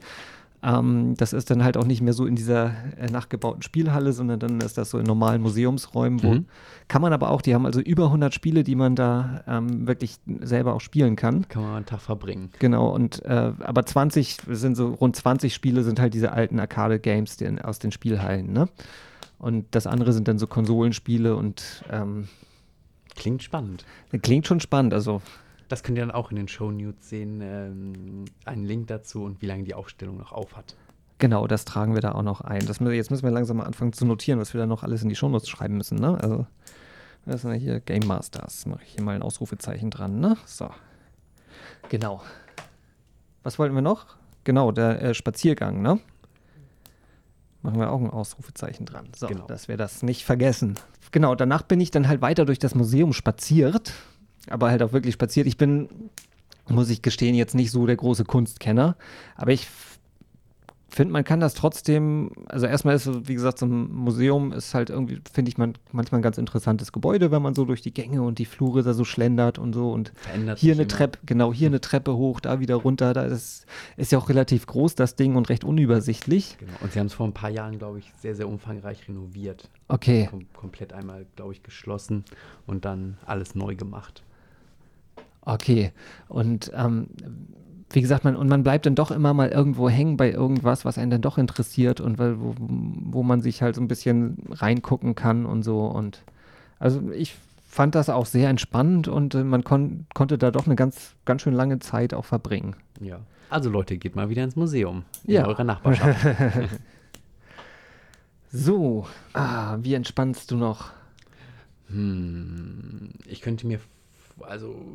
Ähm, 0.64 1.14
das 1.16 1.32
ist 1.34 1.50
dann 1.50 1.62
halt 1.62 1.76
auch 1.76 1.84
nicht 1.84 2.00
mehr 2.00 2.14
so 2.14 2.24
in 2.24 2.36
dieser 2.36 2.72
äh, 2.98 3.10
nachgebauten 3.10 3.62
Spielhalle, 3.62 4.12
sondern 4.14 4.40
dann 4.40 4.60
ist 4.62 4.78
das 4.78 4.88
so 4.90 4.98
in 4.98 5.04
normalen 5.04 5.42
Museumsräumen. 5.42 6.22
Wo 6.22 6.34
Mhm. 6.34 6.46
kann 6.88 7.02
man 7.02 7.12
aber 7.12 7.30
auch. 7.30 7.42
Die 7.42 7.54
haben 7.54 7.66
also 7.66 7.80
über 7.80 8.06
100 8.06 8.32
Spiele, 8.32 8.64
die 8.64 8.74
man 8.74 8.96
da 8.96 9.44
ähm, 9.46 9.86
wirklich 9.86 10.16
selber 10.40 10.72
auch 10.74 10.80
spielen 10.80 11.16
kann. 11.16 11.46
Kann 11.48 11.62
man 11.62 11.74
einen 11.76 11.86
Tag 11.86 12.00
verbringen. 12.00 12.50
Genau. 12.60 12.88
Und 12.88 13.22
äh, 13.24 13.52
aber 13.60 13.84
20 13.84 14.38
sind 14.48 14.74
so 14.76 14.88
rund 14.94 15.16
20 15.16 15.52
Spiele 15.54 15.82
sind 15.82 16.00
halt 16.00 16.14
diese 16.14 16.32
alten 16.32 16.58
Arcade-Games 16.58 17.36
aus 17.62 17.78
den 17.78 17.92
Spielhallen. 17.92 18.52
Ne? 18.52 18.68
Und 19.38 19.66
das 19.72 19.86
andere 19.86 20.12
sind 20.14 20.28
dann 20.28 20.38
so 20.38 20.46
Konsolenspiele 20.46 21.36
und 21.36 21.84
ähm, 21.90 22.28
Klingt 23.16 23.42
spannend. 23.42 23.84
klingt 24.22 24.46
schon 24.46 24.60
spannend. 24.60 24.92
Also 24.94 25.20
Das 25.74 25.82
könnt 25.82 25.98
ihr 25.98 26.06
dann 26.06 26.12
auch 26.12 26.30
in 26.30 26.36
den 26.36 26.46
Show 26.46 26.70
News 26.70 26.94
sehen. 27.00 27.40
Ähm, 27.40 28.26
einen 28.44 28.64
Link 28.64 28.86
dazu 28.86 29.24
und 29.24 29.42
wie 29.42 29.46
lange 29.46 29.64
die 29.64 29.74
Ausstellung 29.74 30.18
noch 30.18 30.30
auf 30.30 30.56
hat. 30.56 30.76
Genau, 31.18 31.48
das 31.48 31.64
tragen 31.64 31.94
wir 31.94 32.00
da 32.00 32.12
auch 32.12 32.22
noch 32.22 32.42
ein. 32.42 32.64
Das, 32.64 32.78
jetzt 32.78 33.10
müssen 33.10 33.24
wir 33.24 33.32
langsam 33.32 33.56
mal 33.56 33.64
anfangen 33.64 33.92
zu 33.92 34.06
notieren, 34.06 34.38
was 34.38 34.54
wir 34.54 34.60
da 34.60 34.68
noch 34.68 34.84
alles 34.84 35.02
in 35.02 35.08
die 35.08 35.16
Shownotes 35.16 35.48
schreiben 35.48 35.76
müssen. 35.76 35.98
Ne? 35.98 36.16
Also, 36.22 36.46
das 37.26 37.42
sind 37.42 37.50
ja 37.50 37.56
hier 37.56 37.80
Game 37.80 38.06
Masters. 38.06 38.66
Mache 38.66 38.84
ich 38.84 38.92
hier 38.92 39.02
mal 39.02 39.16
ein 39.16 39.22
Ausrufezeichen 39.22 39.90
dran. 39.90 40.20
Ne? 40.20 40.36
So. 40.46 40.70
Genau. 41.88 42.22
Was 43.42 43.58
wollten 43.58 43.74
wir 43.74 43.82
noch? 43.82 44.06
Genau, 44.44 44.70
der 44.70 45.02
äh, 45.02 45.12
Spaziergang, 45.12 45.82
ne? 45.82 45.98
Machen 47.62 47.80
wir 47.80 47.90
auch 47.90 48.00
ein 48.00 48.10
Ausrufezeichen 48.10 48.86
dran. 48.86 49.08
So, 49.16 49.26
Genau. 49.26 49.48
dass 49.48 49.66
wir 49.66 49.76
das 49.76 50.04
nicht 50.04 50.24
vergessen. 50.24 50.76
Genau, 51.10 51.34
danach 51.34 51.62
bin 51.62 51.80
ich 51.80 51.90
dann 51.90 52.06
halt 52.06 52.20
weiter 52.20 52.44
durch 52.44 52.60
das 52.60 52.76
Museum 52.76 53.12
spaziert. 53.12 53.92
Aber 54.50 54.70
halt 54.70 54.82
auch 54.82 54.92
wirklich 54.92 55.14
spaziert. 55.14 55.46
Ich 55.46 55.56
bin, 55.56 55.88
muss 56.68 56.90
ich 56.90 57.02
gestehen, 57.02 57.34
jetzt 57.34 57.54
nicht 57.54 57.70
so 57.70 57.86
der 57.86 57.96
große 57.96 58.24
Kunstkenner. 58.24 58.96
Aber 59.36 59.52
ich 59.52 59.66
finde, 60.94 61.12
man 61.12 61.24
kann 61.24 61.40
das 61.40 61.54
trotzdem, 61.54 62.30
also 62.46 62.66
erstmal 62.66 62.94
ist, 62.94 63.04
so, 63.04 63.26
wie 63.26 63.34
gesagt, 63.34 63.58
so 63.58 63.66
ein 63.66 63.92
Museum 63.92 64.52
ist 64.52 64.74
halt 64.74 64.90
irgendwie, 64.90 65.20
finde 65.32 65.48
ich 65.48 65.58
man 65.58 65.74
manchmal 65.92 66.20
ein 66.20 66.22
ganz 66.22 66.38
interessantes 66.38 66.92
Gebäude, 66.92 67.30
wenn 67.30 67.42
man 67.42 67.54
so 67.54 67.64
durch 67.64 67.82
die 67.82 67.92
Gänge 67.92 68.22
und 68.22 68.38
die 68.38 68.44
Flure 68.44 68.82
da 68.82 68.94
so 68.94 69.04
schlendert 69.04 69.58
und 69.58 69.72
so 69.72 69.90
und 69.90 70.12
Verändert 70.14 70.58
hier 70.58 70.74
sich 70.74 70.80
eine. 70.80 70.88
Treppe, 70.88 71.18
genau, 71.26 71.52
hier 71.52 71.68
eine 71.68 71.80
Treppe 71.80 72.16
hoch, 72.16 72.40
da 72.40 72.60
wieder 72.60 72.76
runter, 72.76 73.12
da 73.12 73.24
ist, 73.24 73.66
ist 73.96 74.12
ja 74.12 74.18
auch 74.18 74.28
relativ 74.28 74.66
groß, 74.66 74.94
das 74.94 75.16
Ding 75.16 75.36
und 75.36 75.48
recht 75.48 75.64
unübersichtlich. 75.64 76.56
Genau. 76.58 76.72
Und 76.80 76.92
sie 76.92 77.00
haben 77.00 77.06
es 77.06 77.14
vor 77.14 77.26
ein 77.26 77.34
paar 77.34 77.50
Jahren, 77.50 77.78
glaube 77.78 77.98
ich, 77.98 78.12
sehr, 78.20 78.36
sehr 78.36 78.48
umfangreich 78.48 79.08
renoviert. 79.08 79.68
Okay, 79.88 80.28
Kom 80.30 80.46
komplett 80.54 80.92
einmal, 80.92 81.26
glaube 81.36 81.52
ich, 81.52 81.62
geschlossen 81.62 82.24
und 82.66 82.84
dann 82.84 83.18
alles 83.26 83.54
neu 83.54 83.74
gemacht. 83.74 84.22
Okay. 85.44 85.92
Und 86.28 86.70
ähm, 86.74 87.06
wie 87.90 88.00
gesagt, 88.00 88.24
man, 88.24 88.34
und 88.36 88.48
man 88.48 88.62
bleibt 88.64 88.86
dann 88.86 88.94
doch 88.96 89.10
immer 89.10 89.34
mal 89.34 89.50
irgendwo 89.50 89.88
hängen 89.88 90.16
bei 90.16 90.30
irgendwas, 90.32 90.84
was 90.84 90.98
einen 90.98 91.10
dann 91.12 91.22
doch 91.22 91.38
interessiert 91.38 92.00
und 92.00 92.18
weil, 92.18 92.40
wo, 92.40 92.54
wo 92.58 93.22
man 93.22 93.40
sich 93.40 93.62
halt 93.62 93.76
so 93.76 93.80
ein 93.80 93.88
bisschen 93.88 94.38
reingucken 94.50 95.14
kann 95.14 95.46
und 95.46 95.62
so. 95.62 95.84
Und 95.86 96.22
also 96.80 97.00
ich 97.12 97.36
fand 97.68 97.94
das 97.94 98.08
auch 98.10 98.26
sehr 98.26 98.48
entspannend 98.48 99.06
und 99.08 99.34
äh, 99.34 99.44
man 99.44 99.62
kon 99.64 100.06
konnte 100.14 100.38
da 100.38 100.50
doch 100.50 100.66
eine 100.66 100.74
ganz, 100.76 101.14
ganz 101.24 101.42
schön 101.42 101.54
lange 101.54 101.78
Zeit 101.78 102.14
auch 102.14 102.24
verbringen. 102.24 102.74
Ja. 103.00 103.20
Also 103.50 103.70
Leute, 103.70 103.96
geht 103.98 104.16
mal 104.16 104.28
wieder 104.28 104.42
ins 104.42 104.56
Museum. 104.56 105.04
In 105.24 105.34
Ja. 105.34 105.46
eurer 105.46 105.64
Nachbarschaft. 105.64 106.26
So, 108.56 109.06
ah, 109.32 109.78
wie 109.80 109.94
entspannst 109.94 110.50
du 110.50 110.56
noch? 110.56 110.92
Hm, 111.88 113.10
ich 113.26 113.40
könnte 113.40 113.66
mir, 113.66 113.80
also 114.40 114.92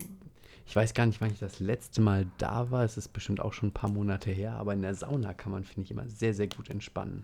ich 0.70 0.76
weiß 0.76 0.94
gar 0.94 1.08
nicht, 1.08 1.20
wann 1.20 1.32
ich 1.32 1.40
das 1.40 1.60
letzte 1.60 2.00
Mal 2.00 2.28
da 2.38 2.70
war. 2.70 2.84
Es 2.84 2.96
ist 2.96 3.12
bestimmt 3.12 3.42
auch 3.42 3.54
schon 3.54 3.70
ein 3.70 3.74
paar 3.74 3.90
Monate 3.90 4.30
her, 4.30 4.54
aber 4.54 4.72
in 4.74 4.84
der 4.84 4.94
Sauna 4.94 5.34
kann 5.34 5.52
man, 5.52 5.64
finde 5.64 5.86
ich, 5.86 5.92
immer 5.92 6.08
sehr, 6.08 6.36
sehr 6.36 6.48
gut 6.48 6.70
entspannen. 6.70 7.24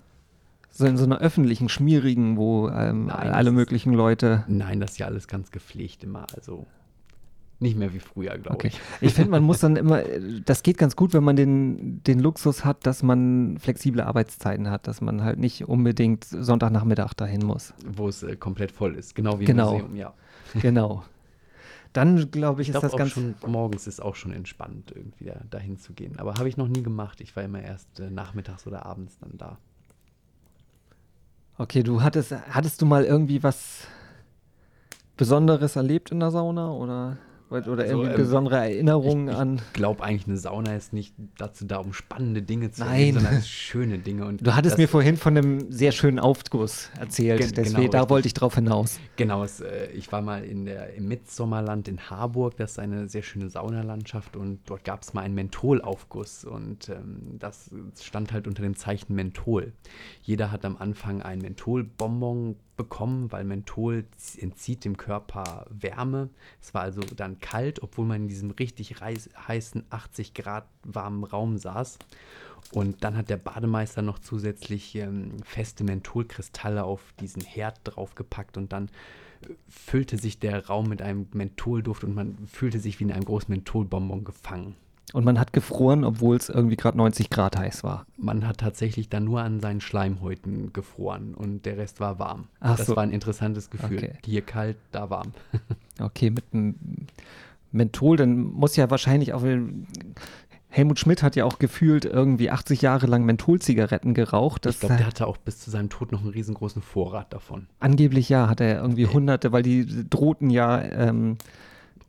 So 0.71 0.85
in 0.87 0.97
so 0.97 1.03
einer 1.05 1.19
öffentlichen, 1.19 1.69
schmierigen, 1.69 2.37
wo 2.37 2.69
ähm, 2.69 3.05
Nein, 3.05 3.29
alle 3.31 3.51
möglichen 3.51 3.93
Leute. 3.93 4.43
Nein, 4.47 4.79
das 4.79 4.93
ist 4.93 4.97
ja 4.97 5.05
alles 5.05 5.27
ganz 5.27 5.51
gepflegt 5.51 6.03
immer, 6.03 6.25
also 6.35 6.65
nicht 7.59 7.77
mehr 7.77 7.93
wie 7.93 7.99
früher, 7.99 8.37
glaube 8.37 8.55
Okay. 8.55 8.67
ich. 8.69 8.79
Ich 9.01 9.13
finde, 9.13 9.29
man 9.31 9.43
muss 9.43 9.59
dann 9.59 9.75
immer, 9.77 10.01
das 10.43 10.63
geht 10.63 10.77
ganz 10.79 10.95
gut, 10.95 11.13
wenn 11.13 11.23
man 11.23 11.35
den, 11.35 12.01
den 12.03 12.19
Luxus 12.19 12.65
hat, 12.65 12.85
dass 12.85 13.03
man 13.03 13.57
flexible 13.59 14.01
Arbeitszeiten 14.01 14.69
hat, 14.71 14.87
dass 14.87 14.99
man 15.01 15.23
halt 15.23 15.39
nicht 15.39 15.65
unbedingt 15.69 16.25
Sonntagnachmittag 16.25 17.13
dahin 17.13 17.45
muss. 17.45 17.73
Wo 17.87 18.09
es 18.09 18.23
äh, 18.23 18.35
komplett 18.35 18.71
voll 18.71 18.95
ist, 18.95 19.13
genau 19.15 19.39
wie 19.39 19.45
Genau. 19.45 19.69
im 19.75 19.81
Museum, 19.83 19.95
ja. 19.95 20.13
Genau. 20.61 21.03
Dann 21.95 22.29
glaube 22.29 22.61
ich, 22.61 22.67
Ich 22.67 22.75
ist 22.75 22.81
glaube 22.81 22.91
das 22.91 22.97
ganz. 22.97 23.11
schon, 23.11 23.35
morgens 23.47 23.87
ist 23.87 24.01
auch 24.01 24.15
schon 24.15 24.33
entspannt, 24.33 24.91
irgendwie 24.93 25.25
da, 25.25 25.39
dahin 25.49 25.77
zu 25.77 25.93
gehen. 25.93 26.19
Aber 26.19 26.33
habe 26.33 26.49
ich 26.49 26.57
noch 26.57 26.67
nie 26.67 26.83
gemacht. 26.83 27.21
Ich 27.21 27.33
war 27.37 27.43
immer 27.43 27.61
erst 27.61 28.01
äh, 28.01 28.09
nachmittags 28.09 28.67
oder 28.67 28.85
abends 28.85 29.17
dann 29.19 29.37
da. 29.37 29.57
Okay, 31.57 31.83
du 31.83 32.01
hattest, 32.01 32.33
hattest 32.49 32.81
du 32.81 32.85
mal 32.85 33.05
irgendwie 33.05 33.43
was 33.43 33.87
Besonderes 35.15 35.77
erlebt 35.77 36.11
in 36.11 36.19
der 36.19 36.31
Sauna 36.31 36.69
oder, 36.71 37.17
oder 37.49 37.83
Also, 37.83 37.83
irgendwie 37.83 38.09
ähm, 38.09 38.15
besondere 38.17 38.55
Erinnerungen 38.57 39.27
ich, 39.27 39.33
ich 39.33 39.39
an? 39.39 39.61
glaube 39.73 40.03
eigentlich, 40.03 40.27
eine 40.27 40.37
Sauna 40.37 40.75
ist 40.75 40.93
nicht 40.93 41.13
dazu 41.37 41.65
da, 41.65 41.77
um 41.77 41.93
spannende 41.93 42.41
Dinge 42.41 42.71
zu 42.71 42.81
Nein. 42.83 42.93
erleben, 42.93 43.19
sondern 43.19 43.41
schöne 43.43 43.99
Dinge. 43.99 44.25
Und 44.25 44.45
Du 44.45 44.55
hattest 44.55 44.77
mir 44.77 44.87
vorhin 44.87 45.15
von 45.17 45.37
einem 45.37 45.71
sehr 45.71 45.91
schönen 45.91 46.19
Aufguss 46.19 46.89
erzählt, 46.99 47.39
Gen- 47.41 47.51
deswegen 47.53 47.75
genau, 47.75 47.91
da 47.91 47.99
richtig. 47.99 48.09
wollte 48.09 48.27
ich 48.27 48.33
drauf 48.33 48.55
hinaus. 48.55 48.99
Genau, 49.15 49.43
es, 49.43 49.59
äh, 49.61 49.87
ich 49.93 50.11
war 50.11 50.21
mal 50.21 50.43
in 50.43 50.65
der, 50.65 50.93
im 50.95 51.07
Mitsommerland 51.07 51.87
in 51.87 52.09
Harburg, 52.09 52.57
das 52.57 52.71
ist 52.71 52.79
eine 52.79 53.07
sehr 53.07 53.21
schöne 53.23 53.49
Saunalandschaft 53.49 54.35
und 54.35 54.59
dort 54.65 54.83
gab 54.83 55.03
es 55.03 55.13
mal 55.13 55.21
einen 55.21 55.35
Mentholaufguss 55.35 56.45
und 56.45 56.89
ähm, 56.89 57.37
das 57.39 57.69
stand 58.01 58.33
halt 58.33 58.47
unter 58.47 58.63
dem 58.63 58.75
Zeichen 58.75 59.13
Menthol. 59.15 59.73
Jeder 60.21 60.51
hat 60.51 60.65
am 60.65 60.77
Anfang 60.77 61.21
ein 61.21 61.39
Mentholbonbon 61.39 62.55
bekommen, 62.75 63.31
weil 63.31 63.43
Menthol 63.43 64.05
entzieht 64.37 64.85
dem 64.85 64.97
Körper 64.97 65.65
Wärme. 65.69 66.29
Es 66.61 66.73
war 66.73 66.81
also 66.81 67.01
dann 67.01 67.39
kalt, 67.39 67.81
obwohl 67.81 68.05
man 68.05 68.23
in 68.23 68.27
diesem 68.27 68.51
richtig 68.51 68.95
heißen 69.01 69.83
80 69.89 70.33
Grad 70.33 70.67
warmen 70.83 71.23
Raum 71.23 71.57
saß. 71.57 71.97
Und 72.71 73.03
dann 73.03 73.15
hat 73.15 73.29
der 73.29 73.37
Bademeister 73.37 74.01
noch 74.01 74.19
zusätzlich 74.19 74.95
ähm, 74.95 75.37
feste 75.43 75.83
Mentholkristalle 75.83 76.83
auf 76.83 77.13
diesen 77.19 77.43
Herd 77.43 77.79
draufgepackt 77.83 78.57
und 78.57 78.73
dann 78.73 78.89
füllte 79.67 80.17
sich 80.17 80.39
der 80.39 80.65
Raum 80.67 80.89
mit 80.89 81.01
einem 81.01 81.27
Mentholduft 81.33 82.03
und 82.03 82.15
man 82.15 82.37
fühlte 82.47 82.79
sich 82.79 82.99
wie 82.99 83.03
in 83.03 83.11
einem 83.11 83.25
großen 83.25 83.53
Mentholbonbon 83.53 84.23
gefangen. 84.23 84.75
Und 85.13 85.23
man 85.23 85.39
hat 85.39 85.53
gefroren, 85.53 86.03
obwohl 86.03 86.35
es 86.35 86.49
irgendwie 86.49 86.75
gerade 86.75 86.97
90 86.97 87.29
Grad 87.29 87.57
heiß 87.57 87.83
war. 87.83 88.05
Man 88.17 88.47
hat 88.47 88.57
tatsächlich 88.57 89.07
dann 89.07 89.23
nur 89.23 89.41
an 89.41 89.59
seinen 89.59 89.79
Schleimhäuten 89.79 90.73
gefroren 90.73 91.35
und 91.35 91.65
der 91.65 91.77
Rest 91.77 91.99
war 91.99 92.19
warm. 92.19 92.47
Ach 92.59 92.75
das 92.75 92.87
so. 92.87 92.95
war 92.95 93.03
ein 93.03 93.11
interessantes 93.11 93.69
Gefühl. 93.69 93.97
Okay. 93.97 94.13
Hier 94.25 94.41
kalt, 94.41 94.77
da 94.91 95.09
warm. 95.09 95.31
Okay, 95.97 96.29
mit 96.29 96.43
einem 96.51 96.75
Menthol, 97.71 98.17
dann 98.17 98.37
muss 98.37 98.75
ja 98.75 98.89
wahrscheinlich 98.89 99.31
auch. 99.31 99.43
Helmut 100.75 100.99
Schmidt 100.99 101.23
hat 101.23 101.37
ja 101.37 101.45
auch 101.45 101.57
gefühlt 101.57 102.03
irgendwie 102.03 102.49
80 102.51 102.81
Jahre 102.81 103.05
lang 103.05 103.23
Mentholzigaretten 103.23 104.13
geraucht. 104.13 104.65
Ich 104.65 104.81
glaube, 104.81 104.97
der 104.97 105.07
hatte 105.07 105.25
auch 105.25 105.37
bis 105.37 105.59
zu 105.59 105.71
seinem 105.71 105.89
Tod 105.89 106.11
noch 106.11 106.19
einen 106.19 106.31
riesengroßen 106.31 106.81
Vorrat 106.81 107.31
davon. 107.31 107.67
angeblich 107.79 108.27
ja, 108.27 108.49
hat 108.49 108.59
er 108.59 108.81
irgendwie 108.81 109.07
hunderte, 109.07 109.53
weil 109.53 109.63
die 109.63 110.09
drohten 110.09 110.49
ja 110.49 110.81
ähm, 110.81 111.37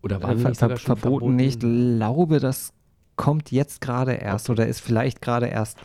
Oder 0.02 0.16
äh, 0.16 0.22
waren 0.24 0.38
ver 0.40 0.54
ver 0.54 0.76
verboten. 0.78 1.36
Nee, 1.36 1.46
Ich 1.46 1.60
glaube, 1.60 2.40
das 2.40 2.72
kommt 3.16 3.50
jetzt 3.50 3.80
gerade 3.80 4.12
erst 4.12 4.50
oder 4.50 4.66
ist 4.66 4.80
vielleicht 4.80 5.20
gerade 5.22 5.46
erst 5.46 5.78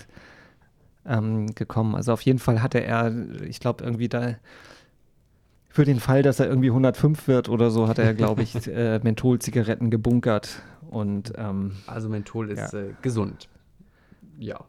ähm, 1.06 1.48
gekommen. 1.56 1.96
Also 1.96 2.13
auf 2.13 2.22
jeden 2.22 2.39
Fall 2.39 2.62
hatte 2.62 2.80
er, 2.84 3.12
ich 3.44 3.60
glaube, 3.60 3.84
irgendwie 3.84 4.10
da 4.10 4.36
für 5.70 5.86
den 5.86 6.00
Fall, 6.02 6.22
dass 6.22 6.39
er 6.39 6.48
irgendwie 6.48 6.70
105 6.70 7.28
wird 7.28 7.48
oder 7.48 7.72
so, 7.72 7.88
hat 7.88 7.98
er, 7.98 8.13
glaube 8.13 8.44
ich, 8.44 8.56
äh, 8.67 9.00
Mentholzigaretten 9.00 9.89
gebunkert. 9.89 10.62
Und 10.89 11.32
ähm, 11.38 11.72
Also 11.88 12.10
Menthol 12.10 12.50
ist 12.52 12.74
Ja. 12.74 12.80
äh, 12.80 12.94
gesund. 13.02 13.48
Ja. 14.38 14.60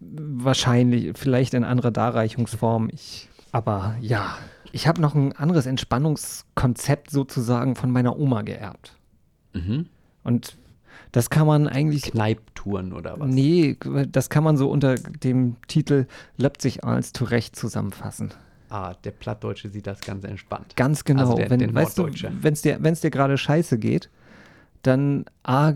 wahrscheinlich, 0.00 1.16
vielleicht 1.16 1.54
in 1.54 1.64
anderer 1.64 1.90
Darreichungsform. 1.90 2.88
Ich, 2.92 3.28
aber 3.52 3.96
ja, 4.00 4.36
ich 4.72 4.86
habe 4.88 5.00
noch 5.00 5.14
ein 5.14 5.32
anderes 5.32 5.66
Entspannungskonzept 5.66 7.10
sozusagen 7.10 7.74
von 7.76 7.90
meiner 7.90 8.18
Oma 8.18 8.42
geerbt. 8.42 8.96
Mhm. 9.52 9.86
Und 10.24 10.56
das 11.14 11.30
kann 11.30 11.46
man 11.46 11.68
eigentlich 11.68 12.02
Kneiptouren 12.02 12.92
oder 12.92 13.18
was? 13.20 13.28
Nee, 13.30 13.76
das 14.10 14.28
kann 14.30 14.42
man 14.42 14.56
so 14.56 14.68
unter 14.68 14.96
dem 14.96 15.56
Titel 15.68 16.06
Leipzig 16.36 16.82
als 16.82 17.12
zurecht 17.12 17.54
zusammenfassen. 17.54 18.32
Ah, 18.68 18.94
der 19.04 19.12
Plattdeutsche 19.12 19.68
sieht 19.68 19.86
das 19.86 20.00
ganz 20.00 20.24
entspannt. 20.24 20.74
Ganz 20.74 21.04
genau. 21.04 21.20
Also 21.22 21.34
der- 21.36 21.50
wenn, 21.50 21.60
der 21.60 21.72
weißt 21.72 21.96
du, 21.98 22.02
Norddeutsche. 22.02 22.32
wenn 22.40 22.54
es 22.54 22.62
dir, 22.62 22.78
wenn's 22.80 23.00
dir 23.00 23.10
gerade 23.10 23.38
scheiße 23.38 23.78
geht, 23.78 24.10
dann 24.82 25.24
A, 25.44 25.72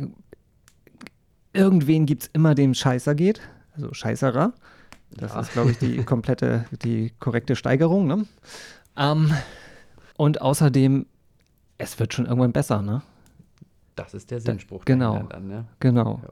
irgendwen 1.53 2.07
gibt 2.07 2.25
es 2.25 2.31
immer, 2.33 2.55
dem 2.55 2.75
scheißer 2.75 3.15
geht. 3.15 3.41
Also 3.77 3.95
Scheißerer. 3.95 4.53
Das 5.13 5.33
Ja. 5.35 5.41
ist, 5.41 5.53
glaube 5.53 5.71
ich, 5.71 5.79
die 5.79 5.97
komplette, 6.05 6.65
die 6.83 7.13
korrekte 7.21 7.55
Steigerung. 7.57 8.07
Ne? 8.07 8.27
Ähm, 8.97 9.33
und 10.17 10.41
außerdem, 10.43 11.07
es 11.79 11.99
wird 12.01 12.13
schon 12.13 12.27
irgendwann 12.27 12.53
besser, 12.53 12.83
ne? 12.83 13.03
Das 13.99 14.15
ist 14.15 14.31
der 14.31 14.41
Sinnspruch. 14.41 14.85
genau. 14.85 15.13
dahinter 15.15 15.35
Dann, 15.37 15.47
ne? 15.49 15.65
Genau. 15.81 16.21
Ja. 16.23 16.31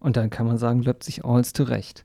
Und 0.00 0.16
dann 0.16 0.30
kann 0.30 0.46
man 0.46 0.58
sagen, 0.58 0.82
Leipzig 0.82 1.24
alls 1.24 1.52
zurecht. 1.52 2.04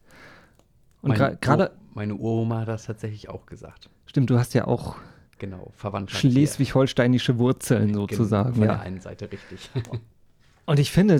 Und 1.02 1.14
gra- 1.18 1.36
gerade, 1.40 1.72
Meine 1.94 2.16
Uroma 2.16 2.62
hat 2.62 2.68
das 2.70 2.86
tatsächlich 2.86 3.30
auch 3.30 3.46
gesagt. 3.46 3.90
stimmt, 4.06 4.30
du 4.30 4.38
hast 4.40 4.54
ja 4.54 4.66
auch 4.68 4.96
Genau, 5.38 5.72
schleswig-holsteinische 6.08 7.38
Wurzeln 7.40 7.88
Genau, 7.88 8.02
sozusagen. 8.02 8.54
Von 8.54 8.64
der 8.64 8.74
Ja. 8.74 8.80
einen 8.82 9.00
Seite 9.00 9.32
richtig. 9.32 9.70
Und 10.66 10.80
ich 10.80 10.92
finde, 10.92 11.16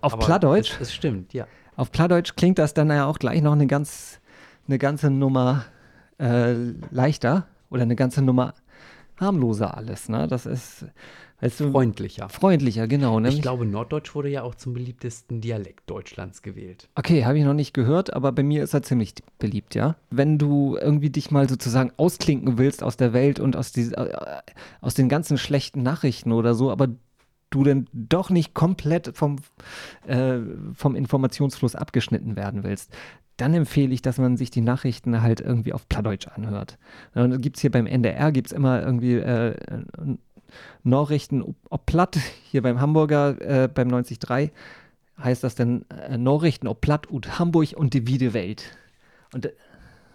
auf 0.00 0.14
Aber 0.14 0.24
Plattdeutsch, 0.26 0.72
Es, 0.74 0.88
es 0.88 0.94
stimmt, 0.94 1.32
ja. 1.32 1.46
auf 1.76 1.92
Plattdeutsch 1.92 2.34
klingt 2.36 2.58
das 2.58 2.74
dann 2.74 2.88
ja 2.90 3.06
auch 3.06 3.18
gleich 3.20 3.40
noch 3.40 3.52
eine 3.52 3.66
ganz, 3.68 4.20
eine 4.66 4.78
ganze 4.78 5.08
Nummer 5.10 5.64
äh, 6.18 6.52
leichter 6.90 7.46
oder 7.70 7.82
eine 7.82 7.94
ganze 7.96 8.22
Nummer 8.22 8.54
harmloser 9.20 9.76
alles. 9.76 10.08
Ne? 10.08 10.26
Das 10.26 10.44
ist, 10.46 10.86
weißt 11.42 11.60
du, 11.60 11.70
Freundlicher. 11.72 12.28
freundlicher, 12.28 12.86
genau. 12.86 13.20
Ne? 13.20 13.28
Ich 13.28 13.42
glaube, 13.42 13.66
Norddeutsch 13.66 14.14
wurde 14.14 14.28
ja 14.28 14.42
auch 14.42 14.54
zum 14.54 14.72
beliebtesten 14.72 15.40
Dialekt 15.40 15.90
Deutschlands 15.90 16.40
gewählt. 16.42 16.88
Okay, 16.94 17.24
habe 17.24 17.38
ich 17.38 17.44
noch 17.44 17.52
nicht 17.52 17.74
gehört, 17.74 18.12
aber 18.14 18.32
bei 18.32 18.42
mir 18.42 18.62
ist 18.62 18.72
er 18.74 18.82
ziemlich 18.82 19.14
beliebt, 19.38 19.74
ja. 19.74 19.96
Wenn 20.10 20.38
du 20.38 20.78
irgendwie 20.80 21.10
dich 21.10 21.30
mal 21.30 21.48
sozusagen 21.48 21.92
ausklinken 21.96 22.58
willst 22.58 22.82
aus 22.82 22.96
der 22.96 23.12
Welt 23.12 23.40
und 23.40 23.56
aus, 23.56 23.72
die, 23.72 23.92
äh, 23.92 24.42
aus 24.80 24.94
den 24.94 25.08
ganzen 25.08 25.36
schlechten 25.36 25.82
Nachrichten 25.82 26.32
oder 26.32 26.54
so, 26.54 26.70
aber 26.70 26.88
du 27.50 27.64
denn 27.64 27.86
doch 27.92 28.30
nicht 28.30 28.54
komplett 28.54 29.16
vom, 29.16 29.36
äh, 30.06 30.38
vom 30.74 30.96
Informationsfluss 30.96 31.74
abgeschnitten 31.74 32.36
werden 32.36 32.62
willst, 32.64 32.90
dann 33.36 33.54
empfehle 33.54 33.92
ich, 33.92 34.02
dass 34.02 34.18
man 34.18 34.36
sich 34.36 34.50
die 34.50 34.60
Nachrichten 34.60 35.22
halt 35.22 35.40
irgendwie 35.40 35.72
auf 35.72 35.88
Plattdeutsch 35.88 36.28
anhört. 36.28 36.78
Dann 37.14 37.40
gibt 37.40 37.56
es 37.56 37.62
hier 37.62 37.70
beim 37.70 37.86
NDR, 37.86 38.30
gibt 38.30 38.48
es 38.48 38.52
immer 38.52 38.82
irgendwie 38.82 39.14
äh, 39.14 39.56
Nachrichten 40.84 41.42
ob- 41.42 41.56
ob 41.70 41.86
platt, 41.86 42.18
hier 42.50 42.62
beim 42.62 42.80
Hamburger, 42.80 43.40
äh, 43.40 43.68
beim 43.68 43.88
93 43.88 44.52
heißt 45.22 45.44
das 45.44 45.54
dann 45.54 45.84
äh, 46.08 46.16
Nachrichten 46.18 46.66
ob 46.66 46.80
Platt 46.80 47.06
und 47.06 47.38
Hamburg 47.38 47.74
und 47.76 47.94
die 47.94 48.06
Wiede 48.06 48.32
Welt. 48.34 48.64
Und 49.32 49.46
äh, 49.46 49.52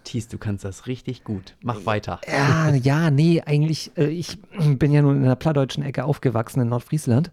Thies, 0.04 0.28
du 0.28 0.38
kannst 0.38 0.64
das 0.64 0.86
richtig 0.86 1.24
gut. 1.24 1.54
Mach 1.62 1.84
weiter. 1.84 2.20
ja, 2.26 2.70
ja, 2.74 3.10
nee, 3.10 3.42
eigentlich, 3.44 3.92
äh, 3.96 4.06
ich 4.06 4.38
bin 4.78 4.92
ja 4.92 5.02
nun 5.02 5.16
in 5.16 5.22
der 5.24 5.36
plattdeutschen 5.36 5.82
Ecke 5.82 6.04
aufgewachsen 6.04 6.60
in 6.60 6.68
Nordfriesland 6.68 7.30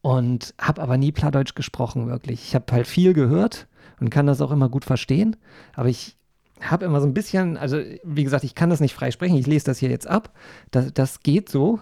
und 0.00 0.54
habe 0.60 0.82
aber 0.82 0.96
nie 0.98 1.12
Plattdeutsch 1.12 1.54
gesprochen, 1.54 2.06
wirklich. 2.08 2.42
Ich 2.44 2.54
habe 2.54 2.66
halt 2.72 2.86
viel 2.86 3.12
gehört 3.12 3.66
und 4.00 4.10
kann 4.10 4.26
das 4.26 4.40
auch 4.40 4.50
immer 4.52 4.68
gut 4.68 4.84
verstehen, 4.84 5.36
aber 5.74 5.88
ich 5.88 6.16
habe 6.60 6.84
immer 6.84 7.00
so 7.00 7.06
ein 7.06 7.14
bisschen, 7.14 7.56
also 7.56 7.80
wie 8.02 8.24
gesagt, 8.24 8.44
ich 8.44 8.54
kann 8.54 8.70
das 8.70 8.80
nicht 8.80 8.94
frei 8.94 9.10
sprechen, 9.10 9.36
ich 9.36 9.46
lese 9.46 9.66
das 9.66 9.78
hier 9.78 9.90
jetzt 9.90 10.06
ab, 10.06 10.32
das, 10.70 10.92
das 10.92 11.20
geht 11.20 11.48
so, 11.48 11.80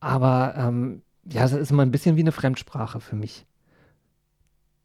aber 0.00 0.54
ähm, 0.56 1.02
ja, 1.24 1.44
es 1.44 1.52
ist 1.52 1.70
immer 1.70 1.82
ein 1.82 1.90
bisschen 1.90 2.16
wie 2.16 2.20
eine 2.20 2.32
Fremdsprache 2.32 3.00
für 3.00 3.16
mich. 3.16 3.46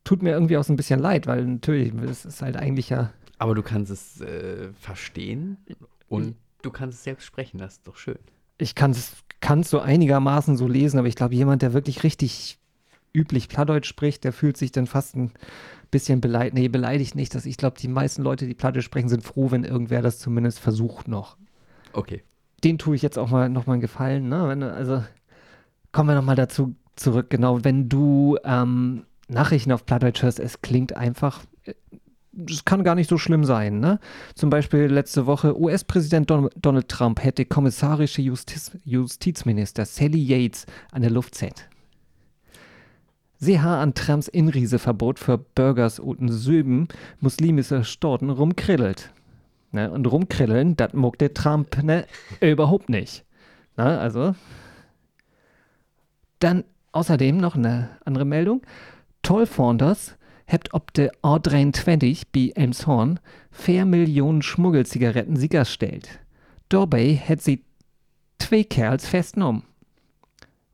Tut 0.04 0.22
mir 0.22 0.32
irgendwie 0.32 0.58
auch 0.58 0.64
so 0.64 0.74
ein 0.74 0.78
bisschen 0.78 1.00
leid, 1.00 1.28
weil 1.28 1.46
natürlich, 1.46 1.94
es 1.94 2.26
ist 2.26 2.42
halt 2.42 2.58
eigentlich 2.58 2.90
ja 2.90 3.14
Aber 3.38 3.56
du 3.56 3.64
kannst 3.64 3.92
es 3.92 4.20
äh, 4.20 4.70
verstehen 4.74 5.58
und 6.10 6.36
du 6.62 6.72
kannst 6.72 6.98
es 6.98 7.04
selbst 7.04 7.26
sprechen. 7.26 7.58
Das 7.58 7.74
ist 7.74 7.88
doch 7.88 7.96
schön. 7.96 8.20
ich 8.58 8.76
kann 8.76 8.92
es 8.92 9.70
so 9.70 9.80
einigermaßen 9.80 10.58
so 10.58 10.68
lesen, 10.68 11.00
aber 11.00 11.08
ich 11.08 11.16
glaube, 11.16 11.36
jemand, 11.36 11.62
der 11.62 11.74
wirklich 11.74 12.04
richtig 12.04 12.60
üblich 13.14 13.48
Plattdeutsch 13.48 13.88
spricht, 13.88 14.24
der 14.24 14.34
fühlt 14.34 14.58
sich 14.58 14.72
dann 14.72 14.88
fast 14.88 15.16
ein 15.16 15.32
bisschen 15.94 16.20
beleidigt. 16.20 16.56
Nee, 16.56 16.68
beleidigt 16.68 17.16
nicht. 17.16 17.34
Dass 17.36 17.46
ich 17.46 17.56
glaube, 17.56 17.78
die 17.80 17.88
meisten 17.88 18.22
Leute, 18.24 18.46
die 18.48 18.54
Plattdeutsch 18.54 18.84
sprechen, 18.86 19.08
sind 19.10 19.24
froh, 19.24 19.52
wenn 19.52 19.64
irgendwer 19.64 20.02
das 20.02 20.20
zumindest 20.20 20.60
versucht 20.60 21.08
noch. 21.08 21.38
Okay. 21.94 22.24
Den 22.64 22.78
tue 22.78 22.96
ich 22.96 23.02
jetzt 23.02 23.18
auch 23.18 23.30
mal 23.30 23.48
noch 23.50 23.68
mal 23.68 23.74
einen 23.74 23.82
Gefallen. 23.82 24.28
Ne? 24.28 24.48
Wenn, 24.48 24.64
also 24.64 25.04
kommen 25.92 26.10
wir 26.10 26.16
noch 26.16 26.24
mal 26.26 26.36
dazu 26.36 26.76
zurück. 26.96 27.30
Genau, 27.30 27.64
wenn 27.64 27.88
du 27.88 28.38
ähm, 28.44 29.04
Nachrichten 29.28 29.72
auf 29.72 29.86
Plattdeutsch 29.86 30.24
hörst, 30.24 30.40
es 30.40 30.62
klingt 30.62 30.96
einfach. 30.98 31.42
äh, 31.66 31.74
Das 32.32 32.66
kann 32.66 32.84
gar 32.84 32.96
nicht 32.96 33.10
so 33.10 33.18
schlimm 33.18 33.44
sein. 33.44 33.80
Ne? 33.80 34.00
Zum 34.34 34.50
Beispiel 34.50 34.86
letzte 34.86 35.26
Woche 35.28 35.60
US-Präsident 35.60 36.30
Don 36.30 36.50
Donald 36.56 36.88
Trump 36.90 37.24
hätte 37.24 37.46
kommissarische 37.46 38.22
Justiz 38.22 38.72
Justizminister 38.86 39.86
Sally 39.86 40.24
Yates 40.24 40.66
an 40.92 41.04
der 41.04 41.12
Luft 41.12 41.36
zählt. 41.36 41.68
Sie 43.44 43.60
har 43.60 43.80
an 43.82 43.94
Trumps 43.94 44.30
Inreiseverbot 44.30 45.20
für 45.20 45.38
Burgers 45.38 46.00
und 46.00 46.30
Söben 46.30 46.88
muslimischer 47.20 47.84
Staaten 47.84 48.30
rumkriddelt. 48.30 49.12
Ne? 49.74 49.92
Und 49.92 50.10
rumkriddeln, 50.10 50.78
das 50.78 50.94
mag 50.94 51.18
der 51.18 51.34
Trump 51.34 51.84
ne, 51.84 52.06
überhaupt 52.40 52.88
nicht. 52.88 53.26
Ne? 53.76 54.00
Also. 54.00 54.34
Dann 56.40 56.64
außerdem 56.94 57.36
noch 57.36 57.56
eine 57.56 57.90
andere 58.06 58.24
Meldung. 58.24 58.62
Tollfonders 59.24 60.16
hebt 60.46 60.74
ob 60.74 60.94
de 60.94 61.10
A23 61.22 62.22
bei 62.34 62.54
Elmshorn 62.56 63.20
4 63.52 63.84
Millionen 63.84 64.42
Schmuggelzigaretten 64.42 65.36
sicherstellt. 65.36 66.22
Dabei 66.70 67.18
hat 67.18 67.42
sie 67.42 67.66
zwei 68.40 68.64
Kerls 68.64 69.06
festgenommen. 69.06 69.64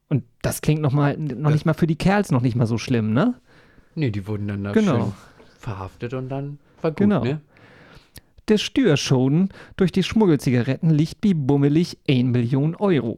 Und 0.10 0.24
das 0.41 0.62
klingt 0.62 0.82
noch, 0.82 0.91
mal, 0.91 1.17
noch 1.17 1.52
nicht 1.52 1.65
mal 1.65 1.74
für 1.74 1.88
die 1.88 1.95
Kerls 1.95 2.32
noch 2.32 2.41
nicht 2.41 2.56
mal 2.56 2.65
so 2.65 2.78
schlimm, 2.78 3.13
ne? 3.13 3.36
Nee, 3.95 4.10
die 4.12 4.26
wurden 4.28 4.48
dann 4.48 4.63
da 4.63 4.72
Genau. 4.72 5.13
verhaftet 5.60 6.13
und 6.13 6.30
dann 6.30 6.60
war 6.82 6.91
gut, 6.91 6.98
Genau. 6.98 7.24
ne? 7.24 7.41
Der 8.48 8.58
Steuerschaden 8.58 9.50
durch 9.78 9.91
die 9.91 10.02
Schmuggelzigaretten 10.02 10.89
liegt 10.89 11.22
bei 11.22 11.34
bummelig 11.36 11.98
1 12.10 12.32
Million 12.32 12.76
Euro. 12.76 13.17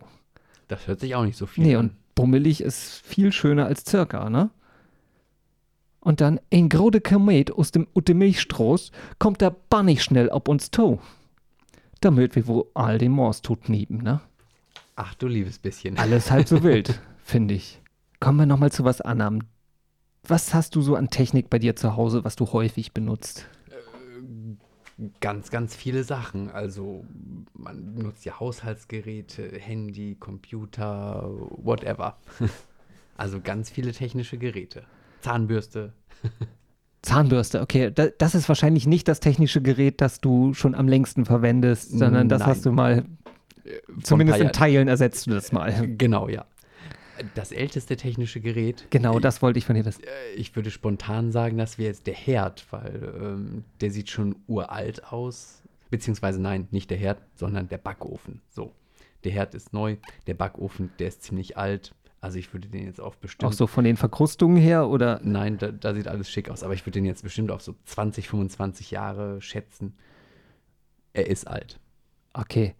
Das 0.67 0.87
hört 0.87 0.99
sich 0.99 1.15
auch 1.15 1.23
nicht 1.23 1.37
so 1.37 1.45
viel 1.45 1.63
Nee, 1.65 1.75
an. 1.75 1.85
und 1.91 1.95
bummelig 2.15 2.61
ist 2.61 3.01
viel 3.05 3.31
schöner 3.31 3.65
als 3.65 3.85
circa, 3.89 4.29
ne? 4.29 4.49
Und 6.01 6.19
dann 6.19 6.39
ein 6.51 6.67
grode 6.67 6.99
Komet 6.99 7.51
aus 7.51 7.71
dem, 7.71 7.87
dem 7.95 8.17
Milchstroß 8.17 8.91
kommt 9.19 9.41
da 9.41 9.55
bannig 9.69 10.03
schnell 10.03 10.27
ob 10.29 10.47
uns 10.49 10.71
to. 10.71 10.99
Damit 12.01 12.35
wir 12.35 12.47
wohl 12.47 12.65
all 12.73 12.97
den 12.97 13.11
Moors 13.11 13.41
tot 13.43 13.69
neben, 13.69 13.97
ne? 13.99 14.19
Ach 15.03 15.15
du 15.15 15.27
liebes 15.27 15.57
bisschen. 15.57 15.97
Alles 15.97 16.29
halb 16.29 16.47
so 16.47 16.61
wild, 16.61 17.01
finde 17.23 17.55
ich. 17.55 17.81
Kommen 18.19 18.37
wir 18.37 18.45
nochmal 18.45 18.71
zu 18.71 18.83
was 18.83 19.01
anderem. 19.01 19.39
Was 20.27 20.53
hast 20.53 20.75
du 20.75 20.81
so 20.83 20.95
an 20.95 21.09
Technik 21.09 21.49
bei 21.49 21.57
dir 21.57 21.75
zu 21.75 21.95
Hause, 21.95 22.23
was 22.23 22.35
du 22.35 22.45
häufig 22.53 22.93
benutzt? 22.93 23.47
Ganz, 25.19 25.49
ganz 25.49 25.75
viele 25.75 26.03
Sachen. 26.03 26.51
Also 26.51 27.03
man 27.53 27.95
benutzt 27.95 28.25
ja 28.25 28.39
Haushaltsgeräte, 28.39 29.57
Handy, 29.57 30.15
Computer, 30.19 31.27
whatever. 31.57 32.17
Also 33.17 33.39
ganz 33.39 33.69
viele 33.69 33.91
technische 33.91 34.39
Geräte. 34.39 34.83
Zahnbürste. 35.19 35.93
Zahnbürste, 37.03 37.61
okay. 37.61 37.91
Da, 37.93 38.07
das 38.07 38.33
ist 38.33 38.47
wahrscheinlich 38.47 38.87
nicht 38.87 39.07
das 39.07 39.19
technische 39.19 39.61
Gerät, 39.61 40.01
das 40.01 40.21
du 40.21 40.55
schon 40.55 40.73
am 40.73 40.87
längsten 40.87 41.25
verwendest, 41.25 41.91
sondern 41.91 42.29
das 42.29 42.39
Nein. 42.39 42.49
hast 42.49 42.65
du 42.65 42.71
mal, 42.71 43.05
zumindest 44.03 44.39
in 44.39 44.51
Teilen 44.51 44.87
ersetzt 44.87 45.27
du 45.27 45.31
das 45.31 45.51
mal. 45.51 45.87
Genau, 45.97 46.27
ja. 46.27 46.45
Das 47.35 47.51
älteste 47.51 47.97
technische 47.97 48.39
Gerät. 48.41 48.87
Genau, 48.89 49.19
das 49.19 49.41
wollte 49.41 49.59
ich 49.59 49.65
von 49.65 49.75
dir 49.75 49.85
wissen. 49.85 50.03
äh, 50.03 50.33
Ich 50.35 50.55
würde 50.55 50.71
spontan 50.71 51.31
sagen, 51.31 51.57
das 51.57 51.77
wäre 51.77 51.89
jetzt 51.89 52.07
der 52.07 52.15
Herd, 52.15 52.65
weil 52.71 53.13
ähm, 53.21 53.63
der 53.79 53.91
sieht 53.91 54.09
schon 54.09 54.35
uralt 54.47 55.03
aus. 55.05 55.61
Beziehungsweise 55.91 56.41
nein, 56.41 56.67
nicht 56.71 56.89
der 56.89 56.97
Herd, 56.97 57.21
sondern 57.35 57.67
der 57.67 57.77
Backofen. 57.77 58.41
So. 58.49 58.73
Der 59.23 59.31
Herd 59.33 59.53
ist 59.53 59.71
neu, 59.71 59.97
der 60.25 60.33
Backofen, 60.33 60.91
der 60.97 61.09
ist 61.09 61.21
ziemlich 61.21 61.57
alt. 61.57 61.93
Also 62.21 62.39
ich 62.39 62.53
würde 62.53 62.69
den 62.69 62.85
jetzt 62.85 63.01
auf 63.01 63.17
bestimmt. 63.17 63.51
Auch 63.51 63.53
so 63.53 63.67
von 63.67 63.83
den 63.83 63.97
Verkrustungen 63.97 64.57
her 64.57 64.87
oder 64.87 65.19
Nein, 65.23 65.57
da, 65.57 65.71
da 65.71 65.93
sieht 65.93 66.07
alles 66.07 66.29
schick 66.29 66.49
aus, 66.49 66.63
aber 66.63 66.73
ich 66.73 66.85
würde 66.85 66.99
den 66.99 67.05
jetzt 67.05 67.23
bestimmt 67.23 67.51
auf 67.51 67.61
so 67.61 67.75
20, 67.85 68.29
25 68.29 68.91
Jahre 68.91 69.41
schätzen. 69.41 69.95
Er 71.13 71.27
ist 71.27 71.47
alt. 71.47 71.79
Okay. 72.33 72.73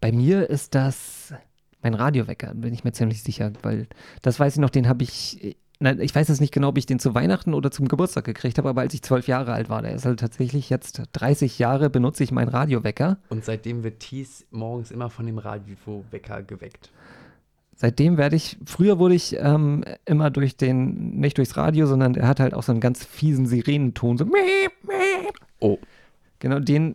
Bei 0.00 0.12
mir 0.12 0.48
ist 0.48 0.74
das 0.74 1.34
mein 1.82 1.94
Radiowecker, 1.94 2.54
bin 2.54 2.74
ich 2.74 2.84
mir 2.84 2.92
ziemlich 2.92 3.22
sicher, 3.22 3.52
weil 3.62 3.86
das 4.22 4.38
weiß 4.38 4.54
ich 4.54 4.60
noch, 4.60 4.70
den 4.70 4.88
habe 4.88 5.04
ich, 5.04 5.56
na, 5.80 5.96
ich 5.98 6.14
weiß 6.14 6.28
jetzt 6.28 6.40
nicht 6.40 6.52
genau, 6.52 6.68
ob 6.68 6.78
ich 6.78 6.86
den 6.86 6.98
zu 6.98 7.14
Weihnachten 7.14 7.54
oder 7.54 7.70
zum 7.70 7.88
Geburtstag 7.88 8.24
gekriegt 8.24 8.58
habe, 8.58 8.68
aber 8.68 8.80
als 8.80 8.94
ich 8.94 9.02
zwölf 9.02 9.28
Jahre 9.28 9.52
alt 9.52 9.68
war, 9.68 9.82
der 9.82 9.94
ist 9.94 10.04
halt 10.04 10.20
tatsächlich 10.20 10.70
jetzt 10.70 11.02
30 11.12 11.58
Jahre 11.58 11.88
benutze 11.90 12.24
ich 12.24 12.32
meinen 12.32 12.48
Radiowecker. 12.48 13.18
Und 13.28 13.44
seitdem 13.44 13.84
wird 13.84 14.00
Thies 14.00 14.46
morgens 14.50 14.90
immer 14.90 15.10
von 15.10 15.26
dem 15.26 15.38
Radiowecker 15.38 16.42
geweckt. 16.42 16.90
Seitdem 17.76 18.16
werde 18.16 18.34
ich, 18.34 18.56
früher 18.64 18.98
wurde 18.98 19.14
ich 19.14 19.36
ähm, 19.38 19.84
immer 20.04 20.30
durch 20.30 20.56
den, 20.56 21.20
nicht 21.20 21.38
durchs 21.38 21.56
Radio, 21.56 21.86
sondern 21.86 22.12
der 22.12 22.26
hat 22.26 22.40
halt 22.40 22.54
auch 22.54 22.64
so 22.64 22.72
einen 22.72 22.80
ganz 22.80 23.04
fiesen 23.04 23.46
Sirenenton, 23.46 24.18
so 24.18 24.24
miep, 24.24 24.72
miep. 24.82 25.34
Oh, 25.60 25.78
Genau, 26.40 26.60
den, 26.60 26.94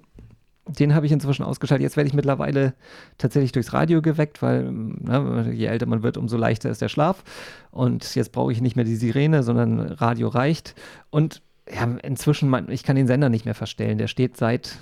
den 0.67 0.95
habe 0.95 1.06
ich 1.06 1.12
inzwischen 1.12 1.43
ausgeschaltet. 1.43 1.84
Jetzt 1.84 1.97
werde 1.97 2.08
ich 2.08 2.13
mittlerweile 2.13 2.73
tatsächlich 3.17 3.52
durchs 3.52 3.73
Radio 3.73 4.02
geweckt, 4.02 4.41
weil 4.41 4.71
ne, 4.71 5.52
je 5.54 5.65
älter 5.65 5.86
man 5.86 6.04
wird, 6.04 6.17
umso 6.17 6.38
leichter 6.38 6.69
ist 6.69 6.82
der 6.82 6.89
Schlaf. 6.89 7.23
Und 7.71 8.15
jetzt 8.15 8.32
brauche 8.32 8.52
ich 8.52 8.62
nicht 8.62 8.76
mehr 8.76 8.86
die 8.86 8.95
Sirene, 8.95 9.43
sondern 9.43 9.80
Radio 9.80 10.30
reicht. 10.30 10.76
Und 11.10 11.41
ja, 11.73 11.84
inzwischen, 12.04 12.49
man, 12.49 12.69
ich 12.69 12.84
kann 12.84 12.95
den 12.95 13.08
Sender 13.08 13.30
nicht 13.30 13.45
mehr 13.45 13.56
verstellen. 13.56 13.97
Der 13.97 14.08
steht 14.08 14.38
seit, 14.38 14.78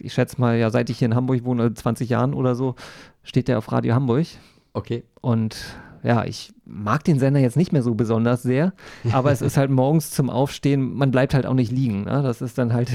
ich 0.00 0.14
schätze 0.14 0.40
mal, 0.40 0.56
ja, 0.56 0.70
seit 0.70 0.88
ich 0.90 0.98
hier 0.98 1.06
in 1.06 1.14
Hamburg 1.14 1.44
wohne, 1.44 1.62
also 1.62 1.74
20 1.74 2.08
Jahren 2.08 2.32
oder 2.32 2.54
so, 2.54 2.74
steht 3.22 3.48
der 3.48 3.58
auf 3.58 3.70
Radio 3.70 3.94
Hamburg. 3.94 4.26
okay. 4.72 5.04
Und 5.20 5.56
ja, 6.04 6.24
ich 6.24 6.52
mag 6.64 7.02
den 7.04 7.18
Sender 7.18 7.40
jetzt 7.40 7.56
nicht 7.56 7.72
mehr 7.72 7.82
so 7.82 7.94
besonders 7.94 8.42
sehr, 8.42 8.72
aber 9.12 9.32
es 9.32 9.42
ist 9.42 9.56
halt 9.56 9.70
morgens 9.70 10.10
zum 10.12 10.30
Aufstehen, 10.30 10.94
man 10.94 11.10
bleibt 11.10 11.34
halt 11.34 11.44
auch 11.44 11.54
nicht 11.54 11.72
liegen. 11.72 12.04
Ne? 12.04 12.22
Das 12.22 12.40
ist 12.40 12.56
dann 12.56 12.72
halt, 12.72 12.90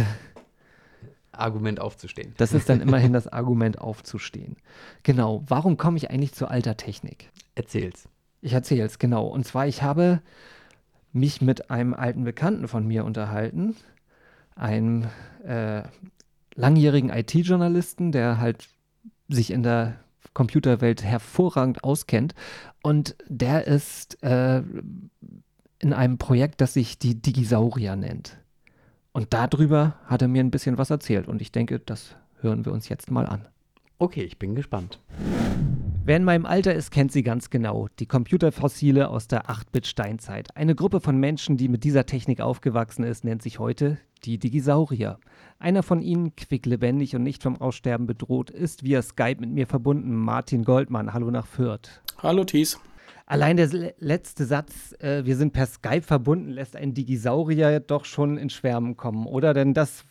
Argument 1.33 1.79
aufzustehen. 1.79 2.33
das 2.37 2.53
ist 2.53 2.69
dann 2.69 2.81
immerhin 2.87 3.13
das 3.13 3.27
Argument 3.27 3.79
aufzustehen. 3.79 4.57
Genau, 5.03 5.43
warum 5.47 5.77
komme 5.77 5.97
ich 5.97 6.09
eigentlich 6.09 6.33
zu 6.33 6.47
alter 6.47 6.77
Technik? 6.77 7.31
Erzähl's. 7.55 8.07
Ich 8.41 8.53
erzähle 8.53 8.83
es, 8.83 8.99
genau. 8.99 9.27
Und 9.27 9.45
zwar, 9.45 9.67
ich 9.67 9.83
habe 9.83 10.21
mich 11.13 11.41
mit 11.41 11.69
einem 11.69 11.93
alten 11.93 12.23
Bekannten 12.23 12.67
von 12.67 12.85
mir 12.85 13.05
unterhalten, 13.05 13.75
einem 14.55 15.07
äh, 15.45 15.83
langjährigen 16.55 17.09
IT-Journalisten, 17.09 18.11
der 18.11 18.39
halt 18.39 18.67
sich 19.29 19.51
in 19.51 19.63
der 19.63 19.99
Computerwelt 20.33 21.03
hervorragend 21.03 21.83
auskennt. 21.83 22.33
Und 22.81 23.15
der 23.27 23.67
ist 23.67 24.21
äh, 24.23 24.63
in 25.79 25.93
einem 25.93 26.17
Projekt, 26.17 26.61
das 26.61 26.73
sich 26.73 26.97
die 26.97 27.21
Digisaurier 27.21 27.95
nennt. 27.95 28.37
Und 29.15 29.31
darüber 29.31 29.95
hat 30.07 30.23
er 30.23 30.27
mir 30.27 30.43
ein 30.43 30.49
bisschen 30.49 30.79
was 30.79 30.89
erzählt. 30.89 31.27
Und 31.27 31.39
ich 31.39 31.51
denke, 31.51 31.79
das 31.79 32.15
hören 32.41 32.65
wir 32.65 32.73
uns 32.73 32.89
jetzt 32.89 33.11
mal 33.11 33.27
an. 33.27 33.45
Okay, 33.99 34.23
ich 34.23 34.39
bin 34.39 34.55
gespannt. 34.55 34.99
Wer 36.03 36.17
in 36.17 36.23
meinem 36.23 36.47
Alter 36.47 36.73
ist, 36.73 36.89
kennt 36.89 37.11
sie 37.11 37.21
ganz 37.21 37.51
genau. 37.51 37.87
Die 37.99 38.07
Computerfossile 38.07 39.09
aus 39.09 39.27
der 39.27 39.45
8-Bit-Steinzeit. 39.45 40.57
Eine 40.57 40.73
Gruppe 40.73 40.99
von 40.99 41.17
Menschen, 41.17 41.57
die 41.57 41.69
mit 41.69 41.83
dieser 41.83 42.07
Technik 42.07 42.41
aufgewachsen 42.41 43.03
ist, 43.03 43.23
nennt 43.23 43.43
sich 43.43 43.59
heute 43.59 43.99
die 44.25 44.39
Digisaurier. 44.39 45.19
Einer 45.59 45.83
von 45.83 46.01
ihnen, 46.01 46.35
quicklebendig 46.35 47.15
und 47.15 47.21
nicht 47.21 47.43
vom 47.43 47.61
Aussterben 47.61 48.07
bedroht, 48.07 48.49
ist 48.49 48.83
via 48.83 49.03
Skype 49.03 49.39
mit 49.39 49.51
mir 49.51 49.67
verbunden. 49.67 50.15
Martin 50.15 50.63
Goldmann, 50.63 51.13
hallo 51.13 51.29
nach 51.29 51.45
Fürth. 51.45 52.01
Hallo 52.17 52.43
Thies. 52.43 52.79
Allein 53.25 53.55
der 53.55 53.67
le- 53.67 53.93
letzte 53.99 54.45
Satz, 54.45 54.93
äh, 54.99 55.23
wir 55.25 55.37
sind 55.37 55.53
per 55.53 55.65
Skype 55.65 56.01
verbunden, 56.01 56.49
lässt 56.49 56.75
einen 56.75 56.93
Digisaurier 56.93 57.79
doch 57.79 58.03
schon 58.05 58.37
in 58.37 58.49
Schwärmen 58.49 58.97
kommen, 58.97 59.25
oder? 59.25 59.53
Denn 59.53 59.73
dass 59.73 60.03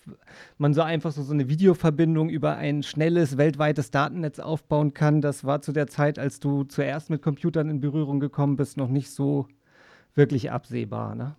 man 0.57 0.73
so 0.73 0.81
einfach 0.81 1.13
so, 1.13 1.23
so 1.23 1.33
eine 1.35 1.49
Videoverbindung 1.49 2.31
über 2.31 2.57
ein 2.57 2.83
schnelles, 2.83 3.37
weltweites 3.37 3.91
Datennetz 3.91 4.39
aufbauen 4.39 4.95
kann, 4.95 5.21
das 5.21 5.45
war 5.45 5.61
zu 5.61 5.73
der 5.73 5.89
Zeit, 5.89 6.19
als 6.19 6.41
du 6.41 6.65
zuerst 6.65 7.11
mit 7.11 7.21
Computern 7.21 7.69
in 7.69 7.81
Berührung 7.81 8.19
gekommen 8.19 8.57
bist, 8.57 8.77
noch 8.79 8.89
nicht 8.89 9.11
so 9.11 9.47
wirklich 10.15 10.51
absehbar, 10.51 11.15
ne? 11.15 11.37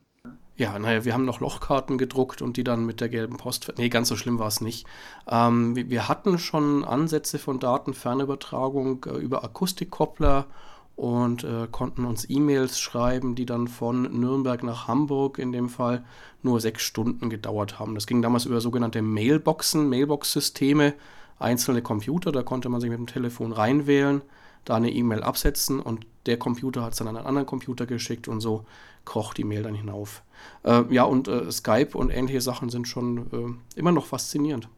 Ja, 0.56 0.78
naja, 0.78 1.04
wir 1.04 1.16
haben 1.16 1.26
noch 1.26 1.40
Lochkarten 1.40 1.98
gedruckt 1.98 2.44
und 2.44 2.58
die 2.58 2.64
dann 2.64 2.86
mit 2.86 3.02
der 3.02 3.10
gelben 3.10 3.38
Post. 3.38 3.74
Nee, 3.80 3.90
ganz 3.90 4.08
so 4.08 4.16
schlimm 4.16 4.38
war 4.38 4.48
es 4.48 4.62
nicht. 4.62 4.86
Ähm, 5.28 5.76
wir, 5.76 5.90
wir 5.90 6.08
hatten 6.08 6.38
schon 6.38 6.86
Ansätze 6.86 7.40
von 7.40 7.60
Datenfernübertragung 7.60 9.04
äh, 9.06 9.18
über 9.18 9.44
Akustikkoppler 9.44 10.46
und 10.96 11.44
äh, 11.44 11.68
konnten 11.72 12.06
uns 12.06 12.30
E-Mails 12.30 12.80
schreiben, 12.80 13.36
die 13.36 13.46
dann 13.46 13.68
von 13.68 14.04
Nürnberg 14.20 14.64
nach 14.64 14.88
Hamburg 14.88 15.40
in 15.40 15.52
dem 15.52 15.70
Fall 15.70 16.04
nur 16.44 16.60
sechs 16.60 16.84
Stunden 16.84 17.30
gedauert 17.30 17.80
haben. 17.80 17.96
Das 17.96 18.06
ging 18.06 18.22
damals 18.22 18.46
über 18.46 18.62
sogenannte 18.62 19.02
Mailboxen, 19.02 19.90
Mailbox-Systeme, 19.90 20.94
einzelne 21.40 21.82
Computer, 21.82 22.32
da 22.32 22.44
konnte 22.44 22.70
man 22.70 22.80
sich 22.80 22.90
mit 22.90 23.00
dem 23.00 23.08
Telefon 23.08 23.54
reinwählen, 23.54 24.22
da 24.66 24.76
eine 24.76 24.92
E-Mail 24.92 25.24
absetzen 25.24 25.80
und 25.80 26.06
der 26.26 26.38
Computer 26.38 26.84
hat 26.84 26.94
es 26.94 27.00
dann 27.00 27.08
an 27.08 27.18
einen 27.18 27.26
anderen 27.26 27.48
Computer 27.48 27.86
geschickt 27.86 28.28
und 28.28 28.40
so 28.40 28.66
kroch 29.04 29.34
die 29.34 29.44
Mail 29.44 29.64
dann 29.64 29.76
hinauf. 29.76 30.24
Äh, 30.64 30.84
ja, 30.90 31.04
und 31.04 31.28
äh, 31.28 31.52
Skype 31.52 31.98
und 31.98 32.12
ähnliche 32.12 32.42
Sachen 32.42 32.70
sind 32.70 32.88
schon 32.88 33.58
äh, 33.76 33.80
immer 33.80 33.92
noch 33.92 34.06
faszinierend. 34.06 34.70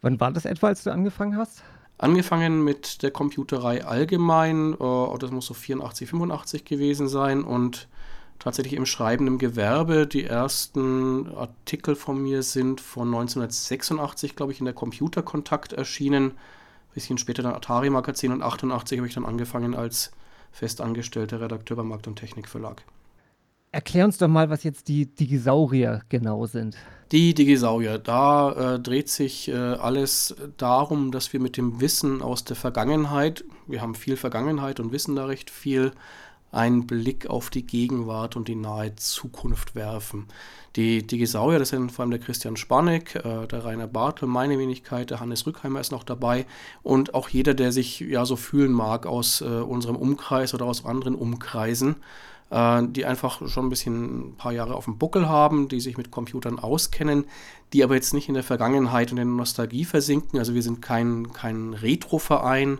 Wann 0.00 0.18
war 0.20 0.32
das 0.32 0.46
etwa, 0.46 0.68
als 0.68 0.84
du 0.84 0.92
angefangen 0.92 1.36
hast? 1.36 1.62
Angefangen 2.00 2.64
mit 2.64 3.02
der 3.02 3.10
Computerei 3.10 3.84
allgemein, 3.84 4.72
äh, 4.72 5.18
das 5.18 5.30
muss 5.32 5.44
so 5.44 5.52
84, 5.52 6.08
85 6.08 6.64
gewesen 6.64 7.08
sein 7.08 7.44
und 7.44 7.88
tatsächlich 8.38 8.72
im 8.72 8.86
schreibenden 8.86 9.36
Gewerbe. 9.36 10.06
Die 10.06 10.24
ersten 10.24 11.28
Artikel 11.36 11.94
von 11.96 12.22
mir 12.22 12.42
sind 12.42 12.80
von 12.80 13.08
1986, 13.08 14.34
glaube 14.34 14.52
ich, 14.52 14.60
in 14.60 14.64
der 14.64 14.72
Computerkontakt 14.72 15.74
erschienen. 15.74 16.32
bisschen 16.94 17.18
später 17.18 17.42
dann 17.42 17.54
Atari 17.54 17.90
Magazin 17.90 18.32
und 18.32 18.40
88 18.40 18.98
habe 18.98 19.06
ich 19.06 19.12
dann 19.12 19.26
angefangen 19.26 19.74
als 19.74 20.10
festangestellter 20.52 21.42
Redakteur 21.42 21.76
beim 21.76 21.88
Markt- 21.88 22.06
und 22.06 22.16
Technikverlag. 22.16 22.82
Erklär 23.72 24.06
uns 24.06 24.16
doch 24.16 24.26
mal, 24.26 24.48
was 24.48 24.64
jetzt 24.64 24.88
die 24.88 25.04
Digisaurier 25.04 26.00
genau 26.08 26.46
sind. 26.46 26.78
Die 27.12 27.34
Digisaurier, 27.34 27.98
da 27.98 28.74
äh, 28.74 28.78
dreht 28.78 29.08
sich 29.08 29.48
äh, 29.48 29.54
alles 29.54 30.36
darum, 30.56 31.10
dass 31.10 31.32
wir 31.32 31.40
mit 31.40 31.56
dem 31.56 31.80
Wissen 31.80 32.22
aus 32.22 32.44
der 32.44 32.54
Vergangenheit, 32.54 33.44
wir 33.66 33.80
haben 33.80 33.96
viel 33.96 34.16
Vergangenheit 34.16 34.78
und 34.78 34.92
wissen 34.92 35.16
da 35.16 35.26
recht 35.26 35.50
viel, 35.50 35.90
einen 36.52 36.86
Blick 36.86 37.28
auf 37.28 37.50
die 37.50 37.66
Gegenwart 37.66 38.36
und 38.36 38.46
die 38.46 38.54
nahe 38.54 38.94
Zukunft 38.94 39.74
werfen. 39.74 40.26
Die 40.76 41.04
Digisaurier, 41.04 41.58
das 41.58 41.70
sind 41.70 41.90
vor 41.90 42.04
allem 42.04 42.12
der 42.12 42.20
Christian 42.20 42.56
Spanek, 42.56 43.16
äh, 43.16 43.46
der 43.48 43.64
Rainer 43.64 43.88
Bartel, 43.88 44.28
meine 44.28 44.56
Wenigkeit, 44.56 45.10
der 45.10 45.18
Hannes 45.18 45.44
Rückheimer 45.46 45.80
ist 45.80 45.90
noch 45.90 46.04
dabei 46.04 46.46
und 46.84 47.14
auch 47.14 47.28
jeder, 47.28 47.54
der 47.54 47.72
sich 47.72 47.98
ja 47.98 48.24
so 48.24 48.36
fühlen 48.36 48.72
mag 48.72 49.06
aus 49.06 49.40
äh, 49.40 49.46
unserem 49.46 49.96
Umkreis 49.96 50.54
oder 50.54 50.66
aus 50.66 50.84
anderen 50.84 51.16
Umkreisen 51.16 51.96
äh, 52.50 52.82
die 52.86 53.04
einfach 53.04 53.48
schon 53.48 53.66
ein 53.66 53.70
bisschen 53.70 54.30
ein 54.30 54.34
paar 54.36 54.52
Jahre 54.52 54.74
auf 54.74 54.84
dem 54.84 54.98
Buckel 54.98 55.28
haben, 55.28 55.68
die 55.68 55.80
sich 55.80 55.96
mit 55.96 56.10
Computern 56.10 56.58
auskennen, 56.58 57.24
die 57.72 57.84
aber 57.84 57.94
jetzt 57.94 58.14
nicht 58.14 58.28
in 58.28 58.34
der 58.34 58.42
Vergangenheit 58.42 59.12
und 59.12 59.18
in 59.18 59.28
der 59.28 59.36
Nostalgie 59.36 59.84
versinken. 59.84 60.38
Also 60.38 60.54
wir 60.54 60.62
sind 60.62 60.82
kein, 60.82 61.32
kein 61.32 61.74
Retro-Verein, 61.74 62.78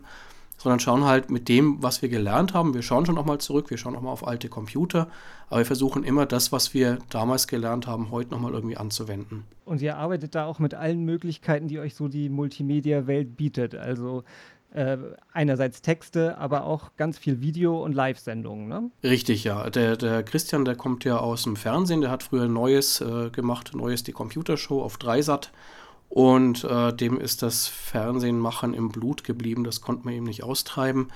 sondern 0.61 0.81
schauen 0.81 1.05
halt 1.05 1.31
mit 1.31 1.49
dem, 1.49 1.83
was 1.83 2.03
wir 2.03 2.11
gelernt 2.11 2.53
haben. 2.53 2.75
Wir 2.75 2.83
schauen 2.83 3.07
schon 3.07 3.17
auch 3.17 3.25
mal 3.25 3.39
zurück, 3.39 3.71
wir 3.71 3.79
schauen 3.79 3.97
auch 3.97 4.03
mal 4.03 4.11
auf 4.11 4.27
alte 4.27 4.51
Computer, 4.51 5.09
aber 5.49 5.61
wir 5.61 5.67
versuchen 5.67 6.05
immer 6.05 6.27
das, 6.27 6.53
was 6.53 6.75
wir 6.75 6.99
damals 7.09 7.49
gelernt 7.49 7.87
haben, 7.87 8.11
heute 8.11 8.31
nochmal 8.31 8.53
irgendwie 8.53 8.77
anzuwenden. 8.77 9.45
Und 9.65 9.81
ihr 9.81 9.97
arbeitet 9.97 10.35
da 10.35 10.45
auch 10.45 10.59
mit 10.59 10.75
allen 10.75 11.05
Möglichkeiten, 11.05 11.69
die 11.69 11.79
euch 11.79 11.95
so 11.95 12.09
die 12.09 12.29
Multimedia-Welt 12.29 13.37
bietet. 13.37 13.75
Also 13.75 14.25
äh, 14.73 14.97
einerseits 15.33 15.83
Texte, 15.83 16.39
aber 16.39 16.65
auch 16.65 16.97
ganz 16.97 17.19
viel 17.19 17.41
Video- 17.41 17.83
und 17.83 17.93
Live-Sendungen, 17.93 18.69
ne? 18.69 18.91
Richtig, 19.03 19.45
ja. 19.45 19.69
Der, 19.71 19.97
der 19.97 20.23
Christian, 20.23 20.65
der 20.65 20.77
kommt 20.77 21.05
ja 21.05 21.19
aus 21.19 21.43
dem 21.43 21.57
Fernsehen, 21.57 22.01
der 22.01 22.11
hat 22.11 22.23
früher 22.23 22.49
Neues 22.49 23.01
äh, 23.01 23.31
gemacht, 23.31 23.75
Neues 23.75 24.03
die 24.03 24.13
Computershow 24.13 24.83
auf 24.83 24.99
Dreisat. 24.99 25.53
Und 26.09 26.65
äh, 26.65 26.93
dem 26.93 27.21
ist 27.21 27.43
das 27.43 27.69
Fernsehenmachen 27.69 28.75
im 28.75 28.91
Blut 28.91 29.23
geblieben. 29.23 29.63
Das 29.63 29.81
konnte 29.81 30.05
man 30.05 30.15
eben 30.15 30.27
nicht 30.27 30.43
austreiben. 30.43 31.09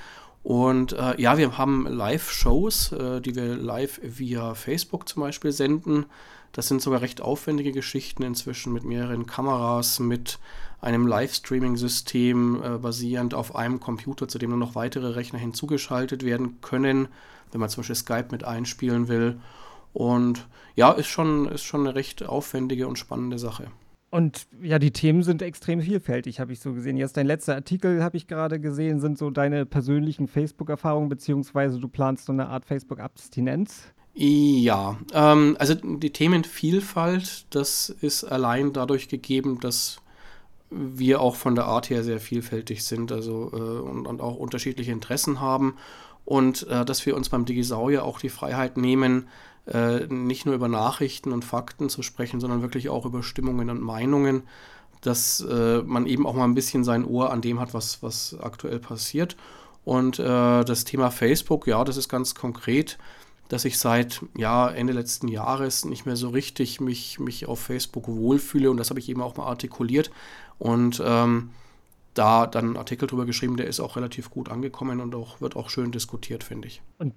Und 0.44 0.92
äh, 0.92 1.20
ja, 1.20 1.36
wir 1.36 1.58
haben 1.58 1.86
Live-Shows, 1.88 2.92
äh, 2.92 3.20
die 3.20 3.34
wir 3.34 3.56
live 3.56 3.98
via 4.02 4.54
Facebook 4.54 5.08
zum 5.08 5.22
Beispiel 5.22 5.50
senden. 5.50 6.06
Das 6.52 6.68
sind 6.68 6.80
sogar 6.80 7.00
recht 7.00 7.20
aufwendige 7.20 7.72
Geschichten 7.72 8.22
inzwischen 8.22 8.72
mit 8.72 8.84
mehreren 8.84 9.26
Kameras, 9.26 9.98
mit 9.98 10.38
einem 10.84 11.06
Livestreaming-System 11.06 12.62
äh, 12.62 12.78
basierend 12.78 13.34
auf 13.34 13.56
einem 13.56 13.80
Computer, 13.80 14.28
zu 14.28 14.38
dem 14.38 14.50
nur 14.50 14.58
noch 14.58 14.74
weitere 14.74 15.08
Rechner 15.08 15.38
hinzugeschaltet 15.38 16.24
werden 16.24 16.60
können, 16.60 17.08
wenn 17.50 17.60
man 17.60 17.68
zum 17.68 17.80
Beispiel 17.80 17.96
Skype 17.96 18.28
mit 18.30 18.44
einspielen 18.44 19.08
will. 19.08 19.40
Und 19.92 20.46
ja, 20.74 20.92
ist 20.92 21.06
schon, 21.06 21.48
ist 21.48 21.64
schon 21.64 21.80
eine 21.86 21.94
recht 21.94 22.24
aufwendige 22.24 22.86
und 22.86 22.98
spannende 22.98 23.38
Sache. 23.38 23.68
Und 24.10 24.46
ja, 24.62 24.78
die 24.78 24.92
Themen 24.92 25.24
sind 25.24 25.42
extrem 25.42 25.80
vielfältig, 25.80 26.38
habe 26.38 26.52
ich 26.52 26.60
so 26.60 26.72
gesehen. 26.72 26.96
Jetzt 26.96 27.16
dein 27.16 27.26
letzter 27.26 27.54
Artikel, 27.54 28.02
habe 28.02 28.16
ich 28.16 28.28
gerade 28.28 28.60
gesehen, 28.60 29.00
sind 29.00 29.18
so 29.18 29.30
deine 29.30 29.66
persönlichen 29.66 30.28
Facebook-Erfahrungen, 30.28 31.08
beziehungsweise 31.08 31.80
du 31.80 31.88
planst 31.88 32.26
so 32.26 32.32
eine 32.32 32.46
Art 32.46 32.64
Facebook-Abstinenz. 32.64 33.92
Ja, 34.14 34.96
ähm, 35.12 35.56
also 35.58 35.74
die 35.74 36.12
Themenvielfalt, 36.12 37.46
das 37.50 37.88
ist 37.88 38.22
allein 38.22 38.72
dadurch 38.72 39.08
gegeben, 39.08 39.58
dass 39.60 40.00
wir 40.70 41.20
auch 41.20 41.36
von 41.36 41.54
der 41.54 41.66
Art 41.66 41.90
her 41.90 42.02
sehr 42.02 42.20
vielfältig 42.20 42.84
sind 42.84 43.12
also, 43.12 43.50
äh, 43.52 43.56
und, 43.56 44.06
und, 44.06 44.20
auch 44.20 44.36
unterschiedliche 44.36 44.92
Interessen 44.92 45.40
haben 45.40 45.76
und 46.24 46.66
äh, 46.68 46.84
dass 46.84 47.04
wir 47.06 47.16
uns 47.16 47.28
beim 47.28 47.44
Digisaurier 47.44 48.04
auch 48.04 48.18
die 48.18 48.28
Freiheit 48.28 48.76
nehmen, 48.76 49.28
äh, 49.66 50.06
nicht 50.08 50.46
nur 50.46 50.54
über 50.54 50.68
Nachrichten 50.68 51.32
und 51.32 51.44
Fakten 51.44 51.88
zu 51.88 52.02
sprechen, 52.02 52.40
sondern 52.40 52.62
wirklich 52.62 52.88
auch 52.88 53.06
über 53.06 53.22
Stimmungen 53.22 53.70
und 53.70 53.80
Meinungen, 53.80 54.42
dass 55.00 55.40
äh, 55.40 55.82
man 55.82 56.06
eben 56.06 56.26
auch 56.26 56.34
mal 56.34 56.44
ein 56.44 56.54
bisschen 56.54 56.84
sein 56.84 57.04
Ohr 57.04 57.30
an 57.30 57.42
dem 57.42 57.60
hat, 57.60 57.74
was, 57.74 58.02
was 58.02 58.36
aktuell 58.40 58.78
passiert. 58.78 59.36
Und 59.84 60.18
äh, 60.18 60.64
das 60.64 60.84
Thema 60.84 61.10
Facebook, 61.10 61.66
ja, 61.66 61.84
das 61.84 61.98
ist 61.98 62.08
ganz 62.08 62.34
konkret, 62.34 62.98
dass 63.48 63.66
ich 63.66 63.78
seit 63.78 64.22
ja, 64.36 64.68
Ende 64.68 64.94
letzten 64.94 65.28
Jahres 65.28 65.84
nicht 65.84 66.06
mehr 66.06 66.16
so 66.16 66.30
richtig 66.30 66.80
mich, 66.80 67.20
mich 67.20 67.46
auf 67.46 67.60
Facebook 67.60 68.08
wohlfühle 68.08 68.70
und 68.70 68.78
das 68.78 68.88
habe 68.88 69.00
ich 69.00 69.08
eben 69.08 69.20
auch 69.20 69.36
mal 69.36 69.46
artikuliert 69.46 70.10
und 70.58 71.02
ähm, 71.04 71.50
da 72.14 72.46
dann 72.46 72.66
einen 72.66 72.76
Artikel 72.76 73.06
drüber 73.06 73.26
geschrieben, 73.26 73.56
der 73.56 73.66
ist 73.66 73.80
auch 73.80 73.96
relativ 73.96 74.30
gut 74.30 74.48
angekommen 74.48 75.00
und 75.00 75.14
auch, 75.14 75.40
wird 75.40 75.56
auch 75.56 75.68
schön 75.68 75.90
diskutiert, 75.90 76.44
finde 76.44 76.68
ich. 76.68 76.82
Und 76.98 77.14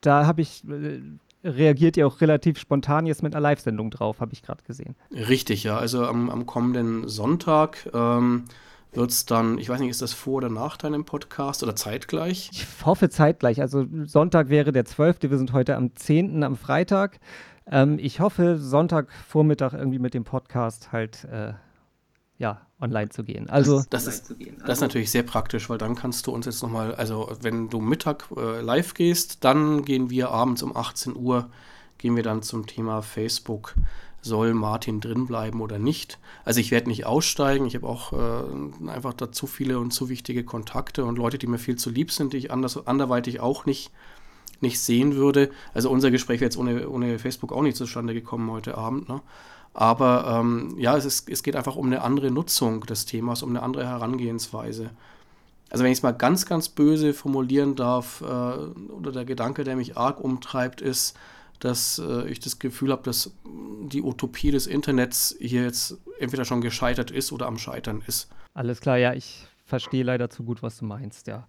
da 0.00 0.26
habe 0.26 0.42
ich 0.42 0.64
äh, 0.68 1.00
reagiert 1.44 1.96
ihr 1.96 2.06
auch 2.06 2.20
relativ 2.20 2.58
spontan 2.58 3.06
jetzt 3.06 3.22
mit 3.22 3.34
einer 3.34 3.40
Live-Sendung 3.40 3.90
drauf, 3.90 4.20
habe 4.20 4.32
ich 4.32 4.42
gerade 4.42 4.62
gesehen. 4.64 4.94
Richtig, 5.10 5.64
ja. 5.64 5.78
Also 5.78 6.04
am, 6.04 6.28
am 6.28 6.46
kommenden 6.46 7.08
Sonntag 7.08 7.88
ähm, 7.94 8.44
wird 8.92 9.10
es 9.10 9.24
dann, 9.24 9.58
ich 9.58 9.68
weiß 9.68 9.80
nicht, 9.80 9.90
ist 9.90 10.02
das 10.02 10.12
vor 10.12 10.34
oder 10.34 10.50
nach 10.50 10.76
deinem 10.76 11.04
Podcast 11.04 11.62
oder 11.62 11.76
zeitgleich? 11.76 12.50
Ich 12.52 12.66
hoffe 12.84 13.08
zeitgleich. 13.08 13.60
Also 13.60 13.86
Sonntag 14.04 14.48
wäre 14.48 14.72
der 14.72 14.84
12. 14.84 15.18
Wir 15.22 15.38
sind 15.38 15.52
heute 15.52 15.76
am 15.76 15.94
10. 15.94 16.42
am 16.42 16.56
Freitag. 16.56 17.20
Ähm, 17.66 17.98
ich 17.98 18.20
hoffe, 18.20 18.58
Sonntagvormittag 18.58 19.74
irgendwie 19.74 20.00
mit 20.00 20.12
dem 20.12 20.24
Podcast 20.24 20.92
halt 20.92 21.24
äh, 21.24 21.54
ja, 22.36 22.66
online 22.80 23.10
zu 23.10 23.24
gehen. 23.24 23.48
Also 23.50 23.82
das, 23.90 24.04
das 24.04 24.06
ist, 24.06 24.34
das 24.60 24.78
ist 24.78 24.80
natürlich 24.80 25.10
sehr 25.10 25.22
praktisch, 25.22 25.68
weil 25.68 25.78
dann 25.78 25.94
kannst 25.94 26.26
du 26.26 26.32
uns 26.32 26.46
jetzt 26.46 26.62
nochmal, 26.62 26.94
also 26.94 27.30
wenn 27.40 27.68
du 27.68 27.80
Mittag 27.80 28.26
äh, 28.36 28.60
live 28.60 28.94
gehst, 28.94 29.44
dann 29.44 29.84
gehen 29.84 30.10
wir 30.10 30.30
abends 30.30 30.62
um 30.62 30.76
18 30.76 31.16
Uhr, 31.16 31.50
gehen 31.98 32.16
wir 32.16 32.22
dann 32.22 32.42
zum 32.42 32.66
Thema 32.66 33.02
Facebook. 33.02 33.74
Soll 34.22 34.52
Martin 34.52 35.00
drinbleiben 35.00 35.62
oder 35.62 35.78
nicht? 35.78 36.18
Also 36.44 36.60
ich 36.60 36.70
werde 36.70 36.90
nicht 36.90 37.06
aussteigen. 37.06 37.64
Ich 37.64 37.74
habe 37.74 37.86
auch 37.86 38.12
äh, 38.12 38.90
einfach 38.90 39.14
da 39.14 39.32
zu 39.32 39.46
viele 39.46 39.78
und 39.78 39.92
zu 39.92 40.10
wichtige 40.10 40.44
Kontakte 40.44 41.06
und 41.06 41.16
Leute, 41.16 41.38
die 41.38 41.46
mir 41.46 41.58
viel 41.58 41.76
zu 41.76 41.88
lieb 41.88 42.12
sind, 42.12 42.34
die 42.34 42.36
ich 42.36 42.50
anders, 42.50 42.86
anderweitig 42.86 43.40
auch 43.40 43.64
nicht, 43.64 43.90
nicht 44.60 44.78
sehen 44.78 45.14
würde. 45.14 45.50
Also 45.72 45.90
unser 45.90 46.10
Gespräch 46.10 46.40
wäre 46.40 46.48
jetzt 46.48 46.58
ohne, 46.58 46.90
ohne 46.90 47.18
Facebook 47.18 47.50
auch 47.50 47.62
nicht 47.62 47.78
zustande 47.78 48.12
gekommen 48.12 48.50
heute 48.50 48.76
Abend. 48.76 49.08
Ne? 49.08 49.22
Aber 49.72 50.40
ähm, 50.40 50.74
ja, 50.78 50.96
es, 50.96 51.04
ist, 51.04 51.28
es 51.28 51.42
geht 51.42 51.56
einfach 51.56 51.76
um 51.76 51.86
eine 51.86 52.02
andere 52.02 52.30
Nutzung 52.30 52.80
des 52.86 53.06
Themas, 53.06 53.42
um 53.42 53.50
eine 53.50 53.62
andere 53.62 53.86
Herangehensweise. 53.86 54.90
Also 55.70 55.84
wenn 55.84 55.92
ich 55.92 55.98
es 55.98 56.02
mal 56.02 56.10
ganz, 56.12 56.46
ganz 56.46 56.68
böse 56.68 57.14
formulieren 57.14 57.76
darf, 57.76 58.20
äh, 58.22 58.24
oder 58.24 59.12
der 59.12 59.24
Gedanke, 59.24 59.62
der 59.62 59.76
mich 59.76 59.96
arg 59.96 60.20
umtreibt, 60.20 60.80
ist, 60.80 61.16
dass 61.60 62.00
äh, 62.04 62.28
ich 62.28 62.40
das 62.40 62.58
Gefühl 62.58 62.90
habe, 62.90 63.02
dass 63.04 63.32
die 63.44 64.02
Utopie 64.02 64.50
des 64.50 64.66
Internets 64.66 65.36
hier 65.38 65.62
jetzt 65.62 65.98
entweder 66.18 66.44
schon 66.44 66.60
gescheitert 66.60 67.10
ist 67.10 67.30
oder 67.30 67.46
am 67.46 67.58
Scheitern 67.58 68.02
ist. 68.06 68.28
Alles 68.54 68.80
klar, 68.80 68.96
ja, 68.98 69.14
ich 69.14 69.46
verstehe 69.64 70.02
leider 70.02 70.30
zu 70.30 70.42
gut, 70.42 70.62
was 70.62 70.78
du 70.78 70.84
meinst, 70.84 71.28
ja 71.28 71.46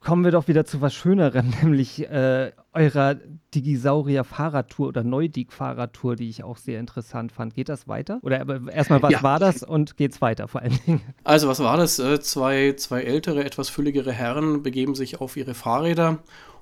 kommen 0.00 0.24
wir 0.24 0.30
doch 0.30 0.48
wieder 0.48 0.64
zu 0.64 0.80
was 0.80 0.94
Schönerem, 0.94 1.50
nämlich 1.62 2.08
äh, 2.08 2.52
eurer 2.72 3.16
Digisaurier-Fahrradtour 3.54 4.88
oder 4.88 5.04
Neudig-Fahrradtour, 5.04 6.16
die 6.16 6.28
ich 6.28 6.42
auch 6.44 6.56
sehr 6.56 6.80
interessant 6.80 7.32
fand. 7.32 7.54
Geht 7.54 7.68
das 7.68 7.88
weiter? 7.88 8.18
Oder 8.22 8.44
erstmal, 8.68 9.02
was 9.02 9.12
ja. 9.12 9.22
war 9.22 9.38
das 9.38 9.62
und 9.62 9.96
geht's 9.96 10.20
weiter 10.20 10.48
vor 10.48 10.62
allen 10.62 10.78
Dingen? 10.86 11.00
Also, 11.24 11.48
was 11.48 11.60
war 11.60 11.76
das? 11.76 11.98
Äh, 11.98 12.20
zwei, 12.20 12.74
zwei 12.76 13.02
ältere, 13.02 13.44
etwas 13.44 13.68
fülligere 13.68 14.12
Herren 14.12 14.62
begeben 14.62 14.94
sich 14.94 15.20
auf 15.20 15.36
ihre 15.36 15.54
Fahrräder 15.54 16.18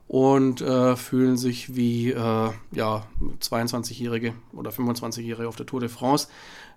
und 0.09 0.61
äh, 0.61 0.95
fühlen 0.97 1.37
sich 1.37 1.75
wie 1.75 2.11
äh, 2.11 2.51
ja, 2.73 3.07
22-Jährige 3.41 4.35
oder 4.53 4.71
25-Jährige 4.71 5.49
auf 5.49 5.57
der 5.57 5.67
Tour 5.67 5.81
de 5.81 5.89
France. 5.89 6.29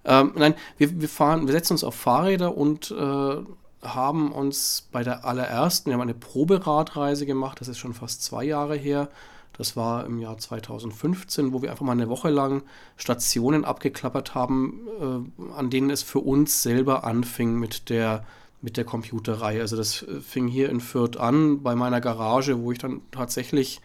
Ähm, 0.06 0.34
nein, 0.36 0.56
wir, 0.78 1.02
wir 1.02 1.10
fahren, 1.10 1.48
wir 1.48 1.54
setzen 1.54 1.74
uns 1.74 1.84
auf 1.84 1.96
Fahrräder 1.96 2.56
und 2.56 2.92
äh, 2.92 3.36
haben 3.82 4.32
uns 4.32 4.88
bei 4.92 5.04
der 5.04 5.26
allerersten, 5.26 5.90
wir 5.90 5.94
haben 5.94 6.02
eine 6.02 6.14
Proberadreise 6.14 7.26
gemacht, 7.26 7.62
das 7.62 7.68
ist 7.68 7.78
schon 7.78 7.94
fast 7.94 8.24
zwei 8.24 8.44
Jahre 8.44 8.76
her. 8.76 9.10
Das 9.58 9.78
war 9.78 10.06
im 10.06 10.20
Jahr 10.20 10.38
2015, 10.38 11.54
wo 11.54 11.62
wir 11.62 11.72
einfach 11.72 11.86
mal 11.86 11.94
eine 11.94 12.10
Woche 12.10 12.30
lang 12.30 12.64
Stationen 12.98 13.64
abgeklappert 13.64 14.36
haben, 14.36 14.82
äh, 15.00 15.54
an 15.54 15.70
denen 15.70 15.90
es 15.90 16.04
für 16.04 16.20
uns 16.20 16.62
selber 16.62 17.06
anfing 17.06 17.58
mit 17.58 17.90
der, 17.90 18.26
mit 18.62 18.76
der 18.76 18.84
Computerei. 18.84 19.62
Also 19.62 19.78
das 19.78 20.04
äh, 20.04 20.20
fing 20.20 20.48
hier 20.48 20.70
in 20.70 20.82
Fürth 20.82 21.18
an, 21.18 21.64
bei 21.64 21.74
meiner 21.76 22.02
Garage, 22.02 22.62
wo 22.62 22.74
ich 22.74 22.80
dann 22.80 23.02
tatsächlich 23.12 23.80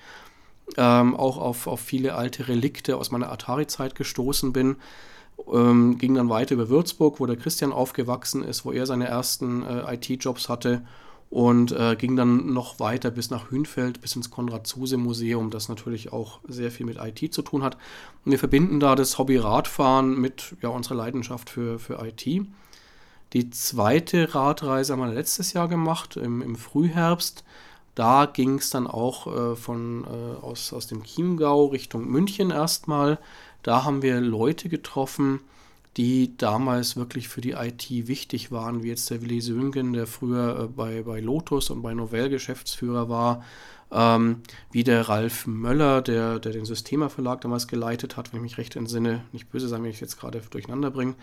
ähm, 0.76 1.16
auch 1.16 1.36
auf, 1.38 1.66
auf 1.66 1.80
viele 1.80 2.14
alte 2.14 2.48
Relikte 2.48 2.96
aus 2.96 3.10
meiner 3.10 3.30
Atari-Zeit 3.30 3.94
gestoßen 3.94 4.52
bin. 4.52 4.76
Ähm, 5.52 5.98
ging 5.98 6.14
dann 6.14 6.28
weiter 6.28 6.54
über 6.54 6.68
Würzburg, 6.68 7.20
wo 7.20 7.26
der 7.26 7.36
Christian 7.36 7.72
aufgewachsen 7.72 8.42
ist, 8.42 8.64
wo 8.64 8.72
er 8.72 8.86
seine 8.86 9.06
ersten 9.06 9.62
äh, 9.62 9.94
IT-Jobs 9.94 10.48
hatte 10.48 10.82
und 11.30 11.70
äh, 11.70 11.94
ging 11.94 12.16
dann 12.16 12.52
noch 12.52 12.80
weiter 12.80 13.12
bis 13.12 13.30
nach 13.30 13.52
Hünfeld, 13.52 14.00
bis 14.00 14.16
ins 14.16 14.30
Konrad-Zuse-Museum, 14.30 15.50
das 15.50 15.68
natürlich 15.68 16.12
auch 16.12 16.40
sehr 16.48 16.72
viel 16.72 16.86
mit 16.86 16.98
IT 16.98 17.32
zu 17.32 17.42
tun 17.42 17.62
hat. 17.62 17.76
Und 18.24 18.32
wir 18.32 18.38
verbinden 18.38 18.80
da 18.80 18.96
das 18.96 19.16
Hobby 19.16 19.36
Radfahren 19.36 20.20
mit 20.20 20.56
ja, 20.60 20.70
unserer 20.70 20.96
Leidenschaft 20.96 21.48
für, 21.48 21.78
für 21.78 22.04
IT. 22.04 22.26
Die 23.32 23.50
zweite 23.50 24.34
Radreise 24.34 24.92
haben 24.92 25.00
wir 25.00 25.14
letztes 25.14 25.52
Jahr 25.52 25.68
gemacht, 25.68 26.16
im, 26.16 26.42
im 26.42 26.56
Frühherbst. 26.56 27.44
Da 27.94 28.26
ging 28.26 28.56
es 28.56 28.70
dann 28.70 28.88
auch 28.88 29.52
äh, 29.52 29.56
von, 29.56 30.04
äh, 30.04 30.44
aus, 30.44 30.72
aus 30.72 30.88
dem 30.88 31.04
Chiemgau 31.04 31.66
Richtung 31.66 32.08
München 32.08 32.50
erstmal. 32.50 33.18
Da 33.62 33.84
haben 33.84 34.02
wir 34.02 34.20
Leute 34.20 34.68
getroffen, 34.68 35.40
die 35.96 36.36
damals 36.36 36.96
wirklich 36.96 37.28
für 37.28 37.40
die 37.40 37.52
IT 37.52 37.88
wichtig 37.90 38.52
waren, 38.52 38.82
wie 38.82 38.88
jetzt 38.88 39.10
der 39.10 39.22
Willi 39.22 39.40
Söngen, 39.40 39.92
der 39.92 40.06
früher 40.06 40.60
äh, 40.60 40.66
bei, 40.68 41.02
bei 41.02 41.20
Lotus 41.20 41.70
und 41.70 41.82
bei 41.82 41.94
Novell 41.94 42.28
Geschäftsführer 42.28 43.08
war, 43.08 43.44
ähm, 43.90 44.42
wie 44.70 44.84
der 44.84 45.08
Ralf 45.08 45.46
Möller, 45.46 46.00
der, 46.00 46.38
der 46.38 46.52
den 46.52 46.64
Systema 46.64 47.08
Verlag 47.08 47.40
damals 47.40 47.66
geleitet 47.66 48.16
hat, 48.16 48.32
wenn 48.32 48.38
ich 48.38 48.42
mich 48.42 48.58
recht 48.58 48.76
entsinne, 48.76 49.24
nicht 49.32 49.50
böse 49.50 49.68
sein, 49.68 49.82
wenn 49.82 49.90
ich 49.90 49.96
es 49.96 50.00
jetzt 50.00 50.20
gerade 50.20 50.40
durcheinander 50.48 50.90
bringe. 50.90 51.14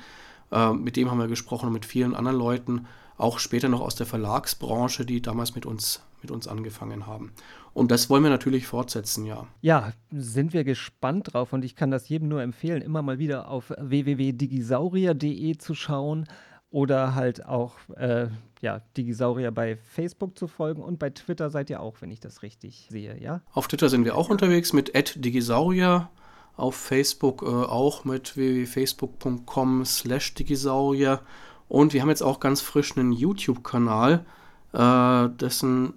Ähm, 0.51 0.83
mit 0.83 0.97
dem 0.97 1.09
haben 1.09 1.19
wir 1.19 1.27
gesprochen 1.27 1.67
und 1.67 1.73
mit 1.73 1.85
vielen 1.85 2.13
anderen 2.13 2.37
Leuten, 2.37 2.87
auch 3.17 3.39
später 3.39 3.69
noch 3.69 3.81
aus 3.81 3.95
der 3.95 4.05
Verlagsbranche, 4.05 5.05
die 5.05 5.21
damals 5.21 5.55
mit 5.55 5.65
uns, 5.65 6.01
mit 6.21 6.29
uns 6.29 6.47
angefangen 6.47 7.07
haben. 7.07 7.31
Und 7.77 7.91
das 7.91 8.09
wollen 8.09 8.23
wir 8.23 8.31
natürlich 8.31 8.65
fortsetzen, 8.65 9.27
ja. 9.27 9.45
Ja, 9.61 9.93
sind 10.11 10.51
wir 10.51 10.63
gespannt 10.63 11.31
drauf 11.31 11.53
und 11.53 11.63
ich 11.63 11.75
kann 11.75 11.91
das 11.91 12.09
jedem 12.09 12.27
nur 12.27 12.41
empfehlen, 12.41 12.81
immer 12.81 13.03
mal 13.03 13.19
wieder 13.19 13.51
auf 13.51 13.71
www.digisaurier.de 13.77 15.59
zu 15.59 15.75
schauen 15.75 16.25
oder 16.71 17.13
halt 17.13 17.45
auch 17.45 17.75
äh, 17.95 18.29
ja, 18.61 18.81
Digisaurier 18.97 19.51
bei 19.51 19.77
Facebook 19.77 20.39
zu 20.39 20.47
folgen 20.47 20.81
und 20.81 20.97
bei 20.97 21.11
Twitter 21.11 21.51
seid 21.51 21.69
ihr 21.69 21.79
auch, 21.79 22.01
wenn 22.01 22.09
ich 22.09 22.19
das 22.19 22.41
richtig 22.41 22.87
sehe, 22.89 23.21
ja? 23.21 23.41
Auf 23.53 23.67
Twitter 23.67 23.89
sind 23.89 24.05
wir 24.05 24.17
auch 24.17 24.31
unterwegs 24.31 24.73
mit 24.73 24.93
@digisaurier, 25.15 26.09
auf 26.55 26.75
Facebook 26.75 27.43
äh, 27.43 27.45
auch 27.45 28.05
mit 28.05 28.35
www.facebook.com/digisaurier 28.35 31.21
und 31.67 31.93
wir 31.93 32.01
haben 32.01 32.09
jetzt 32.09 32.23
auch 32.23 32.39
ganz 32.39 32.59
frisch 32.59 32.97
einen 32.97 33.11
YouTube-Kanal, 33.11 34.25
äh, 34.73 35.29
dessen 35.37 35.93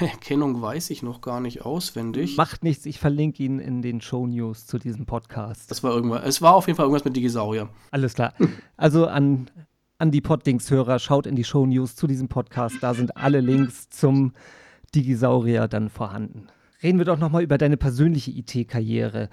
Erkennung 0.00 0.60
weiß 0.60 0.90
ich 0.90 1.02
noch 1.02 1.20
gar 1.20 1.40
nicht 1.40 1.64
auswendig. 1.64 2.36
Macht 2.36 2.62
nichts, 2.62 2.86
ich 2.86 2.98
verlinke 2.98 3.42
ihn 3.42 3.58
in 3.58 3.82
den 3.82 4.00
Show 4.00 4.26
News 4.26 4.66
zu 4.66 4.78
diesem 4.78 5.06
Podcast. 5.06 5.70
Das 5.70 5.82
war 5.82 5.92
irgendwas. 5.94 6.22
Es 6.24 6.42
war 6.42 6.54
auf 6.54 6.66
jeden 6.66 6.76
Fall 6.76 6.84
irgendwas 6.84 7.04
mit 7.04 7.16
Digisaurier. 7.16 7.68
Alles 7.90 8.14
klar. 8.14 8.34
Also 8.76 9.06
an, 9.06 9.50
an 9.98 10.10
die 10.10 10.20
Poddings-Hörer, 10.20 10.98
schaut 10.98 11.26
in 11.26 11.36
die 11.36 11.44
Show 11.44 11.66
News 11.66 11.96
zu 11.96 12.06
diesem 12.06 12.28
Podcast. 12.28 12.76
Da 12.80 12.94
sind 12.94 13.16
alle 13.16 13.40
Links 13.40 13.88
zum 13.88 14.32
Digisaurier 14.94 15.68
dann 15.68 15.88
vorhanden. 15.88 16.48
Reden 16.82 16.98
wir 16.98 17.04
doch 17.04 17.18
nochmal 17.18 17.42
über 17.42 17.58
deine 17.58 17.76
persönliche 17.76 18.30
IT-Karriere. 18.30 19.30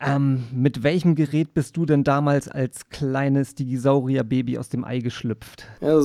Ähm, 0.00 0.44
mit 0.52 0.82
welchem 0.82 1.14
Gerät 1.14 1.54
bist 1.54 1.76
du 1.76 1.86
denn 1.86 2.04
damals 2.04 2.48
als 2.48 2.88
kleines 2.90 3.54
Digisaurier-Baby 3.54 4.58
aus 4.58 4.68
dem 4.68 4.84
Ei 4.84 5.00
geschlüpft? 5.00 5.66
Ja, 5.80 6.00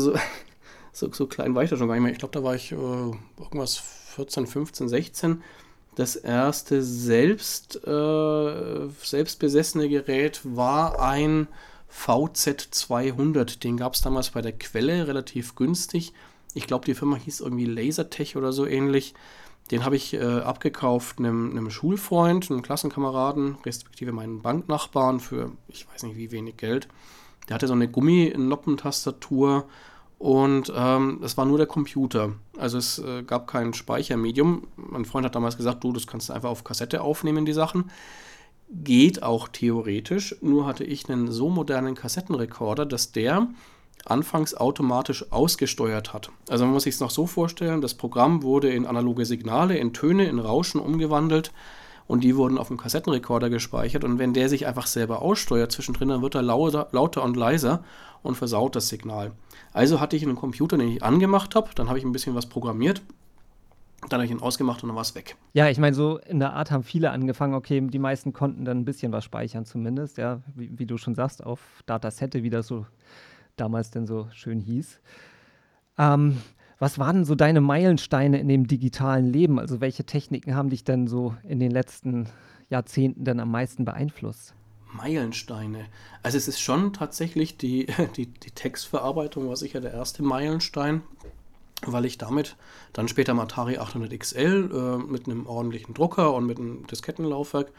so, 0.94 1.12
so, 1.12 1.28
klein 1.28 1.56
war 1.56 1.64
ich 1.64 1.70
da 1.70 1.78
schon 1.78 1.88
gar 1.88 1.96
nicht 1.96 2.04
mehr. 2.04 2.12
Ich 2.12 2.20
glaube, 2.20 2.34
da 2.34 2.44
war 2.44 2.56
ich 2.56 2.72
äh, 2.72 2.76
irgendwas 2.76 3.78
14, 3.78 4.48
15, 4.48 4.90
16. 4.90 5.44
Das 5.96 6.16
erste 6.16 6.84
selbst, 6.84 7.86
äh, 7.86 8.90
selbstbesessene 9.04 9.90
Gerät 9.90 10.42
war 10.44 11.02
ein 11.02 11.48
VZ200. 11.92 13.60
Den 13.60 13.78
gab 13.78 13.94
es 13.94 14.02
damals 14.02 14.30
bei 14.30 14.42
der 14.42 14.54
Quelle 14.54 15.08
relativ 15.08 15.56
günstig. 15.56 16.14
Ich 16.54 16.68
glaube, 16.68 16.86
die 16.86 16.94
Firma 16.94 17.18
hieß 17.18 17.42
irgendwie 17.42 17.66
Lasertech 17.66 18.38
oder 18.38 18.54
so 18.54 18.66
ähnlich. 18.66 19.14
Den 19.70 19.86
habe 19.86 19.96
ich 19.96 20.14
äh, 20.14 20.20
abgekauft 20.20 21.20
einem, 21.20 21.52
einem, 21.52 21.70
Schulfreund, 21.70 22.52
einem 22.52 22.62
Klassenkameraden, 22.62 23.58
respektive 23.66 24.12
meinen 24.12 24.42
Banknachbarn 24.42 25.20
für 25.20 25.52
ich 25.68 25.88
weiß 25.88 26.04
nicht 26.04 26.18
wie 26.18 26.32
wenig 26.32 26.58
Geld. 26.58 26.88
Der 27.48 27.56
hatte 27.56 27.68
so 27.68 27.74
eine 27.74 27.88
Gumminoppentastatur 27.88 29.66
und 30.22 30.72
ähm, 30.76 31.20
war 31.36 31.46
nur 31.46 31.58
der 31.58 31.66
Computer. 31.66 32.34
Also 32.56 32.78
es 32.78 33.00
äh, 33.00 33.24
gab 33.24 33.48
kein 33.48 33.74
Speichermedium. 33.74 34.68
Mein 34.76 35.04
Freund 35.04 35.26
hat 35.26 35.34
damals 35.34 35.58
gesagt, 35.58 35.84
du, 35.84 35.92
das 35.94 36.06
kannst 36.06 36.30
du 36.30 36.34
einfach 36.34 36.52
auf 36.52 36.64
Kassette 36.64 37.02
aufnehmen, 37.02 37.44
die 37.44 37.54
Sachen. 37.54 37.90
Geht 38.70 39.24
auch 39.24 39.48
theoretisch, 39.48 40.36
nur 40.42 40.68
hatte 40.68 40.84
ich 40.84 41.10
einen 41.10 41.32
so 41.32 41.50
modernen 41.50 41.96
Kassettenrekorder, 41.96 42.86
dass 42.86 43.12
der 43.12 43.48
anfangs 44.06 44.54
automatisch 44.54 45.32
ausgesteuert 45.32 46.14
hat. 46.14 46.30
Also 46.48 46.66
man 46.66 46.74
muss 46.76 46.84
sich 46.84 46.94
es 46.94 47.02
noch 47.02 47.10
so 47.10 47.26
vorstellen, 47.26 47.82
das 47.82 47.96
Programm 47.96 48.44
wurde 48.44 48.70
in 48.70 48.86
analoge 48.86 49.26
Signale, 49.26 49.78
in 49.78 49.92
Töne, 49.92 50.26
in 50.26 50.38
Rauschen 50.38 50.80
umgewandelt 50.80 51.52
und 52.06 52.24
die 52.24 52.36
wurden 52.36 52.60
auf 52.60 52.68
dem 52.68 52.78
Kassettenrekorder 52.78 53.50
gespeichert 53.50 54.04
und 54.04 54.20
wenn 54.20 54.34
der 54.34 54.50
sich 54.50 54.68
einfach 54.68 54.86
selber 54.86 55.24
aussteuert 55.24 55.72
zwischendrin, 55.72 56.10
dann 56.10 56.22
wird 56.22 56.36
er 56.36 56.44
lauter, 56.44 56.90
lauter 56.92 57.24
und 57.24 57.36
leiser 57.36 57.84
und 58.22 58.36
versaut 58.36 58.76
das 58.76 58.88
Signal. 58.88 59.32
Also 59.74 60.00
hatte 60.00 60.16
ich 60.16 60.24
einen 60.24 60.36
Computer, 60.36 60.78
den 60.78 60.90
ich 60.90 61.04
angemacht 61.04 61.56
habe, 61.56 61.70
dann 61.76 61.88
habe 61.88 61.98
ich 61.98 62.06
ein 62.06 62.12
bisschen 62.12 62.36
was 62.36 62.46
programmiert 62.46 63.02
dann 64.10 64.20
habe 64.20 64.26
ich 64.26 64.32
ihn 64.32 64.42
ausgemacht 64.42 64.84
und 64.84 64.90
dann 64.90 64.96
war 64.96 65.04
es 65.04 65.16
weg. 65.16 65.36
Ja, 65.54 65.70
ich 65.70 65.78
meine, 65.78 65.96
so 65.96 66.18
in 66.18 66.40
der 66.40 66.54
Art 66.54 66.72
haben 66.72 66.84
viele 66.84 67.12
angefangen. 67.12 67.54
Okay, 67.54 67.82
die 67.82 68.00
meisten 68.00 68.34
konnten 68.34 68.66
dann 68.66 68.80
ein 68.80 68.86
bisschen 68.86 69.12
was 69.12 69.24
speichern, 69.24 69.66
zumindest, 69.66 70.18
ja, 70.18 70.42
wie, 70.56 70.72
wie 70.78 70.86
du 70.86 70.98
schon 70.98 71.16
sagst, 71.16 71.44
auf 71.44 71.84
Datasette, 71.86 72.44
wie 72.44 72.50
das 72.50 72.68
so 72.68 72.86
damals 73.58 73.92
denn 73.92 74.08
so 74.08 74.28
schön 74.34 74.60
hieß. 74.60 75.00
Ähm, 75.98 76.38
was 76.80 76.98
waren 76.98 77.18
denn 77.18 77.26
so 77.26 77.36
deine 77.36 77.62
Meilensteine 77.62 78.40
in 78.40 78.48
dem 78.48 78.66
digitalen 78.66 79.28
Leben? 79.28 79.60
Also 79.60 79.82
welche 79.82 80.04
Techniken 80.04 80.56
haben 80.56 80.70
dich 80.70 80.84
denn 80.84 81.08
so 81.08 81.36
in 81.44 81.60
den 81.60 81.72
letzten 81.72 82.28
Jahrzehnten 82.70 83.24
dann 83.24 83.40
am 83.40 83.52
meisten 83.52 83.86
beeinflusst? 83.86 84.56
Meilensteine. 84.94 85.86
Also 86.24 86.38
es 86.38 86.48
ist 86.48 86.60
schon 86.60 86.94
tatsächlich 86.94 87.58
die, 87.58 87.88
die, 88.16 88.28
die 88.28 88.52
Textverarbeitung 88.52 89.48
war 89.48 89.56
sicher 89.56 89.82
der 89.82 89.94
erste 89.94 90.24
Meilenstein, 90.24 91.02
weil 91.86 92.06
ich 92.06 92.18
damit 92.18 92.56
dann 92.94 93.08
später 93.08 93.32
am 93.32 93.40
Atari 93.40 93.78
800 93.78 94.18
XL 94.20 94.70
äh, 94.72 95.12
mit 95.12 95.28
einem 95.28 95.48
ordentlichen 95.48 95.94
Drucker 95.94 96.34
und 96.34 96.46
mit 96.46 96.60
einem 96.60 96.86
Diskettenlaufwerk 96.88 97.72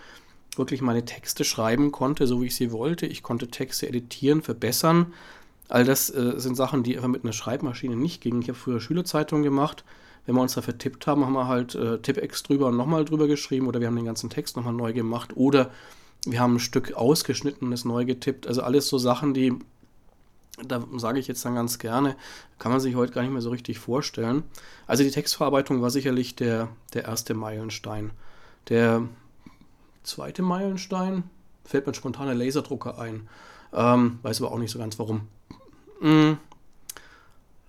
wirklich 0.57 0.83
meine 0.83 1.05
Texte 1.05 1.45
schreiben 1.45 1.93
konnte, 1.93 2.27
so 2.27 2.43
wie 2.43 2.47
ich 2.47 2.57
sie 2.57 2.73
wollte. 2.73 3.07
Ich 3.07 3.23
konnte 3.23 3.49
Texte 3.49 3.89
editieren, 3.89 4.43
verbessern 4.43 5.13
All 5.73 5.85
das 5.85 6.11
äh, 6.11 6.35
sind 6.37 6.55
Sachen, 6.55 6.83
die 6.83 6.97
einfach 6.97 7.09
mit 7.09 7.25
einer 7.25 7.33
Schreibmaschine 7.33 7.97
nicht 7.97 8.21
gingen. 8.21 8.43
Ich 8.43 8.49
habe 8.49 8.59
früher 8.59 8.79
Schülerzeitungen 8.79 9.43
gemacht. 9.43 9.85
Wenn 10.27 10.35
wir 10.35 10.43
uns 10.43 10.53
da 10.53 10.61
vertippt 10.61 11.07
haben, 11.07 11.25
haben 11.25 11.33
wir 11.33 11.49
halt 11.49 11.75
äh, 11.75 11.99
Tippex 11.99 12.43
drüber 12.43 12.69
und 12.69 12.77
nochmal 12.77 13.07
drüber 13.07 13.27
geschrieben 13.27 13.67
oder 13.67 13.81
wir 13.81 13.87
haben 13.87 13.97
den 13.97 14.05
ganzen 14.05 14.29
Text 14.29 14.55
nochmal 14.55 14.75
neu 14.75 14.93
gemacht 14.93 15.35
oder 15.35 15.71
wir 16.27 16.41
haben 16.41 16.57
ein 16.57 16.61
Stück 16.61 16.95
ausgeschnitten 16.95 17.69
und 17.69 17.73
es 17.73 17.85
neu 17.85 18.05
getippt. 18.05 18.47
Also 18.47 18.63
alles 18.63 18.89
so 18.89 18.99
Sachen, 18.99 19.35
die, 19.35 19.55
da 20.65 20.85
sage 20.97 21.19
ich 21.19 21.27
jetzt 21.27 21.45
dann 21.45 21.55
ganz 21.55 21.79
gerne, 21.79 22.17
kann 22.59 22.73
man 22.73 22.81
sich 22.81 22.95
heute 22.95 23.13
gar 23.13 23.23
nicht 23.23 23.33
mehr 23.33 23.43
so 23.43 23.51
richtig 23.51 23.79
vorstellen. 23.79 24.45
Also 24.87 25.03
die 25.03 25.11
Textverarbeitung 25.11 25.83
war 25.83 25.91
sicherlich 25.91 26.37
der, 26.37 26.69
der 26.95 27.05
erste 27.05 27.35
Meilenstein. 27.35 28.13
Der 28.69 29.03
zweite 30.05 30.43
Meilenstein 30.43 31.25
fällt 31.65 31.87
mir 31.87 31.95
spontan 31.95 32.27
der 32.27 32.37
Laserdrucker 32.37 32.99
ein. 32.99 33.29
Ähm, 33.73 34.19
weiß 34.23 34.41
aber 34.41 34.53
auch 34.53 34.59
nicht 34.59 34.71
so 34.71 34.79
ganz 34.79 34.99
warum. 34.99 35.29
Mhm. 36.01 36.39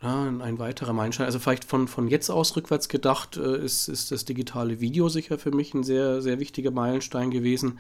Ja, 0.04 0.24
ein 0.26 0.60
weiterer 0.60 0.92
Meilenstein. 0.92 1.28
Also 1.28 1.40
vielleicht 1.40 1.64
von, 1.64 1.88
von 1.88 2.10
jetzt 2.10 2.30
aus 2.30 2.58
rückwärts 2.58 2.90
gedacht 2.90 3.38
äh, 3.38 3.64
ist, 3.64 3.88
ist 3.88 4.12
das 4.12 4.26
digitale 4.26 4.82
Video 4.82 5.08
sicher 5.08 5.40
für 5.40 5.52
mich 5.52 5.74
ein 5.74 5.84
sehr, 5.84 6.22
sehr 6.22 6.42
wichtiger 6.42 6.72
Meilenstein 6.72 7.32
gewesen, 7.32 7.80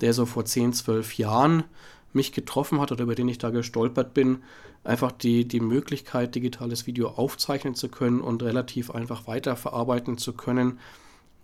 der 0.00 0.12
so 0.12 0.24
vor 0.24 0.44
10, 0.44 0.72
12 0.72 1.18
Jahren 1.18 1.64
mich 2.12 2.30
getroffen 2.30 2.80
hat 2.80 2.92
oder 2.92 3.02
über 3.02 3.16
den 3.16 3.26
ich 3.26 3.38
da 3.38 3.50
gestolpert 3.50 4.14
bin. 4.14 4.44
Einfach 4.84 5.10
die, 5.10 5.48
die 5.48 5.58
Möglichkeit, 5.58 6.36
digitales 6.36 6.86
Video 6.86 7.08
aufzeichnen 7.08 7.74
zu 7.74 7.88
können 7.88 8.20
und 8.20 8.44
relativ 8.44 8.92
einfach 8.92 9.26
weiterverarbeiten 9.26 10.16
zu 10.16 10.32
können, 10.32 10.78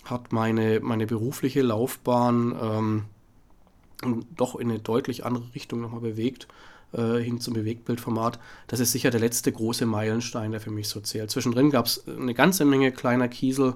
hat 0.04 0.32
meine, 0.32 0.78
meine 0.78 1.08
berufliche 1.08 1.62
Laufbahn 1.62 2.54
ähm, 2.62 4.24
doch 4.36 4.54
in 4.54 4.70
eine 4.70 4.78
deutlich 4.78 5.24
andere 5.26 5.52
Richtung 5.56 5.80
nochmal 5.80 6.02
bewegt 6.02 6.46
äh, 6.92 7.18
hin 7.18 7.40
zum 7.40 7.54
Bewegtbildformat. 7.54 8.38
Das 8.66 8.80
ist 8.80 8.92
sicher 8.92 9.10
der 9.10 9.20
letzte 9.20 9.52
große 9.52 9.86
Meilenstein, 9.86 10.50
der 10.50 10.60
für 10.60 10.70
mich 10.70 10.88
so 10.88 11.00
zählt. 11.00 11.30
Zwischendrin 11.30 11.70
gab 11.70 11.86
es 11.86 12.06
eine 12.06 12.34
ganze 12.34 12.64
Menge 12.64 12.92
kleiner 12.92 13.28
Kiesel, 13.28 13.74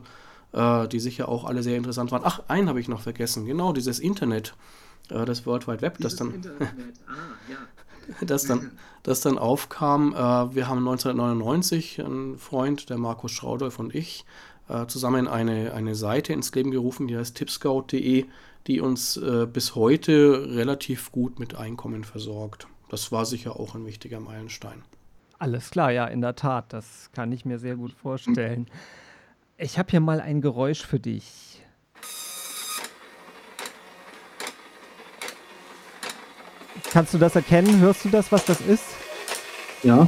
äh, 0.53 0.89
die 0.89 1.01
sicher 1.01 1.29
auch 1.29 1.45
alle 1.45 1.63
sehr 1.63 1.77
interessant 1.77 2.11
waren. 2.13 2.23
Ach, 2.25 2.43
einen 2.49 2.69
habe 2.69 2.81
ich 2.81 2.89
noch 2.89 3.01
vergessen, 3.01 3.47
genau, 3.47 3.73
dieses 3.73 3.99
Internet, 3.99 4.55
äh, 5.11 5.25
das 5.25 5.47
World 5.47 5.69
Wide 5.69 5.83
Web, 5.83 5.99
das 6.01 6.17
dann, 6.17 6.43
ah, 6.59 6.65
ja. 7.49 7.59
das 8.27 8.47
dann, 8.47 8.73
das 9.03 9.21
dann 9.21 9.39
aufkam. 9.39 10.13
Äh, 10.13 10.55
wir 10.55 10.69
haben 10.69 10.79
1999, 10.79 12.01
ein 12.01 12.37
Freund, 12.39 12.91
der 12.91 12.99
Markus 12.99 13.33
Schraudolf 13.33 13.79
und 13.79 13.95
ich, 13.95 14.25
äh, 14.69 14.87
zusammen 14.87 15.29
eine, 15.29 15.73
eine 15.73 15.95
Seite 15.95 16.33
ins 16.33 16.53
Leben 16.55 16.71
gerufen, 16.71 17.07
die 17.07 17.17
heißt 17.17 17.37
tipscout.de, 17.37 18.27
die 18.67 18.81
uns 18.81 19.19
äh, 19.19 19.47
bis 19.47 19.75
heute 19.75 20.49
relativ 20.49 21.13
gut 21.13 21.39
mit 21.39 21.55
Einkommen 21.55 22.03
versorgt 22.03 22.67
das 22.95 23.11
war 23.11 23.27
sicher 23.27 23.59
auch 23.59 23.75
ein 23.75 23.87
wichtiger 23.87 24.21
Meilenstein. 24.21 24.85
Alles 25.41 25.71
klar, 25.71 25.91
ja, 25.91 26.07
in 26.07 26.21
der 26.21 26.37
Tat. 26.37 26.73
Das 26.73 27.11
kann 27.13 27.33
ich 27.33 27.45
mir 27.45 27.59
sehr 27.59 27.75
gut 27.75 27.93
vorstellen. 27.93 28.69
Ich 29.57 29.81
habe 29.81 29.91
hier 29.91 29.99
mal 29.99 30.21
ein 30.21 30.41
Geräusch 30.41 30.87
für 30.87 31.01
dich. 31.01 31.61
Kannst 36.93 37.13
du 37.13 37.19
das 37.19 37.35
erkennen? 37.35 37.81
Hörst 37.81 38.05
du 38.05 38.11
das, 38.11 38.31
was 38.31 38.45
das 38.45 38.61
ist? 38.61 38.85
Ja. 39.83 40.07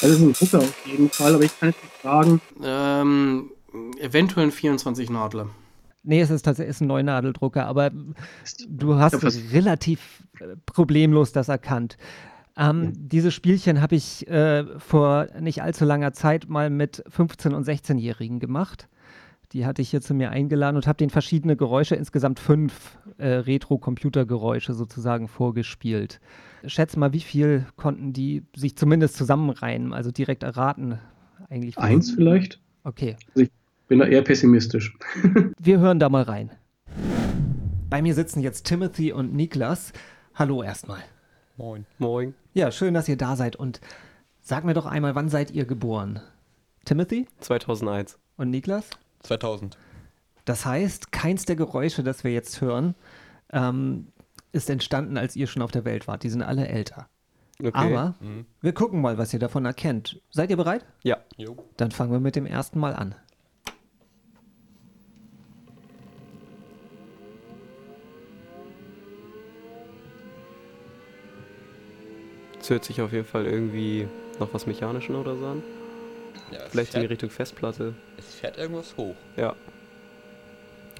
Das 0.00 0.10
ist 0.10 0.20
ein 0.20 0.32
Drucker 0.32 0.58
auf 0.58 0.86
jeden 0.86 1.10
Fall, 1.10 1.34
aber 1.34 1.42
ich 1.42 1.58
kann 1.58 1.70
jetzt 1.70 1.82
nicht 1.82 2.02
sagen. 2.04 2.40
Ähm, 2.62 3.50
eventuell 3.98 4.46
ein 4.46 4.52
24 4.52 5.10
Nadler. 5.10 5.48
Nee, 6.04 6.20
es 6.20 6.30
ist 6.30 6.42
tatsächlich 6.42 6.80
ein 6.80 6.86
Neunadeldrucker, 6.86 7.66
aber 7.66 7.90
du 8.68 8.96
hast 8.96 9.24
relativ 9.52 10.22
problemlos 10.66 11.32
das 11.32 11.48
erkannt. 11.48 11.96
Ähm, 12.56 12.84
ja. 12.84 12.90
Diese 12.94 13.30
Spielchen 13.30 13.80
habe 13.80 13.96
ich 13.96 14.28
äh, 14.28 14.64
vor 14.78 15.28
nicht 15.40 15.62
allzu 15.62 15.84
langer 15.84 16.12
Zeit 16.12 16.48
mal 16.48 16.70
mit 16.70 17.02
15- 17.10 17.54
und 17.54 17.66
16-Jährigen 17.66 18.38
gemacht. 18.38 18.88
Die 19.52 19.66
hatte 19.66 19.82
ich 19.82 19.90
hier 19.90 20.00
zu 20.00 20.14
mir 20.14 20.30
eingeladen 20.30 20.76
und 20.76 20.86
habe 20.86 20.96
denen 20.96 21.10
verschiedene 21.10 21.56
Geräusche, 21.56 21.94
insgesamt 21.94 22.38
fünf 22.38 22.98
äh, 23.18 23.28
Retro-Computer-Geräusche 23.28 24.74
sozusagen 24.74 25.28
vorgespielt. 25.28 26.20
Schätze 26.66 26.98
mal, 26.98 27.12
wie 27.12 27.20
viel 27.20 27.66
konnten 27.76 28.12
die 28.12 28.42
sich 28.56 28.76
zumindest 28.76 29.16
zusammenreihen, 29.16 29.92
also 29.92 30.10
direkt 30.10 30.42
erraten? 30.42 30.98
Eigentlich 31.48 31.78
Eins 31.78 32.10
vielleicht? 32.10 32.60
Okay. 32.84 33.16
Also 33.28 33.42
ich 33.42 33.50
bin 33.88 33.98
da 33.98 34.06
eher 34.06 34.22
pessimistisch. 34.22 34.96
Wir 35.58 35.78
hören 35.78 35.98
da 35.98 36.08
mal 36.08 36.22
rein. 36.22 36.50
Bei 37.90 38.02
mir 38.02 38.14
sitzen 38.14 38.40
jetzt 38.40 38.64
Timothy 38.66 39.12
und 39.12 39.34
Niklas. 39.34 39.92
Hallo 40.34 40.62
erstmal. 40.62 41.00
Moin. 41.56 41.86
Moin. 41.98 42.34
Ja, 42.54 42.72
schön, 42.72 42.94
dass 42.94 43.08
ihr 43.08 43.16
da 43.16 43.36
seid. 43.36 43.56
Und 43.56 43.80
sag 44.40 44.64
mir 44.64 44.74
doch 44.74 44.86
einmal, 44.86 45.14
wann 45.14 45.28
seid 45.28 45.50
ihr 45.52 45.64
geboren? 45.64 46.20
Timothy? 46.84 47.26
2001. 47.40 48.18
Und 48.36 48.50
Niklas? 48.50 48.90
2000. 49.20 49.76
Das 50.44 50.66
heißt, 50.66 51.12
keins 51.12 51.44
der 51.44 51.56
Geräusche, 51.56 52.02
das 52.02 52.24
wir 52.24 52.32
jetzt 52.32 52.60
hören, 52.60 52.94
ähm, 53.52 54.08
ist 54.52 54.68
entstanden, 54.70 55.16
als 55.16 55.36
ihr 55.36 55.46
schon 55.46 55.62
auf 55.62 55.70
der 55.70 55.84
Welt 55.84 56.08
wart. 56.08 56.22
Die 56.24 56.28
sind 56.30 56.42
alle 56.42 56.66
älter. 56.68 57.08
Okay. 57.60 57.70
Aber 57.72 58.14
Mhm. 58.20 58.46
wir 58.60 58.72
gucken 58.72 59.00
mal, 59.00 59.16
was 59.16 59.32
ihr 59.32 59.38
davon 59.38 59.64
erkennt. 59.64 60.20
Seid 60.30 60.50
ihr 60.50 60.56
bereit? 60.56 60.84
Ja. 61.02 61.18
Jo. 61.36 61.56
Dann 61.76 61.92
fangen 61.92 62.10
wir 62.12 62.20
mit 62.20 62.34
dem 62.34 62.46
ersten 62.46 62.80
Mal 62.80 62.94
an. 62.94 63.14
Es 72.64 72.70
hört 72.70 72.82
sich 72.86 73.02
auf 73.02 73.12
jeden 73.12 73.26
Fall 73.26 73.44
irgendwie 73.44 74.08
noch 74.40 74.54
was 74.54 74.66
Mechanischen 74.66 75.16
oder 75.16 75.36
so 75.36 75.44
an. 75.44 75.62
Ja, 76.50 76.60
Vielleicht 76.70 76.94
in 76.94 77.00
die 77.02 77.08
fährt, 77.08 77.10
Richtung 77.10 77.28
Festplatte. 77.28 77.92
es 78.16 78.36
fährt 78.36 78.56
irgendwas 78.56 78.96
hoch. 78.96 79.14
Ja. 79.36 79.54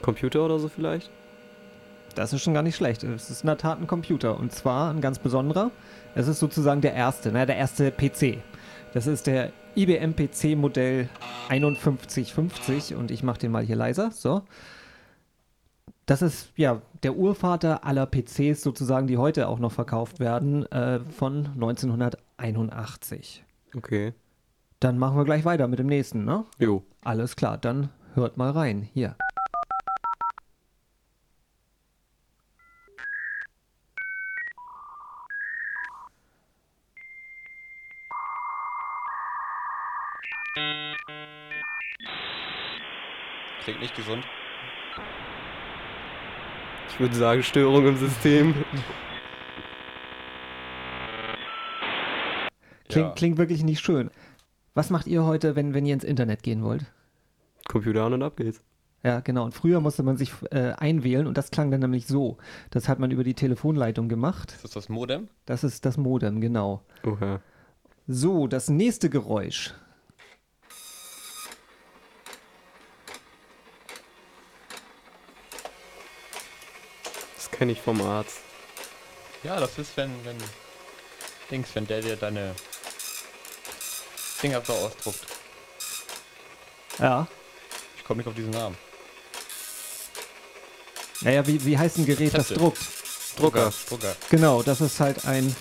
Computer 0.02 0.44
oder 0.44 0.58
so 0.58 0.68
vielleicht? 0.68 1.08
Das 2.16 2.34
ist 2.34 2.42
schon 2.42 2.52
gar 2.52 2.62
nicht 2.62 2.76
schlecht. 2.76 3.02
Es 3.02 3.30
ist 3.30 3.44
in 3.44 3.46
der 3.46 3.56
Tat 3.56 3.80
ein 3.80 3.86
Computer. 3.86 4.38
Und 4.38 4.52
zwar 4.52 4.92
ein 4.92 5.00
ganz 5.00 5.18
besonderer. 5.18 5.70
Es 6.14 6.28
ist 6.28 6.38
sozusagen 6.38 6.82
der 6.82 6.92
erste, 6.92 7.32
ne, 7.32 7.46
der 7.46 7.56
erste 7.56 7.90
PC. 7.90 8.42
Das 8.92 9.06
ist 9.06 9.26
der 9.26 9.50
IBM 9.74 10.14
PC 10.14 10.56
Modell 10.58 11.08
5150 11.48 12.94
und 12.94 13.10
ich 13.10 13.22
mache 13.22 13.38
den 13.38 13.52
mal 13.52 13.64
hier 13.64 13.76
leiser. 13.76 14.10
So. 14.10 14.42
Das 16.06 16.20
ist 16.20 16.52
ja 16.56 16.82
der 17.02 17.16
Urvater 17.16 17.84
aller 17.84 18.06
PCs 18.06 18.62
sozusagen, 18.62 19.06
die 19.06 19.16
heute 19.16 19.48
auch 19.48 19.58
noch 19.58 19.72
verkauft 19.72 20.20
werden, 20.20 20.70
äh, 20.70 21.00
von 21.00 21.46
1981. 21.54 23.42
Okay. 23.74 24.12
Dann 24.80 24.98
machen 24.98 25.16
wir 25.16 25.24
gleich 25.24 25.46
weiter 25.46 25.66
mit 25.66 25.78
dem 25.78 25.86
nächsten, 25.86 26.26
ne? 26.26 26.44
Jo. 26.58 26.84
Alles 27.02 27.36
klar, 27.36 27.56
dann 27.56 27.88
hört 28.12 28.36
mal 28.36 28.50
rein. 28.50 28.82
Hier. 28.92 29.16
Klingt 43.62 43.80
nicht 43.80 43.94
gesund. 43.96 44.26
Ich 46.94 47.00
würde 47.00 47.14
sagen, 47.14 47.42
Störung 47.42 47.86
im 47.86 47.96
System. 47.96 48.54
Klingt, 52.88 53.08
Ja. 53.08 53.12
klingt 53.14 53.38
wirklich 53.38 53.64
nicht 53.64 53.80
schön. 53.80 54.10
Was 54.74 54.90
macht 54.90 55.06
ihr 55.06 55.24
heute, 55.24 55.56
wenn, 55.56 55.74
wenn 55.74 55.86
ihr 55.86 55.94
ins 55.94 56.04
Internet 56.04 56.42
gehen 56.42 56.62
wollt? 56.62 56.84
Computer 57.68 58.04
an 58.04 58.12
und 58.14 58.22
ab 58.22 58.36
geht's. 58.36 58.60
Ja, 59.02 59.20
genau. 59.20 59.44
Und 59.44 59.52
früher 59.54 59.80
musste 59.80 60.02
man 60.02 60.16
sich 60.16 60.32
äh, 60.50 60.72
einwählen 60.78 61.26
und 61.26 61.36
das 61.36 61.50
klang 61.50 61.70
dann 61.70 61.80
nämlich 61.80 62.06
so. 62.06 62.38
Das 62.70 62.88
hat 62.88 62.98
man 62.98 63.10
über 63.10 63.24
die 63.24 63.34
Telefonleitung 63.34 64.08
gemacht. 64.08 64.52
Ist 64.52 64.64
das 64.64 64.70
das 64.72 64.88
Modem? 64.88 65.28
Das 65.46 65.64
ist 65.64 65.84
das 65.84 65.96
Modem, 65.96 66.40
genau. 66.40 66.82
Oha. 67.04 67.40
So, 68.06 68.46
das 68.46 68.68
nächste 68.70 69.10
Geräusch. 69.10 69.74
Kenne 77.54 77.72
ich 77.72 77.80
vom 77.80 78.00
Arzt. 78.02 78.38
Ja, 79.42 79.60
das 79.60 79.78
ist, 79.78 79.96
wenn, 79.96 80.10
wenn, 80.24 80.36
Dings, 81.50 81.68
wenn 81.74 81.86
der 81.86 82.00
dir 82.00 82.16
deine 82.16 82.54
Dinger 84.42 84.62
so 84.64 84.72
ausdruckt. 84.72 85.20
Ja. 86.98 87.26
Ich 87.96 88.04
komme 88.04 88.18
nicht 88.18 88.28
auf 88.28 88.34
diesen 88.34 88.50
Namen. 88.50 88.76
Naja, 91.20 91.46
wie, 91.46 91.64
wie 91.64 91.78
heißt 91.78 91.98
ein 91.98 92.06
Gerät, 92.06 92.34
das 92.34 92.48
Teste. 92.48 92.54
druckt? 92.54 92.80
Drucker. 93.36 93.72
Drucker. 93.88 94.16
Genau, 94.30 94.62
das 94.62 94.80
ist 94.80 95.00
halt 95.00 95.24
ein, 95.24 95.54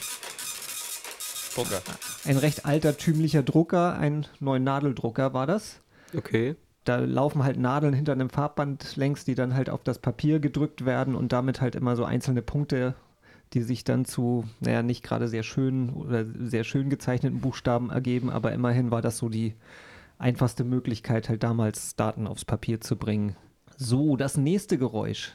Drucker. 1.56 1.82
ein 2.26 2.38
recht 2.38 2.66
altertümlicher 2.66 3.44
Drucker, 3.44 3.98
ein 3.98 4.28
neuen 4.40 4.64
Nadeldrucker 4.64 5.34
war 5.34 5.48
das. 5.48 5.80
Okay. 6.16 6.56
Da 6.84 6.98
laufen 6.98 7.44
halt 7.44 7.58
Nadeln 7.58 7.94
hinter 7.94 8.12
einem 8.12 8.30
Farbband 8.30 8.96
längs, 8.96 9.26
die 9.26 9.36
dann 9.36 9.54
halt 9.54 9.70
auf 9.70 9.84
das 9.84 10.00
Papier 10.00 10.40
gedrückt 10.40 10.86
werden 10.86 11.16
und 11.16 11.32
damit 11.32 11.62
halt 11.62 11.76
immer 11.76 11.96
so 11.96 12.04
einzelne 12.04 12.42
Punkte, 12.42 12.96
die 13.54 13.62
sich 13.62 13.84
dann 13.84 14.06
zu, 14.06 14.46
naja, 14.60 14.84
nicht 14.84 15.04
gerade 15.04 15.28
sehr 15.28 15.44
schönen 15.44 15.90
oder 15.92 16.26
sehr 16.26 16.64
schön 16.64 16.90
gezeichneten 16.90 17.40
Buchstaben 17.40 17.90
ergeben, 17.90 18.30
aber 18.30 18.52
immerhin 18.52 18.92
war 18.92 19.02
das 19.02 19.18
so 19.18 19.30
die 19.30 19.54
einfachste 20.18 20.64
Möglichkeit, 20.64 21.30
halt 21.30 21.44
damals 21.44 21.96
Daten 21.96 22.28
aufs 22.28 22.46
Papier 22.46 22.82
zu 22.82 22.98
bringen. 22.98 23.36
So, 23.78 24.16
das 24.18 24.38
nächste 24.38 24.78
Geräusch. 24.78 25.34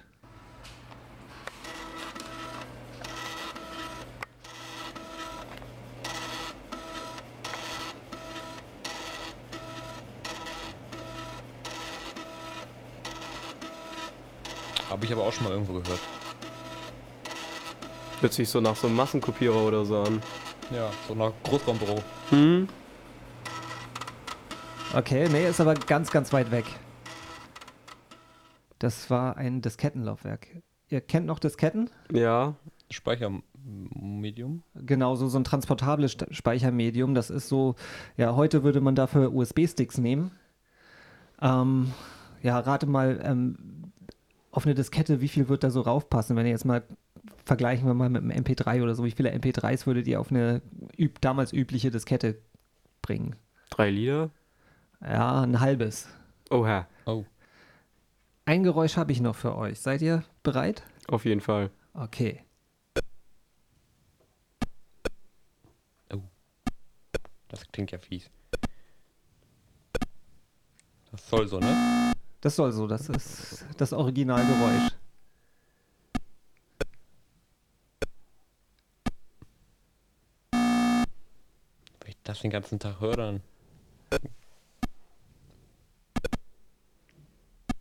Habe 14.88 14.97
ich 15.08 15.14
aber 15.14 15.26
auch 15.26 15.32
schon 15.32 15.44
mal 15.44 15.52
irgendwo 15.52 15.72
gehört. 15.72 16.00
Hört 18.20 18.32
sich 18.32 18.48
so 18.48 18.60
nach 18.60 18.76
so 18.76 18.86
einem 18.86 18.96
Massenkopierer 18.96 19.56
oder 19.56 19.84
so 19.84 20.02
an. 20.02 20.20
Ja, 20.70 20.90
so 21.06 21.14
nach 21.14 21.32
Großraumbüro. 21.44 22.02
Hm? 22.30 22.68
Okay, 24.94 25.28
nee, 25.30 25.48
ist 25.48 25.60
aber 25.60 25.74
ganz, 25.74 26.10
ganz 26.10 26.32
weit 26.32 26.50
weg. 26.50 26.64
Das 28.78 29.10
war 29.10 29.36
ein 29.36 29.62
Diskettenlaufwerk. 29.62 30.48
Ihr 30.88 31.00
kennt 31.00 31.26
noch 31.26 31.38
Disketten? 31.38 31.90
Ja. 32.12 32.54
Speichermedium. 32.90 34.62
Genau, 34.74 35.14
so, 35.14 35.28
so 35.28 35.38
ein 35.38 35.44
transportables 35.44 36.16
Speichermedium. 36.30 37.14
Das 37.14 37.30
ist 37.30 37.48
so, 37.48 37.76
ja, 38.16 38.34
heute 38.34 38.62
würde 38.62 38.80
man 38.80 38.94
dafür 38.94 39.32
USB-Sticks 39.34 39.98
nehmen. 39.98 40.30
Ähm, 41.40 41.92
ja, 42.42 42.58
rate 42.58 42.86
mal, 42.86 43.20
ähm, 43.22 43.77
auf 44.50 44.64
eine 44.64 44.74
Diskette, 44.74 45.20
wie 45.20 45.28
viel 45.28 45.48
wird 45.48 45.64
da 45.64 45.70
so 45.70 45.80
raufpassen? 45.80 46.36
Wenn 46.36 46.46
ihr 46.46 46.52
jetzt 46.52 46.64
mal, 46.64 46.82
vergleichen 47.44 47.86
wir 47.86 47.94
mal 47.94 48.08
mit 48.08 48.22
einem 48.22 48.30
MP3 48.30 48.82
oder 48.82 48.94
so, 48.94 49.04
wie 49.04 49.10
viele 49.10 49.32
MP3s 49.32 49.86
würdet 49.86 50.06
ihr 50.06 50.20
auf 50.20 50.30
eine 50.30 50.62
üb 50.98 51.20
damals 51.20 51.52
übliche 51.52 51.90
Diskette 51.90 52.38
bringen? 53.02 53.36
Drei 53.70 53.90
Lieder. 53.90 54.30
Ja, 55.00 55.42
ein 55.42 55.60
halbes. 55.60 56.08
Oha. 56.50 56.86
Oh. 57.06 57.24
Ein 58.46 58.62
Geräusch 58.62 58.96
habe 58.96 59.12
ich 59.12 59.20
noch 59.20 59.36
für 59.36 59.56
euch. 59.56 59.80
Seid 59.80 60.00
ihr 60.00 60.24
bereit? 60.42 60.82
Auf 61.06 61.24
jeden 61.24 61.40
Fall. 61.40 61.70
Okay. 61.92 62.42
Das 67.48 67.66
klingt 67.72 67.90
ja 67.90 67.98
fies. 67.98 68.30
Das 71.10 71.28
soll 71.28 71.48
so, 71.48 71.58
ne? 71.58 71.97
Das 72.40 72.54
soll 72.54 72.70
so, 72.70 72.86
das 72.86 73.08
ist 73.08 73.66
das 73.78 73.92
Originalgeräusch. 73.92 74.92
Wenn 80.52 82.06
ich 82.06 82.16
das 82.22 82.40
den 82.40 82.50
ganzen 82.50 82.78
Tag 82.78 83.00
höre, 83.00 83.16
dann. 83.16 83.40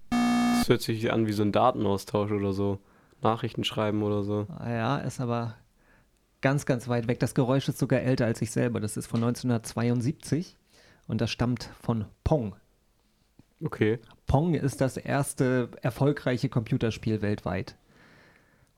Das 0.09 0.67
hört 0.69 0.81
sich 0.81 1.11
an 1.11 1.27
wie 1.27 1.33
so 1.33 1.43
ein 1.43 1.51
Datenaustausch 1.51 2.31
oder 2.31 2.51
so. 2.51 2.79
Nachrichten 3.21 3.63
schreiben 3.63 4.01
oder 4.01 4.23
so. 4.23 4.47
Ah 4.57 4.69
Ja, 4.69 4.97
ist 4.97 5.19
aber 5.19 5.55
ganz, 6.41 6.65
ganz 6.65 6.87
weit 6.87 7.07
weg. 7.07 7.19
Das 7.19 7.35
Geräusch 7.35 7.69
ist 7.69 7.77
sogar 7.77 8.01
älter 8.01 8.25
als 8.25 8.41
ich 8.41 8.51
selber. 8.51 8.79
Das 8.79 8.97
ist 8.97 9.05
von 9.05 9.23
1972 9.23 10.57
und 11.07 11.21
das 11.21 11.29
stammt 11.29 11.69
von 11.81 12.05
Pong. 12.23 12.55
Okay. 13.63 13.99
Pong 14.27 14.53
ist 14.53 14.81
das 14.81 14.97
erste 14.97 15.69
erfolgreiche 15.81 16.49
Computerspiel 16.49 17.21
weltweit. 17.21 17.75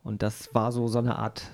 Und 0.03 0.23
das 0.23 0.53
war 0.55 0.71
so, 0.71 0.87
so 0.87 0.99
eine 0.99 1.17
Art 1.19 1.49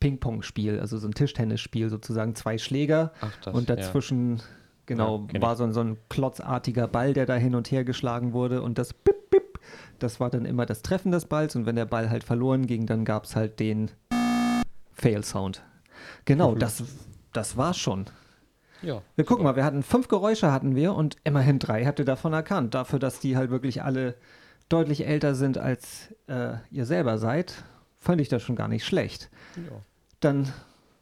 Ping-Pong-Spiel, 0.00 0.80
also 0.80 0.96
so 0.96 1.06
ein 1.06 1.12
Tischtennisspiel 1.12 1.90
sozusagen. 1.90 2.34
Zwei 2.34 2.56
Schläger 2.56 3.12
Ach, 3.20 3.30
das. 3.44 3.54
und 3.54 3.68
dazwischen, 3.68 4.40
genau, 4.86 5.20
Ja, 5.20 5.26
kenn 5.32 5.42
war 5.42 5.52
ich. 5.52 5.58
so 5.58 5.64
ein, 5.64 5.72
so 5.74 5.80
ein 5.80 5.98
klotzartiger 6.08 6.88
Ball, 6.88 7.12
der 7.12 7.26
da 7.26 7.34
hin 7.34 7.54
und 7.54 7.70
her 7.70 7.84
geschlagen 7.84 8.32
wurde. 8.32 8.62
Und 8.62 8.78
das 8.78 8.94
Bip, 8.94 9.28
Bip, 9.30 9.60
das 9.98 10.18
war 10.18 10.30
dann 10.30 10.46
immer 10.46 10.64
das 10.64 10.80
Treffen 10.80 11.12
des 11.12 11.26
Balls. 11.26 11.54
Und 11.56 11.66
wenn 11.66 11.76
der 11.76 11.84
Ball 11.84 12.08
halt 12.08 12.24
verloren 12.24 12.66
ging, 12.66 12.86
dann 12.86 13.04
gab 13.04 13.24
es 13.24 13.36
halt 13.36 13.60
den 13.60 13.90
Fail-Sound. 14.94 15.62
Genau, 16.24 16.54
das, 16.54 16.82
das 17.34 17.58
war's 17.58 17.76
schon. 17.76 18.06
Ja. 18.82 19.02
Wir 19.16 19.24
gucken 19.24 19.44
mal, 19.44 19.56
wir 19.56 19.64
hatten 19.64 19.82
fünf 19.82 20.08
Geräusche 20.08 20.52
hatten 20.52 20.74
wir 20.74 20.94
und 20.94 21.16
immerhin 21.24 21.58
drei 21.58 21.84
habt 21.84 21.98
ihr 21.98 22.04
davon 22.04 22.32
erkannt. 22.32 22.74
Dafür, 22.74 22.98
dass 22.98 23.20
die 23.20 23.36
halt 23.36 23.50
wirklich 23.50 23.82
alle 23.82 24.14
deutlich 24.68 25.06
älter 25.06 25.34
sind 25.34 25.58
als 25.58 26.14
äh, 26.28 26.54
ihr 26.70 26.86
selber 26.86 27.18
seid, 27.18 27.64
fand 27.98 28.20
ich 28.20 28.28
das 28.28 28.42
schon 28.42 28.56
gar 28.56 28.68
nicht 28.68 28.84
schlecht. 28.84 29.30
ja. 29.56 29.76
Dann 30.20 30.52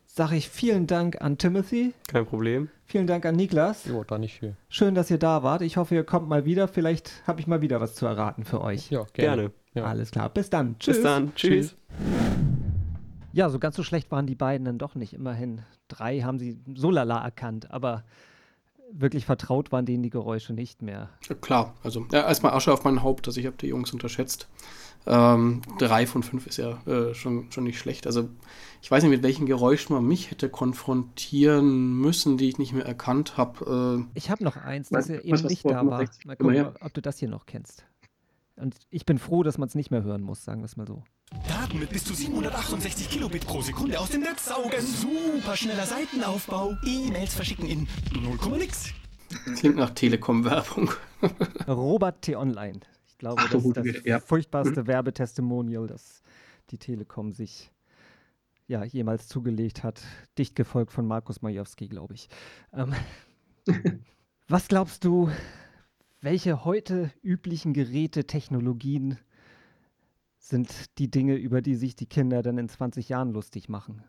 sage 0.06 0.36
ich 0.36 0.48
vielen 0.48 0.86
Dank 0.86 1.20
an 1.20 1.38
Timothy, 1.38 1.92
Kein 2.08 2.24
Problem. 2.26 2.68
vielen 2.86 3.06
Dank 3.06 3.24
an 3.26 3.36
Niklas. 3.36 3.84
Jo, 3.84 4.02
da 4.04 4.18
nicht 4.18 4.38
viel. 4.40 4.56
Schön, 4.68 4.94
dass 4.94 5.10
ihr 5.10 5.18
da 5.18 5.42
wart. 5.44 5.62
Ich 5.62 5.76
hoffe, 5.76 5.94
ihr 5.94 6.04
kommt 6.04 6.28
mal 6.28 6.44
wieder. 6.44 6.66
Vielleicht 6.66 7.22
habe 7.26 7.40
ich 7.40 7.46
mal 7.46 7.60
wieder 7.60 7.80
was 7.80 7.94
zu 7.94 8.06
erraten 8.06 8.44
für 8.44 8.60
euch. 8.62 8.90
Ja, 8.90 9.04
Gerne. 9.12 9.52
Ja. 9.74 9.84
Alles 9.84 10.10
klar, 10.10 10.28
bis 10.30 10.50
dann. 10.50 10.76
Tschüss. 10.78 10.96
Bis 10.96 11.02
dann. 11.04 11.34
Tschüss. 11.34 11.76
Ja, 13.38 13.48
so 13.50 13.60
ganz 13.60 13.76
so 13.76 13.84
schlecht 13.84 14.10
waren 14.10 14.26
die 14.26 14.34
beiden 14.34 14.64
dann 14.64 14.78
doch 14.78 14.96
nicht. 14.96 15.12
Immerhin 15.12 15.62
drei 15.86 16.22
haben 16.22 16.40
sie 16.40 16.58
so 16.74 16.90
lala 16.90 17.22
erkannt, 17.22 17.70
aber 17.70 18.02
wirklich 18.90 19.26
vertraut 19.26 19.70
waren 19.70 19.86
denen 19.86 20.02
die 20.02 20.10
Geräusche 20.10 20.52
nicht 20.52 20.82
mehr. 20.82 21.10
Ja, 21.28 21.36
klar, 21.36 21.76
also 21.84 22.04
ja, 22.10 22.26
erstmal 22.26 22.52
Asche 22.52 22.72
auf 22.72 22.82
mein 22.82 23.04
Haupt, 23.04 23.28
dass 23.28 23.36
ich 23.36 23.46
habe 23.46 23.54
die 23.56 23.68
Jungs 23.68 23.92
unterschätzt. 23.92 24.48
Ähm, 25.06 25.62
drei 25.78 26.04
von 26.08 26.24
fünf 26.24 26.48
ist 26.48 26.56
ja 26.56 26.84
äh, 26.88 27.14
schon, 27.14 27.52
schon 27.52 27.62
nicht 27.62 27.78
schlecht. 27.78 28.08
Also 28.08 28.28
ich 28.82 28.90
weiß 28.90 29.04
nicht, 29.04 29.12
mit 29.12 29.22
welchen 29.22 29.46
Geräuschen 29.46 29.94
man 29.94 30.04
mich 30.04 30.32
hätte 30.32 30.48
konfrontieren 30.48 31.94
müssen, 31.94 32.38
die 32.38 32.48
ich 32.48 32.58
nicht 32.58 32.72
mehr 32.72 32.86
erkannt 32.86 33.36
habe. 33.36 34.04
Äh, 34.14 34.18
ich 34.18 34.30
habe 34.30 34.42
noch 34.42 34.56
eins, 34.56 34.88
das 34.88 35.06
ja 35.06 35.20
eben 35.20 35.46
nicht 35.46 35.64
da 35.64 35.86
war. 35.86 36.04
Mal 36.24 36.36
gucken, 36.36 36.66
ob 36.80 36.92
du 36.92 37.00
das 37.00 37.20
hier 37.20 37.28
noch 37.28 37.46
kennst. 37.46 37.84
Und 38.56 38.74
ich 38.90 39.06
bin 39.06 39.20
froh, 39.20 39.44
dass 39.44 39.58
man 39.58 39.68
es 39.68 39.76
nicht 39.76 39.92
mehr 39.92 40.02
hören 40.02 40.22
muss, 40.22 40.44
sagen 40.44 40.60
wir 40.62 40.64
es 40.66 40.76
mal 40.76 40.88
so. 40.88 41.04
Daten 41.46 41.78
mit 41.78 41.90
bis 41.90 42.04
zu 42.04 42.14
768 42.14 43.10
Kilobit 43.10 43.46
pro 43.46 43.60
Sekunde 43.60 44.00
aus 44.00 44.10
dem 44.10 44.22
Netz 44.22 44.46
saugen. 44.46 44.80
Super 44.80 45.56
schneller 45.56 45.84
Seitenaufbau. 45.84 46.76
E-Mails 46.84 47.34
verschicken 47.34 47.66
in 47.66 47.88
0, 48.20 48.58
nix. 48.58 48.92
Klingt 49.56 49.76
nach 49.76 49.90
Telekom-Werbung. 49.90 50.90
Robert 51.66 52.22
T. 52.22 52.36
Online. 52.36 52.80
Ich 53.06 53.18
glaube, 53.18 53.42
Ach, 53.44 53.50
das 53.50 53.64
ist 53.64 53.76
das 53.76 53.86
ja. 54.04 54.20
furchtbarste 54.20 54.82
mhm. 54.82 54.86
Werbetestimonial, 54.86 55.86
das 55.86 56.22
die 56.70 56.78
Telekom 56.78 57.32
sich 57.32 57.70
ja, 58.66 58.84
jemals 58.84 59.28
zugelegt 59.28 59.82
hat. 59.82 60.00
Dicht 60.38 60.54
gefolgt 60.54 60.92
von 60.92 61.06
Markus 61.06 61.42
Majewski, 61.42 61.88
glaube 61.88 62.14
ich. 62.14 62.28
Ähm, 62.72 62.94
was 64.48 64.68
glaubst 64.68 65.04
du, 65.04 65.30
welche 66.20 66.64
heute 66.64 67.10
üblichen 67.22 67.74
Geräte, 67.74 68.24
Technologien 68.24 69.18
sind 70.48 70.98
die 70.98 71.10
Dinge, 71.10 71.36
über 71.36 71.62
die 71.62 71.76
sich 71.76 71.96
die 71.96 72.06
Kinder 72.06 72.42
dann 72.42 72.58
in 72.58 72.68
20 72.68 73.08
Jahren 73.08 73.32
lustig 73.32 73.68
machen? 73.68 74.02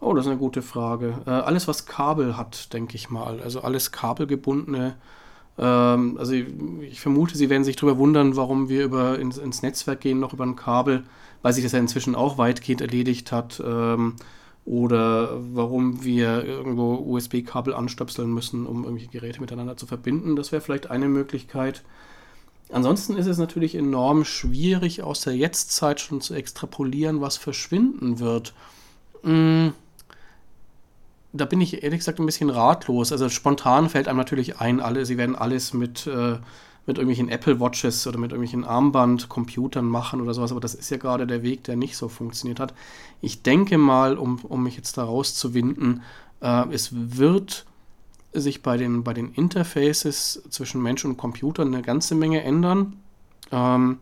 Oh, 0.00 0.14
das 0.14 0.26
ist 0.26 0.30
eine 0.30 0.38
gute 0.38 0.62
Frage. 0.62 1.22
Äh, 1.26 1.30
alles, 1.30 1.66
was 1.66 1.86
Kabel 1.86 2.36
hat, 2.36 2.72
denke 2.72 2.94
ich 2.94 3.10
mal. 3.10 3.40
Also 3.40 3.60
alles 3.62 3.90
kabelgebundene. 3.90 4.96
Ähm, 5.58 6.16
also 6.18 6.32
ich, 6.32 6.46
ich, 6.82 7.00
vermute, 7.00 7.36
Sie 7.36 7.50
werden 7.50 7.64
sich 7.64 7.76
darüber 7.76 7.98
wundern, 7.98 8.36
warum 8.36 8.68
wir 8.68 8.84
über 8.84 9.18
ins, 9.18 9.38
ins, 9.38 9.62
Netzwerk 9.62 10.00
gehen, 10.00 10.20
noch 10.20 10.32
über 10.32 10.44
ein 10.44 10.56
Kabel, 10.56 11.04
weil 11.42 11.52
sich 11.52 11.64
das 11.64 11.72
ja 11.72 11.80
inzwischen 11.80 12.14
auch 12.14 12.38
weitgehend 12.38 12.80
erledigt 12.80 13.32
hat. 13.32 13.60
Ähm, 13.64 14.14
oder 14.64 15.30
warum 15.54 16.04
wir 16.04 16.44
irgendwo 16.44 16.94
USB-Kabel 16.94 17.74
anstöpseln 17.74 18.32
müssen, 18.32 18.66
um 18.66 18.84
irgendwelche 18.84 19.10
Geräte 19.10 19.40
miteinander 19.40 19.76
zu 19.76 19.86
verbinden. 19.86 20.36
Das 20.36 20.52
wäre 20.52 20.60
vielleicht 20.60 20.90
eine 20.90 21.08
Möglichkeit. 21.08 21.82
Ansonsten 22.70 23.16
ist 23.16 23.26
es 23.26 23.38
natürlich 23.38 23.74
enorm 23.74 24.24
schwierig, 24.24 25.02
aus 25.02 25.22
der 25.22 25.36
Jetztzeit 25.36 26.00
schon 26.00 26.20
zu 26.20 26.34
extrapolieren, 26.34 27.20
was 27.20 27.36
verschwinden 27.36 28.18
wird. 28.18 28.52
Hm, 29.22 29.72
da 31.32 31.44
bin 31.44 31.60
ich 31.60 31.82
ehrlich 31.82 32.00
gesagt 32.00 32.18
ein 32.18 32.26
bisschen 32.26 32.50
ratlos. 32.50 33.12
Also 33.12 33.28
spontan 33.28 33.88
fällt 33.88 34.08
einem 34.08 34.18
natürlich 34.18 34.60
ein, 34.60 34.80
alle, 34.80 35.06
sie 35.06 35.16
werden 35.16 35.36
alles 35.36 35.72
mit, 35.72 36.06
äh, 36.06 36.38
mit 36.86 36.98
irgendwelchen 36.98 37.28
Apple 37.28 37.60
Watches 37.60 38.06
oder 38.06 38.18
mit 38.18 38.32
irgendwelchen 38.32 38.64
Armbandcomputern 38.64 39.84
machen 39.84 40.20
oder 40.20 40.34
sowas, 40.34 40.50
aber 40.50 40.60
das 40.60 40.74
ist 40.74 40.90
ja 40.90 40.96
gerade 40.96 41.26
der 41.26 41.42
Weg, 41.42 41.64
der 41.64 41.76
nicht 41.76 41.96
so 41.96 42.08
funktioniert 42.08 42.60
hat. 42.60 42.74
Ich 43.20 43.42
denke 43.42 43.78
mal, 43.78 44.16
um, 44.16 44.38
um 44.44 44.62
mich 44.62 44.76
jetzt 44.76 44.96
da 44.96 45.04
rauszuwinden, 45.04 46.02
äh, 46.40 46.64
es 46.70 46.90
wird 46.92 47.66
sich 48.32 48.62
bei 48.62 48.76
den, 48.76 49.04
bei 49.04 49.14
den 49.14 49.32
Interfaces 49.32 50.42
zwischen 50.50 50.82
Mensch 50.82 51.04
und 51.04 51.16
Computer 51.16 51.62
eine 51.62 51.82
ganze 51.82 52.14
Menge 52.14 52.42
ändern. 52.42 53.00
Ähm, 53.50 53.98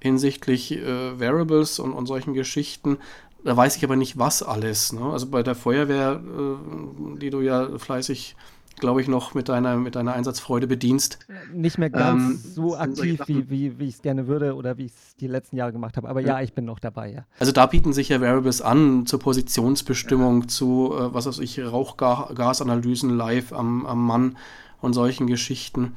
hinsichtlich 0.00 0.72
äh, 0.72 1.18
Variables 1.18 1.78
und, 1.78 1.92
und 1.92 2.06
solchen 2.06 2.34
Geschichten. 2.34 2.98
Da 3.44 3.56
weiß 3.56 3.76
ich 3.76 3.84
aber 3.84 3.96
nicht, 3.96 4.18
was 4.18 4.42
alles. 4.42 4.92
Ne? 4.92 5.00
Also 5.00 5.26
bei 5.26 5.42
der 5.42 5.54
Feuerwehr, 5.54 6.20
äh, 6.22 7.18
die 7.18 7.30
du 7.30 7.40
ja 7.40 7.78
fleißig 7.78 8.36
glaube 8.80 9.00
ich, 9.00 9.08
noch 9.08 9.34
mit 9.34 9.48
deiner, 9.48 9.76
mit 9.76 9.94
deiner 9.94 10.12
Einsatzfreude 10.14 10.66
bedienst. 10.66 11.18
Nicht 11.52 11.78
mehr 11.78 11.90
ganz 11.90 12.22
ähm, 12.22 12.52
so 12.54 12.76
aktiv, 12.76 13.20
wie, 13.26 13.50
wie, 13.50 13.78
wie 13.78 13.88
ich 13.88 13.96
es 13.96 14.02
gerne 14.02 14.26
würde 14.26 14.54
oder 14.54 14.78
wie 14.78 14.86
ich 14.86 14.92
es 14.92 15.16
die 15.16 15.26
letzten 15.26 15.56
Jahre 15.56 15.72
gemacht 15.72 15.96
habe. 15.96 16.08
Aber 16.08 16.20
ja. 16.20 16.38
ja. 16.38 16.40
ich 16.42 16.54
bin 16.54 16.64
noch 16.64 16.78
dabei, 16.78 17.12
ja. 17.12 17.24
Also 17.38 17.52
da 17.52 17.66
bieten 17.66 17.92
sich 17.92 18.08
ja 18.08 18.20
Variables 18.20 18.62
an 18.62 19.06
zur 19.06 19.18
Positionsbestimmung, 19.18 20.42
ja. 20.42 20.48
zu, 20.48 20.94
äh, 20.98 21.14
was 21.14 21.26
weiß 21.26 21.38
ich, 21.38 21.60
Rauchgasanalysen 21.60 23.10
live 23.10 23.52
am, 23.52 23.86
am 23.86 24.06
Mann 24.06 24.36
und 24.80 24.92
solchen 24.92 25.26
Geschichten. 25.26 25.94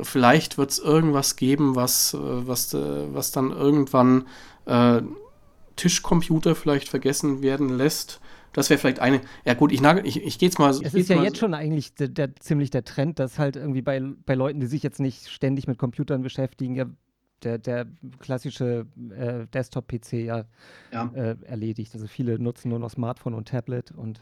Vielleicht 0.00 0.58
wird 0.58 0.70
es 0.70 0.78
irgendwas 0.78 1.36
geben, 1.36 1.76
was, 1.76 2.14
äh, 2.14 2.18
was, 2.20 2.74
äh, 2.74 3.14
was 3.14 3.30
dann 3.30 3.50
irgendwann 3.50 4.26
äh, 4.66 5.02
Tischcomputer 5.76 6.54
vielleicht 6.54 6.88
vergessen 6.88 7.42
werden 7.42 7.68
lässt 7.68 8.20
das 8.54 8.70
wäre 8.70 8.78
vielleicht 8.78 9.00
eine. 9.00 9.20
Ja, 9.44 9.54
gut, 9.54 9.72
ich, 9.72 9.82
nagel, 9.82 10.06
ich, 10.06 10.22
ich 10.22 10.38
gehe 10.38 10.48
jetzt 10.48 10.58
mal. 10.58 10.70
Es 10.70 10.80
ist 10.80 11.08
ja 11.10 11.22
jetzt 11.22 11.38
schon 11.38 11.52
eigentlich 11.52 11.94
der, 11.94 12.08
der, 12.08 12.34
ziemlich 12.36 12.70
der 12.70 12.84
Trend, 12.84 13.18
dass 13.18 13.38
halt 13.38 13.56
irgendwie 13.56 13.82
bei, 13.82 14.00
bei 14.24 14.34
Leuten, 14.34 14.60
die 14.60 14.66
sich 14.66 14.82
jetzt 14.82 15.00
nicht 15.00 15.28
ständig 15.28 15.66
mit 15.66 15.78
Computern 15.78 16.22
beschäftigen, 16.22 16.74
ja 16.74 16.86
der, 17.44 17.58
der 17.58 17.86
klassische 18.20 18.86
äh, 19.10 19.46
Desktop-PC 19.48 20.12
ja, 20.24 20.44
ja. 20.92 21.10
Äh, 21.14 21.36
erledigt. 21.44 21.94
Also 21.94 22.06
viele 22.06 22.38
nutzen 22.38 22.70
nur 22.70 22.78
noch 22.78 22.90
Smartphone 22.90 23.34
und 23.34 23.48
Tablet 23.48 23.90
und 23.90 24.20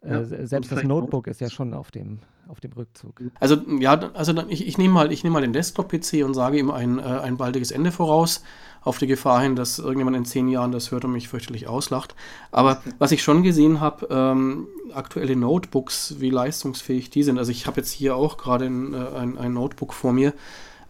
äh, 0.00 0.12
ja, 0.12 0.24
selbst 0.24 0.72
das 0.72 0.82
Notebook 0.82 1.26
ist 1.26 1.40
ja 1.40 1.50
schon 1.50 1.74
auf 1.74 1.90
dem, 1.90 2.20
auf 2.48 2.60
dem 2.60 2.72
Rückzug. 2.72 3.22
Also 3.40 3.56
ja, 3.78 3.92
also 4.14 4.34
ich, 4.48 4.66
ich 4.66 4.78
nehme 4.78 4.94
mal, 4.94 5.08
nehm 5.08 5.32
mal 5.32 5.42
den 5.42 5.52
Desktop-PC 5.52 6.24
und 6.24 6.34
sage 6.34 6.58
ihm 6.58 6.70
ein, 6.70 6.98
äh, 6.98 7.02
ein 7.02 7.36
baldiges 7.36 7.70
Ende 7.70 7.92
voraus 7.92 8.42
auf 8.82 8.98
die 8.98 9.06
Gefahr 9.06 9.42
hin, 9.42 9.54
dass 9.54 9.78
irgendjemand 9.78 10.16
in 10.16 10.24
zehn 10.24 10.48
Jahren 10.48 10.72
das 10.72 10.90
hört 10.90 11.04
und 11.04 11.12
mich 11.12 11.28
fürchterlich 11.28 11.66
auslacht. 11.68 12.14
Aber 12.50 12.82
was 12.98 13.12
ich 13.12 13.22
schon 13.22 13.42
gesehen 13.42 13.80
habe, 13.80 14.08
ähm, 14.10 14.66
aktuelle 14.94 15.36
Notebooks, 15.36 16.16
wie 16.18 16.30
leistungsfähig 16.30 17.10
die 17.10 17.22
sind. 17.22 17.38
Also 17.38 17.50
ich 17.50 17.66
habe 17.66 17.80
jetzt 17.80 17.90
hier 17.90 18.16
auch 18.16 18.38
gerade 18.38 18.66
ein, 18.66 18.94
äh, 18.94 18.96
ein, 18.96 19.36
ein, 19.36 19.52
Notebook 19.52 19.92
vor 19.92 20.12
mir, 20.12 20.32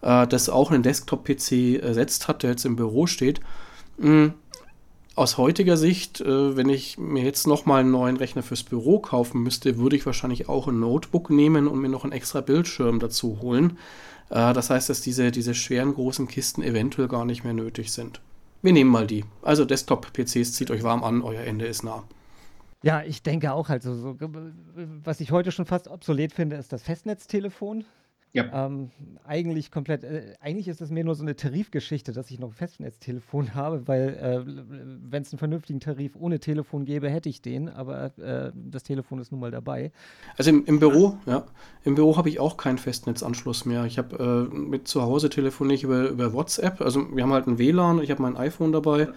äh, 0.01 0.27
das 0.27 0.49
auch 0.49 0.71
einen 0.71 0.83
Desktop-PC 0.83 1.81
ersetzt 1.81 2.27
hat, 2.27 2.43
der 2.43 2.51
jetzt 2.51 2.65
im 2.65 2.75
Büro 2.75 3.05
steht. 3.05 3.41
Mhm 3.97 4.33
aus 5.19 5.37
heutiger 5.37 5.75
Sicht, 5.75 6.21
äh, 6.21 6.55
wenn 6.55 6.69
ich 6.69 6.97
mir 6.97 7.23
jetzt 7.23 7.45
nochmal 7.45 7.81
einen 7.81 7.91
neuen 7.91 8.15
Rechner 8.15 8.41
fürs 8.41 8.63
Büro 8.63 8.99
kaufen 8.99 9.43
müsste, 9.43 9.77
würde 9.77 9.97
ich 9.97 10.05
wahrscheinlich 10.05 10.47
auch 10.47 10.69
ein 10.69 10.79
Notebook 10.79 11.29
nehmen 11.29 11.67
und 11.67 11.79
mir 11.79 11.89
noch 11.89 12.05
einen 12.05 12.13
extra 12.13 12.39
Bildschirm 12.39 12.99
dazu 12.99 13.39
holen. 13.41 13.77
Äh, 14.29 14.53
das 14.53 14.69
heißt, 14.69 14.89
dass 14.89 15.01
diese, 15.01 15.31
diese 15.31 15.53
schweren 15.53 15.93
großen 15.93 16.29
Kisten 16.29 16.63
eventuell 16.63 17.09
gar 17.09 17.25
nicht 17.25 17.43
mehr 17.43 17.53
nötig 17.53 17.91
sind. 17.91 18.21
Wir 18.61 18.71
nehmen 18.71 18.89
mal 18.89 19.07
die. 19.07 19.25
Also 19.41 19.65
Desktop-PCs, 19.65 20.53
zieht 20.53 20.71
euch 20.71 20.83
warm 20.83 21.03
an, 21.03 21.21
euer 21.21 21.43
Ende 21.43 21.65
ist 21.65 21.83
nah. 21.83 22.03
Ja, 22.81 23.03
ich 23.03 23.21
denke 23.21 23.51
auch 23.51 23.67
halt 23.67 23.83
so, 23.83 23.93
so, 23.93 24.15
was 25.03 25.19
ich 25.19 25.31
heute 25.31 25.51
schon 25.51 25.65
fast 25.65 25.89
obsolet 25.89 26.31
finde, 26.31 26.55
ist 26.55 26.71
das 26.71 26.81
Festnetztelefon. 26.81 27.83
Ja. 28.31 28.65
Ähm, 28.65 28.91
eigentlich 29.25 29.71
komplett, 29.71 30.03
äh, 30.03 30.35
eigentlich 30.39 30.67
ist 30.67 30.81
es 30.81 30.91
mir 30.91 31.03
nur 31.03 31.15
so 31.15 31.23
eine 31.23 31.35
Tarifgeschichte, 31.35 32.11
dass 32.11 32.29
ich 32.29 32.39
noch 32.39 32.49
ein 32.49 32.53
Festnetztelefon 32.53 33.53
habe, 33.55 33.87
weil 33.87 34.09
äh, 34.09 34.41
wenn 35.09 35.23
es 35.23 35.33
einen 35.33 35.39
vernünftigen 35.39 35.79
Tarif 35.79 36.15
ohne 36.15 36.39
Telefon 36.39 36.85
gäbe, 36.85 37.09
hätte 37.09 37.27
ich 37.29 37.41
den, 37.41 37.69
aber 37.69 38.17
äh, 38.19 38.51
das 38.53 38.83
Telefon 38.83 39.19
ist 39.19 39.31
nun 39.31 39.41
mal 39.41 39.51
dabei. 39.51 39.91
Also 40.37 40.51
im, 40.51 40.63
im 40.65 40.79
Büro, 40.79 41.17
ja, 41.25 41.45
im 41.83 41.95
Büro 41.95 42.17
habe 42.17 42.29
ich 42.29 42.39
auch 42.39 42.57
keinen 42.57 42.77
Festnetzanschluss 42.77 43.65
mehr. 43.65 43.85
Ich 43.85 43.97
habe 43.97 44.49
äh, 44.51 44.55
mit 44.55 44.87
zu 44.87 45.01
Hause 45.01 45.29
telefoniere 45.29 45.83
über, 45.83 46.09
über 46.09 46.33
WhatsApp, 46.33 46.81
also 46.81 47.15
wir 47.15 47.23
haben 47.23 47.33
halt 47.33 47.47
ein 47.47 47.57
WLAN, 47.57 48.01
ich 48.01 48.11
habe 48.11 48.21
mein 48.21 48.37
iPhone 48.37 48.71
dabei. 48.71 49.01
Ja 49.01 49.13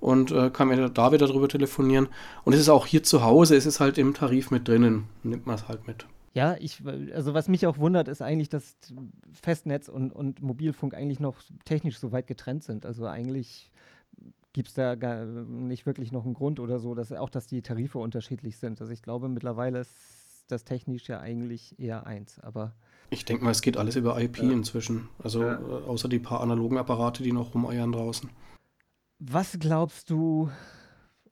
und 0.00 0.32
äh, 0.32 0.50
kann 0.50 0.68
mir 0.68 0.90
da 0.90 1.12
wieder 1.12 1.26
drüber 1.26 1.48
telefonieren. 1.48 2.08
Und 2.44 2.52
es 2.52 2.60
ist 2.60 2.68
auch 2.68 2.84
hier 2.84 3.02
zu 3.02 3.22
Hause, 3.22 3.56
es 3.56 3.64
ist 3.64 3.80
halt 3.80 3.96
im 3.96 4.12
Tarif 4.12 4.50
mit 4.50 4.68
drinnen, 4.68 5.04
nimmt 5.22 5.46
man 5.46 5.54
es 5.54 5.66
halt 5.66 5.86
mit. 5.86 6.04
Ja, 6.34 6.56
ich, 6.58 6.82
also 7.14 7.32
was 7.32 7.46
mich 7.46 7.64
auch 7.66 7.78
wundert, 7.78 8.08
ist 8.08 8.20
eigentlich, 8.20 8.48
dass 8.48 8.76
Festnetz 9.40 9.88
und, 9.88 10.12
und 10.12 10.42
Mobilfunk 10.42 10.92
eigentlich 10.92 11.20
noch 11.20 11.36
technisch 11.64 11.98
so 11.98 12.10
weit 12.10 12.26
getrennt 12.26 12.64
sind. 12.64 12.84
Also 12.84 13.06
eigentlich 13.06 13.70
gibt 14.52 14.68
es 14.68 14.74
da 14.74 14.96
gar 14.96 15.24
nicht 15.24 15.86
wirklich 15.86 16.10
noch 16.10 16.24
einen 16.24 16.34
Grund 16.34 16.58
oder 16.58 16.80
so, 16.80 16.94
dass 16.94 17.12
auch, 17.12 17.30
dass 17.30 17.46
die 17.46 17.62
Tarife 17.62 17.98
unterschiedlich 17.98 18.56
sind. 18.56 18.80
Also 18.80 18.92
ich 18.92 19.02
glaube, 19.02 19.28
mittlerweile 19.28 19.78
ist 19.78 20.44
das 20.48 20.64
technisch 20.64 21.08
ja 21.08 21.20
eigentlich 21.20 21.78
eher 21.78 22.06
eins, 22.06 22.40
aber. 22.40 22.74
Ich 23.10 23.24
denke 23.24 23.44
mal, 23.44 23.52
es 23.52 23.62
geht 23.62 23.76
alles 23.76 23.94
über 23.94 24.20
IP 24.20 24.38
ja. 24.38 24.50
inzwischen. 24.50 25.08
Also 25.22 25.42
ja. 25.42 25.54
Äh, 25.54 25.84
außer 25.86 26.08
die 26.08 26.18
paar 26.18 26.40
analogen 26.40 26.78
Apparate, 26.78 27.22
die 27.22 27.32
noch 27.32 27.54
rumeiern 27.54 27.92
draußen. 27.92 28.28
Was 29.20 29.56
glaubst 29.58 30.10
du, 30.10 30.50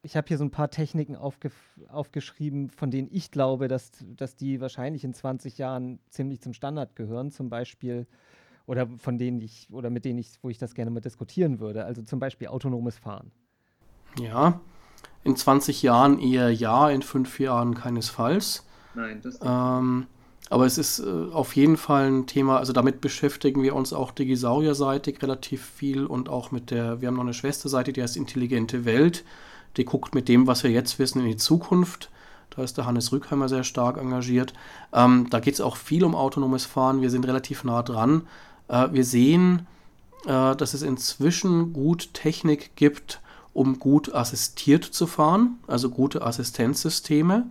ich 0.02 0.16
habe 0.16 0.26
hier 0.28 0.38
so 0.38 0.44
ein 0.44 0.50
paar 0.50 0.70
Techniken 0.70 1.16
aufge 1.16 1.50
aufgeschrieben, 1.88 2.70
von 2.70 2.90
denen 2.90 3.08
ich 3.10 3.30
glaube, 3.30 3.68
dass, 3.68 3.92
dass 4.16 4.34
die 4.34 4.60
wahrscheinlich 4.60 5.04
in 5.04 5.14
20 5.14 5.58
Jahren 5.58 6.00
ziemlich 6.10 6.40
zum 6.40 6.52
Standard 6.52 6.96
gehören. 6.96 7.30
Zum 7.30 7.48
Beispiel, 7.48 8.06
oder 8.66 8.88
von 8.98 9.16
denen 9.16 9.40
ich, 9.40 9.68
oder 9.70 9.90
mit 9.90 10.04
denen 10.04 10.18
ich, 10.18 10.38
wo 10.42 10.50
ich 10.50 10.58
das 10.58 10.74
gerne 10.74 10.90
mal 10.90 11.00
diskutieren 11.00 11.60
würde. 11.60 11.84
Also 11.84 12.02
zum 12.02 12.18
Beispiel 12.18 12.48
autonomes 12.48 12.98
Fahren. 12.98 13.30
Ja, 14.18 14.60
in 15.22 15.36
20 15.36 15.82
Jahren 15.82 16.18
eher 16.18 16.50
ja, 16.50 16.90
in 16.90 17.02
fünf 17.02 17.38
Jahren 17.38 17.74
keinesfalls. 17.74 18.66
Nein, 18.94 19.20
das 19.22 19.40
nicht. 19.40 19.48
Ähm, 19.48 20.06
aber 20.50 20.66
es 20.66 20.78
ist 20.78 20.98
äh, 20.98 21.28
auf 21.32 21.54
jeden 21.54 21.76
Fall 21.76 22.10
ein 22.10 22.26
Thema, 22.26 22.58
also 22.58 22.72
damit 22.72 23.00
beschäftigen 23.00 23.62
wir 23.62 23.74
uns 23.74 23.92
auch 23.92 24.10
Digisaurier-seitig 24.10 25.22
relativ 25.22 25.64
viel 25.64 26.04
und 26.04 26.28
auch 26.28 26.50
mit 26.50 26.70
der, 26.70 27.00
wir 27.00 27.08
haben 27.08 27.14
noch 27.14 27.22
eine 27.22 27.32
Schwesterseite, 27.32 27.92
die 27.92 28.02
heißt 28.02 28.16
Intelligente 28.16 28.84
Welt 28.84 29.24
Die 29.76 29.84
guckt 29.84 30.14
mit 30.14 30.28
dem, 30.28 30.46
was 30.46 30.62
wir 30.62 30.70
jetzt 30.70 30.98
wissen, 30.98 31.20
in 31.20 31.26
die 31.26 31.36
Zukunft. 31.36 32.10
Da 32.50 32.62
ist 32.62 32.76
der 32.76 32.86
Hannes 32.86 33.12
Rückheimer 33.12 33.48
sehr 33.48 33.64
stark 33.64 33.96
engagiert. 33.96 34.52
Ähm, 34.92 35.28
da 35.30 35.40
geht 35.40 35.54
es 35.54 35.60
auch 35.60 35.76
viel 35.76 36.04
um 36.04 36.14
autonomes 36.14 36.66
Fahren. 36.66 37.00
Wir 37.00 37.10
sind 37.10 37.26
relativ 37.26 37.64
nah 37.64 37.82
dran. 37.82 38.22
Äh, 38.68 38.88
wir 38.92 39.04
sehen, 39.04 39.66
äh, 40.26 40.54
dass 40.54 40.74
es 40.74 40.82
inzwischen 40.82 41.72
gut 41.72 42.12
Technik 42.14 42.76
gibt, 42.76 43.20
um 43.54 43.78
gut 43.78 44.14
assistiert 44.14 44.84
zu 44.84 45.06
fahren, 45.06 45.58
also 45.66 45.90
gute 45.90 46.22
Assistenzsysteme, 46.22 47.46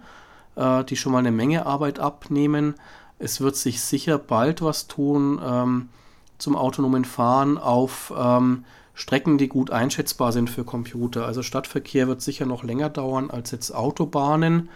äh, 0.56 0.84
die 0.84 0.96
schon 0.96 1.12
mal 1.12 1.20
eine 1.20 1.32
Menge 1.32 1.66
Arbeit 1.66 2.00
abnehmen. 2.00 2.76
Es 3.20 3.42
wird 3.42 3.56
sich 3.56 3.82
sicher 3.82 4.18
bald 4.18 4.62
was 4.62 4.88
tun 4.88 5.40
ähm, 5.44 5.90
zum 6.38 6.56
autonomen 6.56 7.06
Fahren 7.06 7.58
auf 7.58 8.12
ähm, 8.18 8.66
Strecken, 9.02 9.40
die 9.40 9.48
gut 9.48 9.72
einschätzbar 9.72 10.32
sind 10.32 10.48
für 10.48 10.64
Computer. 10.64 11.26
Also 11.26 11.42
Stadtverkehr 11.42 12.08
wird 12.08 12.22
sicher 12.22 12.46
noch 12.46 12.64
länger 12.64 12.88
dauern 12.90 13.32
als 13.32 13.50
jetzt 13.50 13.72
Autobahnen. 13.72 14.70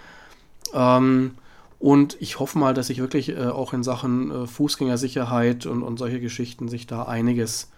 Ähm, 0.73 1.35
und 1.77 2.17
ich 2.19 2.39
hoffe 2.39 2.57
mal, 2.57 2.73
dass 2.73 2.87
sich 2.87 2.97
wirklich 2.97 3.29
äh, 3.29 3.45
auch 3.45 3.73
in 3.73 3.83
Sachen 3.83 4.31
äh, 4.31 4.47
Fußgängersicherheit 4.47 5.67
und, 5.67 5.83
und 5.83 5.99
solche 5.99 6.19
Geschichten 6.19 6.69
sich 6.69 6.87
da 6.87 7.03
einiges, 7.03 7.69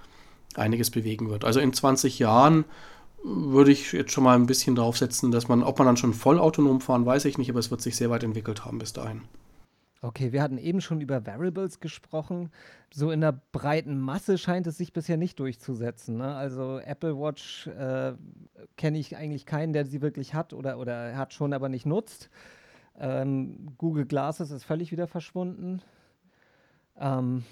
einiges 0.56 0.90
bewegen 0.90 1.30
wird. 1.30 1.44
Also 1.44 1.60
in 1.60 1.74
20 1.74 2.18
Jahren 2.18 2.64
würde 3.26 3.74
ich 3.74 3.92
jetzt 3.92 4.14
schon 4.14 4.24
mal 4.24 4.36
ein 4.36 4.46
bisschen 4.46 4.76
draufsetzen, 4.76 5.32
dass 5.32 5.50
man, 5.50 5.64
ob 5.64 5.80
man 5.80 5.86
dann 5.86 5.98
schon 5.98 6.14
voll 6.14 6.40
autonom 6.40 6.80
fahren, 6.80 7.06
weiß 7.06 7.26
ich 7.26 7.38
nicht, 7.38 7.50
aber 7.50 7.60
es 7.60 7.72
wird 7.72 7.82
sich 7.82 7.98
sehr 7.98 8.10
weit 8.10 8.24
entwickelt 8.24 8.64
haben 8.64 8.80
bis 8.80 8.94
dahin. 8.94 9.24
Okay, 10.02 10.32
wir 10.32 10.44
hatten 10.44 10.60
eben 10.60 10.80
schon 10.80 11.02
über 11.02 11.26
Variables 11.26 11.80
gesprochen. 11.80 12.52
So 12.94 13.12
in 13.12 13.22
der 13.22 13.42
breiten 13.52 14.00
Masse 14.00 14.38
scheint 14.38 14.68
es 14.68 14.78
sich 14.78 14.94
bisher 14.94 15.18
nicht 15.18 15.40
durchzusetzen. 15.40 16.18
Ne? 16.18 16.36
Also 16.36 16.80
Apple 16.80 17.18
Watch 17.18 17.68
äh, 17.68 18.14
kenne 18.76 19.00
ich 19.00 19.18
eigentlich 19.18 19.46
keinen, 19.46 19.74
der 19.74 19.86
sie 19.86 20.02
wirklich 20.02 20.36
hat 20.36 20.54
oder, 20.54 20.78
oder 20.78 21.18
hat 21.18 21.34
schon, 21.34 21.52
aber 21.52 21.68
nicht 21.68 21.86
nutzt. 21.86 22.30
Ähm, 23.00 23.74
Google 23.78 24.06
Glasses 24.06 24.52
ist 24.52 24.64
völlig 24.64 24.92
wieder 24.92 25.08
verschwunden. 25.08 25.82
Ähm, 26.96 27.44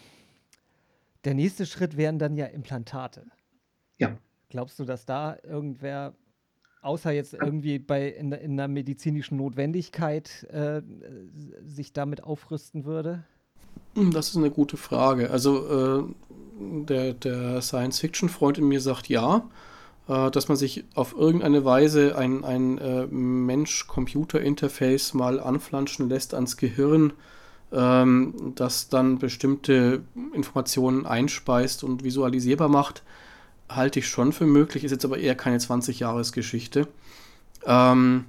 der 1.23 1.33
nächste 1.33 1.65
Schritt 1.65 1.97
wären 1.97 2.19
dann 2.19 2.35
ja 2.35 2.45
Implantate. 2.45 3.25
Ja. 3.97 4.17
Glaubst 4.49 4.79
du, 4.79 4.85
dass 4.85 5.05
da 5.05 5.37
irgendwer, 5.43 6.13
außer 6.85 7.11
jetzt 7.11 7.33
irgendwie 7.33 7.79
bei 7.79 8.07
in, 8.07 8.31
in 8.31 8.53
einer 8.53 8.67
medizinischen 8.67 9.37
Notwendigkeit, 9.37 10.47
äh, 10.51 10.81
sich 11.65 11.93
damit 11.93 12.23
aufrüsten 12.23 12.85
würde? 12.85 13.23
Hm, 13.95 14.11
das 14.11 14.29
ist 14.29 14.37
eine 14.37 14.51
gute 14.51 14.77
Frage. 14.77 15.31
Also 15.31 15.99
äh, 15.99 16.03
der, 16.85 17.13
der 17.13 17.61
Science-Fiction-Freund 17.61 18.57
in 18.57 18.67
mir 18.67 18.81
sagt 18.81 19.09
ja, 19.09 19.47
äh, 20.07 20.31
dass 20.31 20.47
man 20.47 20.57
sich 20.57 20.83
auf 20.93 21.15
irgendeine 21.17 21.65
Weise 21.65 22.17
ein, 22.17 22.43
ein 22.43 22.77
äh, 22.77 23.07
Mensch-Computer-Interface 23.07 25.13
mal 25.13 25.39
anflanschen 25.39 26.09
lässt 26.09 26.33
ans 26.33 26.57
Gehirn, 26.57 27.13
ähm, 27.71 28.53
das 28.55 28.89
dann 28.89 29.17
bestimmte 29.17 30.03
Informationen 30.33 31.05
einspeist 31.05 31.83
und 31.83 32.03
visualisierbar 32.03 32.69
macht, 32.69 33.03
halte 33.69 33.99
ich 33.99 34.07
schon 34.07 34.31
für 34.31 34.45
möglich, 34.45 34.83
ist 34.83 34.91
jetzt 34.91 35.05
aber 35.05 35.17
eher 35.17 35.35
keine 35.35 35.57
20-Jahres-Geschichte. 35.57 36.87
Ähm, 37.65 38.25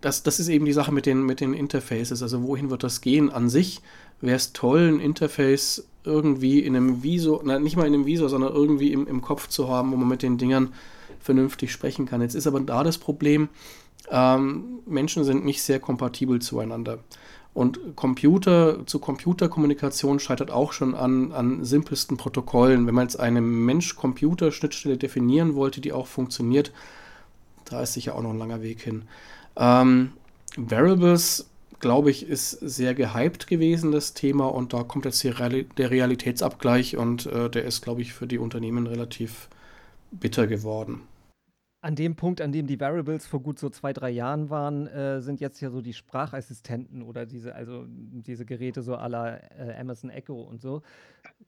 das, 0.00 0.22
das 0.22 0.40
ist 0.40 0.48
eben 0.48 0.64
die 0.64 0.72
Sache 0.72 0.92
mit 0.92 1.06
den, 1.06 1.24
mit 1.24 1.40
den 1.40 1.54
Interfaces. 1.54 2.22
Also 2.22 2.42
wohin 2.42 2.70
wird 2.70 2.82
das 2.82 3.00
gehen? 3.00 3.30
An 3.30 3.48
sich 3.48 3.80
wäre 4.20 4.36
es 4.36 4.52
toll, 4.52 4.88
ein 4.88 5.00
Interface 5.00 5.86
irgendwie 6.04 6.60
in 6.60 6.76
einem 6.76 7.02
Visor, 7.02 7.42
na, 7.44 7.58
nicht 7.58 7.76
mal 7.76 7.86
in 7.86 7.94
einem 7.94 8.06
Visor, 8.06 8.28
sondern 8.28 8.52
irgendwie 8.52 8.92
im, 8.92 9.06
im 9.06 9.20
Kopf 9.20 9.48
zu 9.48 9.68
haben, 9.68 9.92
wo 9.92 9.96
man 9.96 10.08
mit 10.08 10.22
den 10.22 10.38
Dingern 10.38 10.72
vernünftig 11.20 11.72
sprechen 11.72 12.06
kann. 12.06 12.22
Jetzt 12.22 12.34
ist 12.34 12.46
aber 12.46 12.60
da 12.60 12.84
das 12.84 12.98
Problem, 12.98 13.48
ähm, 14.10 14.80
Menschen 14.86 15.24
sind 15.24 15.44
nicht 15.44 15.62
sehr 15.62 15.80
kompatibel 15.80 16.40
zueinander. 16.40 16.98
Und 17.54 17.96
Computer 17.96 18.86
zu 18.86 18.98
Computerkommunikation 18.98 20.20
scheitert 20.20 20.50
auch 20.50 20.72
schon 20.72 20.94
an, 20.94 21.32
an 21.32 21.64
simpelsten 21.64 22.16
Protokollen. 22.16 22.86
Wenn 22.86 22.94
man 22.94 23.06
jetzt 23.06 23.18
eine 23.18 23.40
Mensch-Computer-Schnittstelle 23.40 24.96
definieren 24.96 25.54
wollte, 25.54 25.80
die 25.80 25.92
auch 25.92 26.06
funktioniert, 26.06 26.72
da 27.64 27.82
ist 27.82 27.94
sicher 27.94 28.14
auch 28.14 28.22
noch 28.22 28.30
ein 28.30 28.38
langer 28.38 28.62
Weg 28.62 28.82
hin. 28.82 29.02
Ähm, 29.56 30.12
Variables 30.56 31.46
glaube 31.80 32.10
ich, 32.10 32.28
ist 32.28 32.50
sehr 32.50 32.94
gehypt 32.94 33.46
gewesen, 33.46 33.92
das 33.92 34.14
Thema. 34.14 34.46
Und 34.46 34.72
da 34.72 34.82
kommt 34.82 35.04
jetzt 35.04 35.24
Real 35.24 35.64
der 35.64 35.90
Realitätsabgleich 35.90 36.96
und 36.96 37.26
äh, 37.26 37.48
der 37.50 37.64
ist, 37.64 37.82
glaube 37.82 38.02
ich, 38.02 38.12
für 38.12 38.26
die 38.26 38.38
Unternehmen 38.38 38.86
relativ 38.86 39.48
bitter 40.10 40.46
geworden. 40.46 41.02
An 41.80 41.94
dem 41.94 42.16
Punkt, 42.16 42.40
an 42.40 42.50
dem 42.50 42.66
die 42.66 42.80
Variables 42.80 43.26
vor 43.26 43.40
gut 43.40 43.58
so 43.60 43.70
zwei, 43.70 43.92
drei 43.92 44.10
Jahren 44.10 44.50
waren, 44.50 44.88
äh, 44.88 45.20
sind 45.20 45.40
jetzt 45.40 45.60
ja 45.60 45.70
so 45.70 45.80
die 45.80 45.92
Sprachassistenten 45.92 47.02
oder 47.02 47.24
diese, 47.24 47.54
also 47.54 47.84
diese 47.86 48.44
Geräte 48.44 48.82
so 48.82 48.96
aller 48.96 49.40
äh, 49.56 49.78
Amazon 49.78 50.10
Echo 50.10 50.40
und 50.40 50.60
so. 50.60 50.82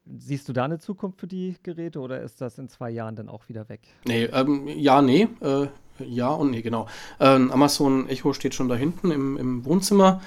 Siehst 0.07 0.49
du 0.49 0.53
da 0.53 0.67
eine 0.67 0.79
Zukunft 0.79 1.19
für 1.19 1.27
die 1.27 1.57
Geräte 1.65 1.99
oder 1.99 2.21
ist 2.21 2.41
das 2.41 2.59
in 2.59 2.69
zwei 2.69 2.91
Jahren 2.91 3.17
dann 3.17 3.29
auch 3.29 3.49
wieder 3.49 3.69
weg? 3.69 3.81
Nee, 4.07 4.25
ähm, 4.27 4.69
ja, 4.69 5.03
nee. 5.03 5.27
Äh, 5.41 5.67
ja 5.99 6.29
und 6.29 6.53
nee, 6.53 6.63
genau. 6.63 6.87
Ähm, 7.19 7.51
Amazon 7.51 8.09
Echo 8.09 8.33
steht 8.33 8.55
schon 8.55 8.69
da 8.69 8.77
hinten 8.77 9.11
im, 9.11 9.37
im 9.37 9.65
Wohnzimmer. 9.65 10.21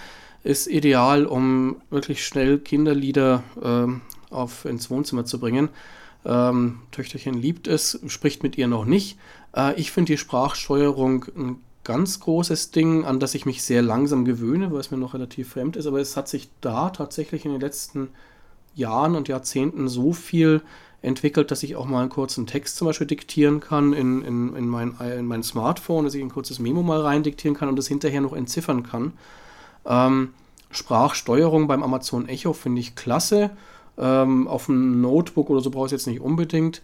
Ist 0.43 0.67
ideal, 0.67 1.25
um 1.25 1.81
wirklich 1.89 2.25
schnell 2.25 2.59
Kinderlieder 2.59 3.43
ähm, 3.63 4.01
auf, 4.29 4.65
ins 4.65 4.89
Wohnzimmer 4.89 5.23
zu 5.23 5.39
bringen. 5.39 5.69
Ähm, 6.25 6.79
Töchterchen 6.91 7.33
liebt 7.33 7.67
es, 7.67 7.99
spricht 8.07 8.43
mit 8.43 8.57
ihr 8.57 8.67
noch 8.67 8.85
nicht. 8.85 9.17
Äh, 9.55 9.79
ich 9.79 9.91
finde 9.91 10.13
die 10.13 10.17
Sprachsteuerung 10.17 11.25
ein 11.35 11.55
ganz 11.83 12.19
großes 12.19 12.71
Ding, 12.71 13.05
an 13.05 13.19
das 13.19 13.35
ich 13.35 13.45
mich 13.45 13.63
sehr 13.63 13.81
langsam 13.81 14.25
gewöhne, 14.25 14.71
weil 14.71 14.79
es 14.79 14.91
mir 14.91 14.97
noch 14.97 15.13
relativ 15.13 15.49
fremd 15.51 15.75
ist. 15.75 15.85
Aber 15.85 15.99
es 15.99 16.15
hat 16.15 16.27
sich 16.27 16.49
da 16.61 16.89
tatsächlich 16.89 17.45
in 17.45 17.51
den 17.51 17.61
letzten 17.61 18.09
Jahren 18.75 19.15
und 19.15 19.27
Jahrzehnten 19.27 19.87
so 19.87 20.13
viel 20.13 20.61
entwickelt, 21.01 21.51
dass 21.51 21.63
ich 21.63 21.75
auch 21.75 21.85
mal 21.85 22.01
einen 22.01 22.09
kurzen 22.09 22.47
Text 22.47 22.77
zum 22.77 22.87
Beispiel 22.87 23.07
diktieren 23.07 23.59
kann 23.59 23.91
in, 23.91 24.21
in, 24.23 24.55
in, 24.55 24.67
mein, 24.67 24.95
in 25.17 25.25
mein 25.25 25.43
Smartphone, 25.43 26.05
dass 26.05 26.13
ich 26.13 26.21
ein 26.21 26.29
kurzes 26.29 26.59
Memo 26.59 26.81
mal 26.81 27.01
rein 27.01 27.23
diktieren 27.23 27.57
kann 27.57 27.67
und 27.67 27.75
das 27.75 27.87
hinterher 27.87 28.21
noch 28.21 28.33
entziffern 28.33 28.83
kann. 28.83 29.11
Ähm, 29.85 30.29
Sprachsteuerung 30.71 31.67
beim 31.67 31.83
Amazon 31.83 32.29
Echo 32.29 32.53
finde 32.53 32.79
ich 32.79 32.95
klasse. 32.95 33.51
Ähm, 33.97 34.47
auf 34.47 34.69
einem 34.69 35.01
Notebook 35.01 35.49
oder 35.49 35.61
so 35.61 35.69
brauche 35.69 35.85
ich 35.85 35.93
es 35.93 36.01
jetzt 36.03 36.07
nicht 36.07 36.21
unbedingt. 36.21 36.81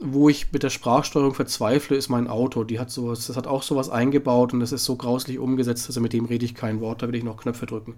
Wo 0.00 0.28
ich 0.28 0.50
mit 0.52 0.62
der 0.62 0.70
Sprachsteuerung 0.70 1.34
verzweifle, 1.34 1.96
ist 1.96 2.08
mein 2.08 2.26
Auto. 2.26 2.64
Die 2.64 2.80
hat 2.80 2.90
sowas, 2.90 3.26
das 3.26 3.36
hat 3.36 3.46
auch 3.46 3.62
sowas 3.62 3.90
eingebaut 3.90 4.54
und 4.54 4.60
das 4.60 4.72
ist 4.72 4.84
so 4.84 4.96
grauslich 4.96 5.38
umgesetzt, 5.38 5.86
also 5.88 6.00
mit 6.00 6.14
dem 6.14 6.24
rede 6.24 6.44
ich 6.44 6.54
kein 6.54 6.80
Wort, 6.80 7.02
da 7.02 7.08
will 7.08 7.14
ich 7.14 7.24
noch 7.24 7.36
Knöpfe 7.36 7.66
drücken. 7.66 7.96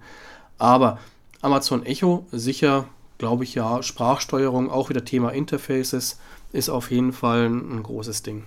Aber 0.59 0.99
Amazon 1.43 1.85
Echo 1.87 2.27
sicher 2.33 2.87
glaube 3.19 3.45
ich 3.45 3.55
ja, 3.55 3.85
Sprachsteuerung, 3.85 4.69
auch 4.69 4.89
wieder 4.89 5.05
Thema 5.05 5.31
Interfaces, 5.31 6.19
ist 6.53 6.69
auf 6.69 6.91
jeden 6.91 7.13
Fall 7.13 7.47
ein 7.47 7.81
großes 7.81 8.25
Ding. 8.25 8.43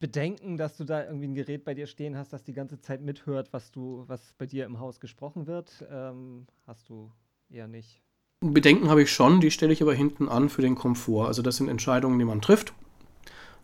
Bedenken, 0.00 0.56
dass 0.56 0.78
du 0.78 0.84
da 0.84 1.04
irgendwie 1.04 1.28
ein 1.28 1.34
Gerät 1.34 1.64
bei 1.64 1.74
dir 1.74 1.86
stehen 1.86 2.16
hast, 2.16 2.32
das 2.32 2.42
die 2.42 2.54
ganze 2.54 2.80
Zeit 2.80 3.02
mithört, 3.02 3.52
was 3.52 3.70
du, 3.70 4.04
was 4.06 4.34
bei 4.38 4.46
dir 4.46 4.64
im 4.64 4.80
Haus 4.80 4.98
gesprochen 4.98 5.46
wird, 5.46 5.84
ähm, 5.92 6.46
hast 6.66 6.88
du 6.88 7.12
eher 7.50 7.68
nicht. 7.68 8.00
Bedenken 8.40 8.88
habe 8.88 9.02
ich 9.02 9.12
schon, 9.12 9.40
die 9.40 9.50
stelle 9.50 9.74
ich 9.74 9.82
aber 9.82 9.92
hinten 9.92 10.30
an 10.30 10.48
für 10.48 10.62
den 10.62 10.74
Komfort. 10.74 11.26
Also 11.26 11.42
das 11.42 11.56
sind 11.56 11.68
Entscheidungen, 11.68 12.18
die 12.18 12.24
man 12.24 12.40
trifft, 12.40 12.72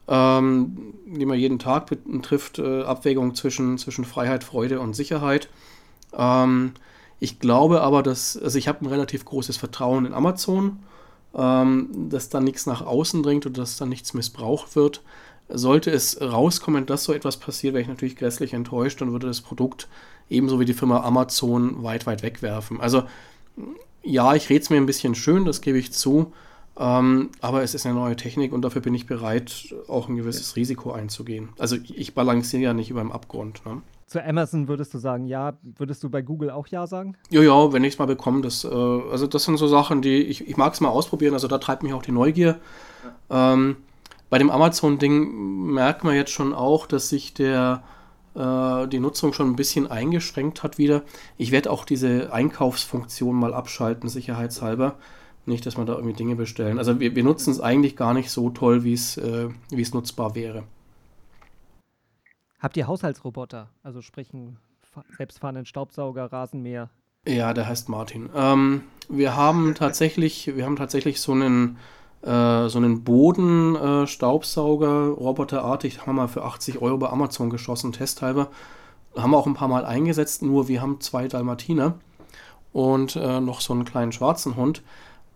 ähm, 0.06 0.92
die 1.06 1.24
man 1.24 1.38
jeden 1.38 1.58
Tag 1.58 1.90
trifft, 2.22 2.58
äh, 2.58 2.82
Abwägung 2.82 3.34
zwischen, 3.34 3.78
zwischen 3.78 4.04
Freiheit, 4.04 4.44
Freude 4.44 4.80
und 4.80 4.94
Sicherheit. 4.94 5.48
Ähm, 6.12 6.74
ich 7.18 7.38
glaube 7.38 7.80
aber, 7.80 8.02
dass, 8.02 8.36
also 8.36 8.58
ich 8.58 8.68
habe 8.68 8.84
ein 8.84 8.88
relativ 8.88 9.24
großes 9.24 9.56
Vertrauen 9.56 10.04
in 10.04 10.12
Amazon, 10.12 10.80
ähm, 11.34 12.10
dass 12.10 12.28
da 12.28 12.40
nichts 12.40 12.66
nach 12.66 12.82
außen 12.82 13.22
dringt 13.22 13.46
oder 13.46 13.62
dass 13.62 13.78
da 13.78 13.86
nichts 13.86 14.12
missbraucht 14.12 14.76
wird. 14.76 15.02
Sollte 15.48 15.90
es 15.90 16.20
rauskommen, 16.20 16.86
dass 16.86 17.04
so 17.04 17.12
etwas 17.12 17.36
passiert, 17.36 17.74
wäre 17.74 17.82
ich 17.82 17.88
natürlich 17.88 18.16
grässlich 18.16 18.52
enttäuscht 18.52 19.00
und 19.02 19.12
würde 19.12 19.28
das 19.28 19.40
Produkt 19.40 19.88
ebenso 20.28 20.58
wie 20.58 20.64
die 20.64 20.74
Firma 20.74 21.02
Amazon 21.02 21.82
weit, 21.82 22.06
weit 22.06 22.22
wegwerfen. 22.22 22.80
Also 22.80 23.04
ja, 24.02 24.34
ich 24.34 24.50
rede 24.50 24.62
es 24.62 24.70
mir 24.70 24.76
ein 24.76 24.86
bisschen 24.86 25.14
schön, 25.14 25.44
das 25.44 25.60
gebe 25.60 25.78
ich 25.78 25.92
zu, 25.92 26.32
ähm, 26.78 27.30
aber 27.40 27.62
es 27.62 27.74
ist 27.74 27.86
eine 27.86 27.94
neue 27.94 28.16
Technik 28.16 28.52
und 28.52 28.62
dafür 28.62 28.82
bin 28.82 28.94
ich 28.94 29.06
bereit, 29.06 29.74
auch 29.88 30.08
ein 30.08 30.16
gewisses 30.16 30.56
Risiko 30.56 30.92
einzugehen. 30.92 31.50
Also 31.58 31.76
ich 31.82 32.14
balanciere 32.14 32.62
ja 32.62 32.74
nicht 32.74 32.90
über 32.90 33.00
dem 33.00 33.12
Abgrund. 33.12 33.64
Ne? 33.64 33.82
Zu 34.06 34.24
Amazon 34.24 34.68
würdest 34.68 34.94
du 34.94 34.98
sagen, 34.98 35.26
ja. 35.26 35.54
Würdest 35.62 36.04
du 36.04 36.10
bei 36.10 36.22
Google 36.22 36.50
auch 36.50 36.68
ja 36.68 36.86
sagen? 36.86 37.16
Ja, 37.30 37.42
ja, 37.42 37.72
wenn 37.72 37.82
ich 37.82 37.94
es 37.94 37.98
mal 37.98 38.06
bekomme. 38.06 38.40
Das, 38.42 38.62
äh, 38.64 38.68
also 38.68 39.26
das 39.26 39.44
sind 39.44 39.56
so 39.56 39.66
Sachen, 39.66 40.00
die 40.00 40.18
ich, 40.18 40.46
ich 40.46 40.56
mag 40.56 40.74
es 40.74 40.80
mal 40.80 40.90
ausprobieren. 40.90 41.34
Also 41.34 41.48
da 41.48 41.58
treibt 41.58 41.82
mich 41.82 41.92
auch 41.92 42.02
die 42.02 42.12
Neugier. 42.12 42.60
Ja. 43.30 43.54
Ähm, 43.54 43.76
bei 44.30 44.38
dem 44.38 44.50
Amazon-Ding 44.50 45.72
merkt 45.72 46.04
man 46.04 46.14
jetzt 46.14 46.32
schon 46.32 46.52
auch, 46.54 46.86
dass 46.86 47.08
sich 47.08 47.34
der, 47.34 47.82
äh, 48.34 48.86
die 48.88 49.00
Nutzung 49.00 49.32
schon 49.32 49.48
ein 49.50 49.56
bisschen 49.56 49.86
eingeschränkt 49.90 50.62
hat 50.62 50.78
wieder. 50.78 51.02
Ich 51.38 51.50
werde 51.52 51.70
auch 51.70 51.84
diese 51.84 52.32
Einkaufsfunktion 52.32 53.36
mal 53.36 53.54
abschalten, 53.54 54.08
sicherheitshalber, 54.08 54.96
Nicht, 55.46 55.64
dass 55.64 55.76
man 55.76 55.86
da 55.86 55.94
irgendwie 55.94 56.14
Dinge 56.14 56.34
bestellen. 56.36 56.78
Also 56.78 56.98
wir, 57.00 57.14
wir 57.14 57.22
nutzen 57.24 57.50
es 57.52 57.60
eigentlich 57.60 57.96
gar 57.96 58.14
nicht 58.14 58.30
so 58.30 58.50
toll, 58.50 58.82
wie 58.84 58.94
es 58.94 59.16
äh, 59.16 59.48
es 59.72 59.94
nutzbar 59.94 60.34
wäre. 60.34 60.64
Habt 62.58 62.76
ihr 62.76 62.86
Haushaltsroboter? 62.86 63.70
Also 63.82 64.02
sprich 64.02 64.32
einen 64.34 64.58
fa- 64.82 65.04
selbstfahrenden 65.16 65.66
Staubsauger, 65.66 66.32
Rasenmäher? 66.32 66.90
Ja, 67.26 67.52
der 67.54 67.66
heißt 67.68 67.88
Martin. 67.88 68.30
Ähm, 68.34 68.82
wir 69.08 69.36
haben 69.36 69.74
tatsächlich, 69.74 70.56
wir 70.56 70.64
haben 70.64 70.76
tatsächlich 70.76 71.20
so 71.20 71.32
einen, 71.32 71.78
äh, 72.22 72.68
so 72.68 72.78
einen 72.78 73.04
Bodenstaubsauger, 73.04 75.08
roboterartig, 75.08 76.06
haben 76.06 76.16
wir 76.16 76.28
für 76.28 76.44
80 76.44 76.82
Euro 76.82 76.98
bei 76.98 77.08
Amazon 77.08 77.50
geschossen, 77.50 77.92
testhalber. 77.92 78.48
Haben 79.16 79.30
wir 79.30 79.38
auch 79.38 79.46
ein 79.46 79.54
paar 79.54 79.68
Mal 79.68 79.84
eingesetzt, 79.84 80.42
nur 80.42 80.68
wir 80.68 80.82
haben 80.82 81.00
zwei 81.00 81.28
Dalmatiner 81.28 81.94
und 82.72 83.16
äh, 83.16 83.40
noch 83.40 83.60
so 83.60 83.72
einen 83.72 83.84
kleinen 83.84 84.12
schwarzen 84.12 84.56
Hund. 84.56 84.82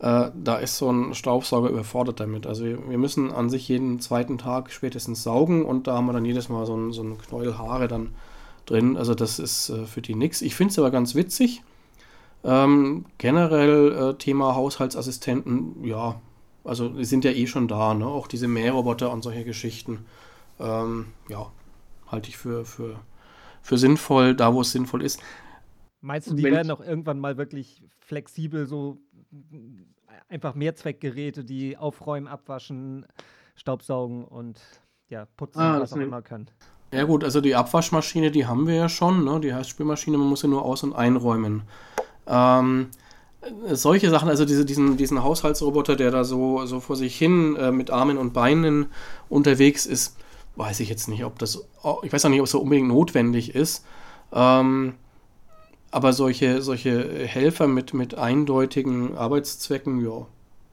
Äh, 0.01 0.31
da 0.35 0.57
ist 0.57 0.79
so 0.79 0.91
ein 0.91 1.15
Staubsauger 1.15 1.69
überfordert 1.69 2.21
damit. 2.21 2.47
Also 2.47 2.65
wir, 2.65 2.89
wir 2.89 2.99
müssen 2.99 3.33
an 3.33 3.51
sich 3.51 3.69
jeden 3.69 4.01
zweiten 4.01 4.39
Tag 4.39 4.71
spätestens 4.71 5.23
saugen 5.23 5.65
und 5.65 5.87
da 5.87 5.97
haben 5.97 6.07
wir 6.07 6.13
dann 6.13 6.25
jedes 6.25 6.49
Mal 6.49 6.67
so 6.67 6.77
ein, 6.77 6.93
so 6.93 7.03
Knäuel 7.03 7.59
Haare 7.59 7.87
dann 7.87 8.09
drin. 8.67 8.97
Also 8.97 9.15
das 9.15 9.39
ist 9.39 9.71
äh, 9.71 9.85
für 9.85 10.03
die 10.03 10.15
nix. 10.15 10.43
Ich 10.43 10.55
finde 10.55 10.73
es 10.73 10.79
aber 10.79 10.91
ganz 10.91 11.15
witzig. 11.15 11.63
Ähm, 12.43 13.05
generell 13.19 13.93
äh, 13.93 14.15
Thema 14.15 14.55
Haushaltsassistenten, 14.55 15.85
ja, 15.85 16.17
also 16.65 16.89
die 16.89 17.05
sind 17.05 17.25
ja 17.25 17.31
eh 17.33 17.47
schon 17.47 17.69
da, 17.69 17.95
ne? 17.95 18.07
Auch 18.07 18.27
diese 18.27 18.49
Mähroboter 18.49 19.11
und 19.13 19.23
solche 19.23 19.45
Geschichten. 19.45 20.05
Ähm, 20.59 21.07
ja, 21.29 21.51
halte 22.09 22.29
ich 22.29 22.37
für, 22.37 22.65
für, 22.65 23.01
für 23.63 23.79
sinnvoll, 23.79 24.35
da 24.35 24.53
wo 24.55 24.61
es 24.61 24.73
sinnvoll 24.73 25.03
ist. 25.03 25.21
Meinst 26.03 26.31
du, 26.31 26.35
die 26.35 26.43
Wenn- 26.43 26.55
werden 26.55 26.71
auch 26.71 26.81
irgendwann 26.81 27.19
mal 27.19 27.37
wirklich 27.37 27.83
flexibel, 27.99 28.67
so 28.67 28.99
einfach 30.29 30.55
Mehrzweckgeräte, 30.55 31.45
die 31.45 31.77
aufräumen, 31.77 32.27
abwaschen, 32.27 33.07
staubsaugen 33.55 34.25
und 34.25 34.61
ja, 35.09 35.27
putzen, 35.37 35.61
Ah, 35.61 35.81
was 35.81 35.93
auch 35.93 35.97
immer 35.99 36.23
können? 36.23 36.51
Ja 36.93 37.05
gut, 37.05 37.23
also 37.23 37.41
die 37.41 37.55
Abwaschmaschine, 37.55 38.31
die 38.31 38.47
haben 38.47 38.67
wir 38.67 38.75
ja 38.75 38.89
schon, 38.89 39.25
ne? 39.25 39.39
Die 39.41 39.55
heißt 39.55 39.71
Spülmaschine, 39.71 40.19
man 40.19 40.29
muss 40.29 40.41
sie 40.41 40.49
nur 40.49 40.65
aus- 40.65 40.83
und 40.83 40.93
einräumen. 40.93 41.63
Ähm, 42.27 42.89
äh, 42.91 42.97
solche 43.73 44.11
Sachen, 44.11 44.29
also 44.29 44.45
diese, 44.45 44.65
diesen, 44.65 44.97
diesen 44.97 45.23
Haushaltsroboter, 45.23 45.97
der 45.97 46.11
da 46.11 46.25
so, 46.25 46.67
so 46.67 46.81
vor 46.81 46.97
sich 46.97 47.17
hin 47.17 47.57
äh, 47.57 47.73
mit 47.73 47.91
Armen 47.91 48.19
und 48.19 48.33
Beinen 48.33 48.87
unterwegs 49.29 49.87
ist, 49.87 50.17
weiß 50.57 50.81
ich 50.81 50.89
jetzt 50.89 51.09
nicht, 51.09 51.25
ob 51.25 51.39
das, 51.39 51.65
oh, 51.83 51.99
ich 52.03 52.13
weiß 52.13 52.25
auch 52.25 52.31
nicht, 52.31 52.41
ob 52.41 52.47
es 52.47 52.51
so 52.51 52.61
unbedingt 52.61 52.89
notwendig 52.89 53.55
ist. 53.55 53.85
Ähm, 54.33 54.95
aber 55.91 56.13
solche, 56.13 56.63
solche 56.63 57.27
Helfer 57.27 57.67
mit, 57.67 57.95
mit 57.95 58.15
eindeutigen 58.15 59.17
Arbeitszwecken, 59.17 60.05
ja, 60.05 60.27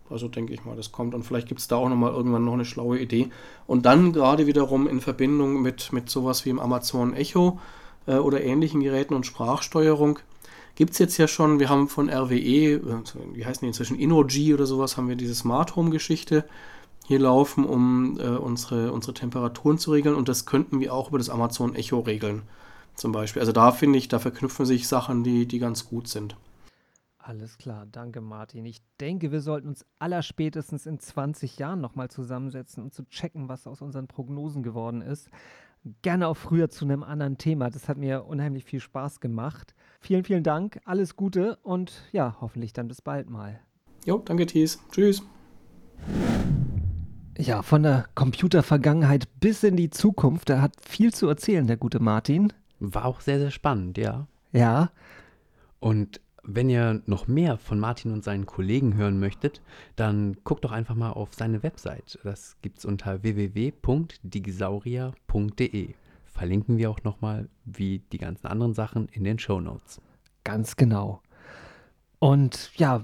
also 0.09 0.27
denke 0.27 0.53
ich 0.53 0.63
mal, 0.63 0.75
das 0.75 0.91
kommt. 0.91 1.15
Und 1.15 1.23
vielleicht 1.23 1.47
gibt 1.47 1.59
es 1.59 1.67
da 1.67 1.77
auch 1.77 1.89
nochmal 1.89 2.13
irgendwann 2.13 2.45
noch 2.45 2.53
eine 2.53 2.65
schlaue 2.65 2.99
Idee. 2.99 3.29
Und 3.65 3.85
dann 3.85 4.13
gerade 4.13 4.45
wiederum 4.45 4.87
in 4.87 5.01
Verbindung 5.01 5.61
mit, 5.61 5.91
mit 5.91 6.09
sowas 6.09 6.45
wie 6.45 6.49
im 6.49 6.59
Amazon 6.59 7.13
Echo 7.13 7.59
äh, 8.05 8.15
oder 8.15 8.43
ähnlichen 8.43 8.81
Geräten 8.81 9.15
und 9.15 9.25
Sprachsteuerung 9.25 10.19
gibt 10.77 10.93
es 10.93 10.99
jetzt 10.99 11.17
ja 11.17 11.27
schon, 11.27 11.59
wir 11.59 11.69
haben 11.69 11.89
von 11.89 12.07
RWE, 12.07 12.75
äh, 12.75 12.81
wie 13.33 13.45
heißen 13.45 13.61
die 13.61 13.67
inzwischen, 13.67 13.99
InnoG 13.99 14.53
oder 14.53 14.67
sowas, 14.67 14.95
haben 14.95 15.09
wir 15.09 15.15
diese 15.15 15.35
Smart 15.35 15.75
Home 15.75 15.89
Geschichte 15.89 16.45
hier 17.07 17.19
laufen, 17.19 17.65
um 17.65 18.19
äh, 18.19 18.27
unsere, 18.27 18.91
unsere 18.91 19.13
Temperaturen 19.13 19.79
zu 19.79 19.91
regeln. 19.91 20.15
Und 20.15 20.29
das 20.29 20.45
könnten 20.45 20.79
wir 20.79 20.93
auch 20.93 21.09
über 21.09 21.17
das 21.17 21.29
Amazon 21.29 21.73
Echo 21.75 21.99
regeln. 21.99 22.43
Zum 22.93 23.11
Beispiel. 23.11 23.39
Also 23.39 23.51
da 23.51 23.71
finde 23.71 23.97
ich, 23.97 24.07
da 24.07 24.19
verknüpfen 24.19 24.65
sich 24.65 24.87
Sachen, 24.87 25.23
die, 25.23 25.47
die 25.47 25.59
ganz 25.59 25.87
gut 25.87 26.07
sind. 26.07 26.35
Alles 27.17 27.57
klar, 27.57 27.85
danke 27.91 28.21
Martin. 28.21 28.65
Ich 28.65 28.81
denke, 28.99 29.31
wir 29.31 29.41
sollten 29.41 29.67
uns 29.67 29.85
allerspätestens 29.99 30.85
in 30.85 30.99
20 30.99 31.57
Jahren 31.57 31.81
nochmal 31.81 32.09
zusammensetzen, 32.09 32.83
um 32.83 32.91
zu 32.91 33.03
checken, 33.09 33.49
was 33.49 33.67
aus 33.67 33.81
unseren 33.81 34.07
Prognosen 34.07 34.63
geworden 34.63 35.01
ist. 35.01 35.29
Gerne 36.01 36.27
auch 36.27 36.37
früher 36.37 36.69
zu 36.69 36.85
einem 36.85 37.03
anderen 37.03 37.37
Thema. 37.37 37.69
Das 37.69 37.89
hat 37.89 37.97
mir 37.97 38.25
unheimlich 38.25 38.63
viel 38.63 38.79
Spaß 38.79 39.19
gemacht. 39.19 39.75
Vielen, 39.99 40.23
vielen 40.23 40.43
Dank, 40.43 40.79
alles 40.85 41.15
Gute 41.15 41.57
und 41.63 41.91
ja, 42.11 42.35
hoffentlich 42.39 42.73
dann 42.73 42.87
bis 42.87 43.01
bald 43.01 43.29
mal. 43.29 43.59
Jo, 44.05 44.19
danke 44.19 44.45
Thies. 44.45 44.79
Tschüss. 44.91 45.21
Ja, 47.37 47.61
von 47.61 47.83
der 47.83 48.05
Computervergangenheit 48.15 49.27
bis 49.39 49.63
in 49.63 49.75
die 49.75 49.89
Zukunft, 49.89 50.49
er 50.49 50.61
hat 50.61 50.73
viel 50.87 51.13
zu 51.13 51.27
erzählen, 51.27 51.67
der 51.67 51.77
gute 51.77 51.99
Martin. 51.99 52.53
War 52.79 53.05
auch 53.05 53.21
sehr, 53.21 53.39
sehr 53.39 53.51
spannend, 53.51 53.97
ja. 53.97 54.27
Ja, 54.53 54.91
Und 55.79 56.21
wenn 56.43 56.69
ihr 56.69 57.01
noch 57.05 57.27
mehr 57.27 57.57
von 57.57 57.79
Martin 57.79 58.13
und 58.13 58.23
seinen 58.23 58.45
Kollegen 58.45 58.95
hören 58.95 59.19
möchtet, 59.19 59.61
dann 59.97 60.37
guckt 60.45 60.63
doch 60.63 60.71
einfach 60.71 60.95
mal 60.95 61.11
auf 61.11 61.33
seine 61.33 61.61
Website. 61.61 62.17
Das 62.23 62.55
gibt's 62.61 62.85
unter 62.85 63.21
www.digisaurier.de. 63.21 65.89
Verlinken 66.37 66.77
wir 66.77 66.89
auch 66.89 67.03
nochmal, 67.03 67.49
wie 67.65 67.99
die 68.11 68.17
ganzen 68.17 68.47
anderen 68.47 68.73
Sachen, 68.73 69.07
in 69.09 69.23
den 69.23 69.39
Show 69.39 69.59
Notes. 69.59 69.99
ganz 70.43 70.75
genau. 70.75 71.21
Und 72.19 72.71
ja, 72.77 73.01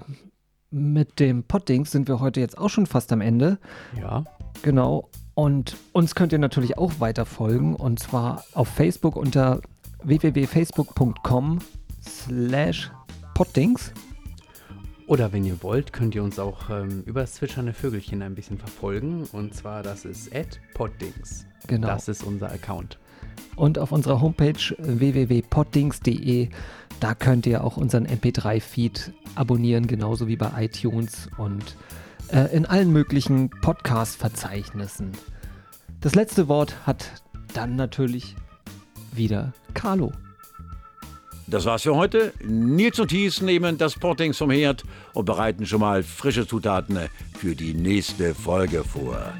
mit 0.70 1.20
dem 1.20 1.44
Poddings 1.44 1.90
sind 1.90 2.08
wir 2.08 2.20
heute 2.20 2.40
jetzt 2.40 2.56
auch 2.56 2.70
schon 2.70 2.86
fast 2.86 3.12
am 3.12 3.20
Ende. 3.20 3.58
Ja, 4.00 4.24
Genau. 4.64 5.10
Und 5.34 5.76
uns 5.92 6.14
könnt 6.14 6.32
ihr 6.32 6.38
natürlich 6.38 6.78
auch 6.78 7.00
weiter 7.00 7.26
folgen 7.26 7.74
und 7.76 7.98
zwar 7.98 8.44
auf 8.54 8.68
Facebook 8.68 9.16
unter 9.16 9.60
www.facebook.com 10.02 11.58
slash 12.02 12.90
poddings. 13.34 13.92
Oder 15.06 15.32
wenn 15.34 15.44
ihr 15.44 15.62
wollt, 15.62 15.92
könnt 15.92 16.14
ihr 16.14 16.22
uns 16.22 16.38
auch 16.38 16.70
ähm, 16.70 17.02
über 17.04 17.20
das 17.20 17.34
zwitschernde 17.34 17.74
Vögelchen 17.74 18.22
ein 18.22 18.34
bisschen 18.34 18.56
verfolgen. 18.56 19.24
Und 19.32 19.54
zwar, 19.54 19.82
das 19.82 20.06
ist 20.06 20.30
@poddings. 20.72 21.46
Genau. 21.66 21.88
Das 21.88 22.08
ist 22.08 22.22
unser 22.22 22.50
Account. 22.50 22.98
Und 23.56 23.78
auf 23.78 23.92
unserer 23.92 24.20
Homepage 24.20 24.58
www.poddings.de, 24.78 26.48
da 27.00 27.14
könnt 27.14 27.46
ihr 27.46 27.64
auch 27.64 27.76
unseren 27.76 28.06
MP3-Feed 28.06 29.12
abonnieren, 29.34 29.86
genauso 29.86 30.26
wie 30.26 30.36
bei 30.36 30.50
iTunes 30.64 31.28
und 31.38 31.76
äh, 32.28 32.54
in 32.54 32.66
allen 32.66 32.92
möglichen 32.92 33.50
Podcast-Verzeichnissen. 33.50 35.12
Das 36.00 36.14
letzte 36.14 36.48
Wort 36.48 36.86
hat 36.86 37.22
dann 37.54 37.76
natürlich 37.76 38.36
wieder 39.12 39.52
Carlo. 39.74 40.12
Das 41.46 41.66
war's 41.66 41.82
für 41.82 41.94
heute. 41.94 42.32
Nils 42.42 42.98
und 42.98 43.08
Thies 43.08 43.42
nehmen 43.42 43.76
das 43.76 43.94
Pottings 43.94 44.38
vom 44.38 44.50
Herd 44.50 44.84
und 45.12 45.26
bereiten 45.26 45.66
schon 45.66 45.80
mal 45.80 46.02
frische 46.02 46.46
Zutaten 46.46 46.98
für 47.38 47.54
die 47.54 47.74
nächste 47.74 48.34
Folge 48.34 48.82
vor. 48.82 49.34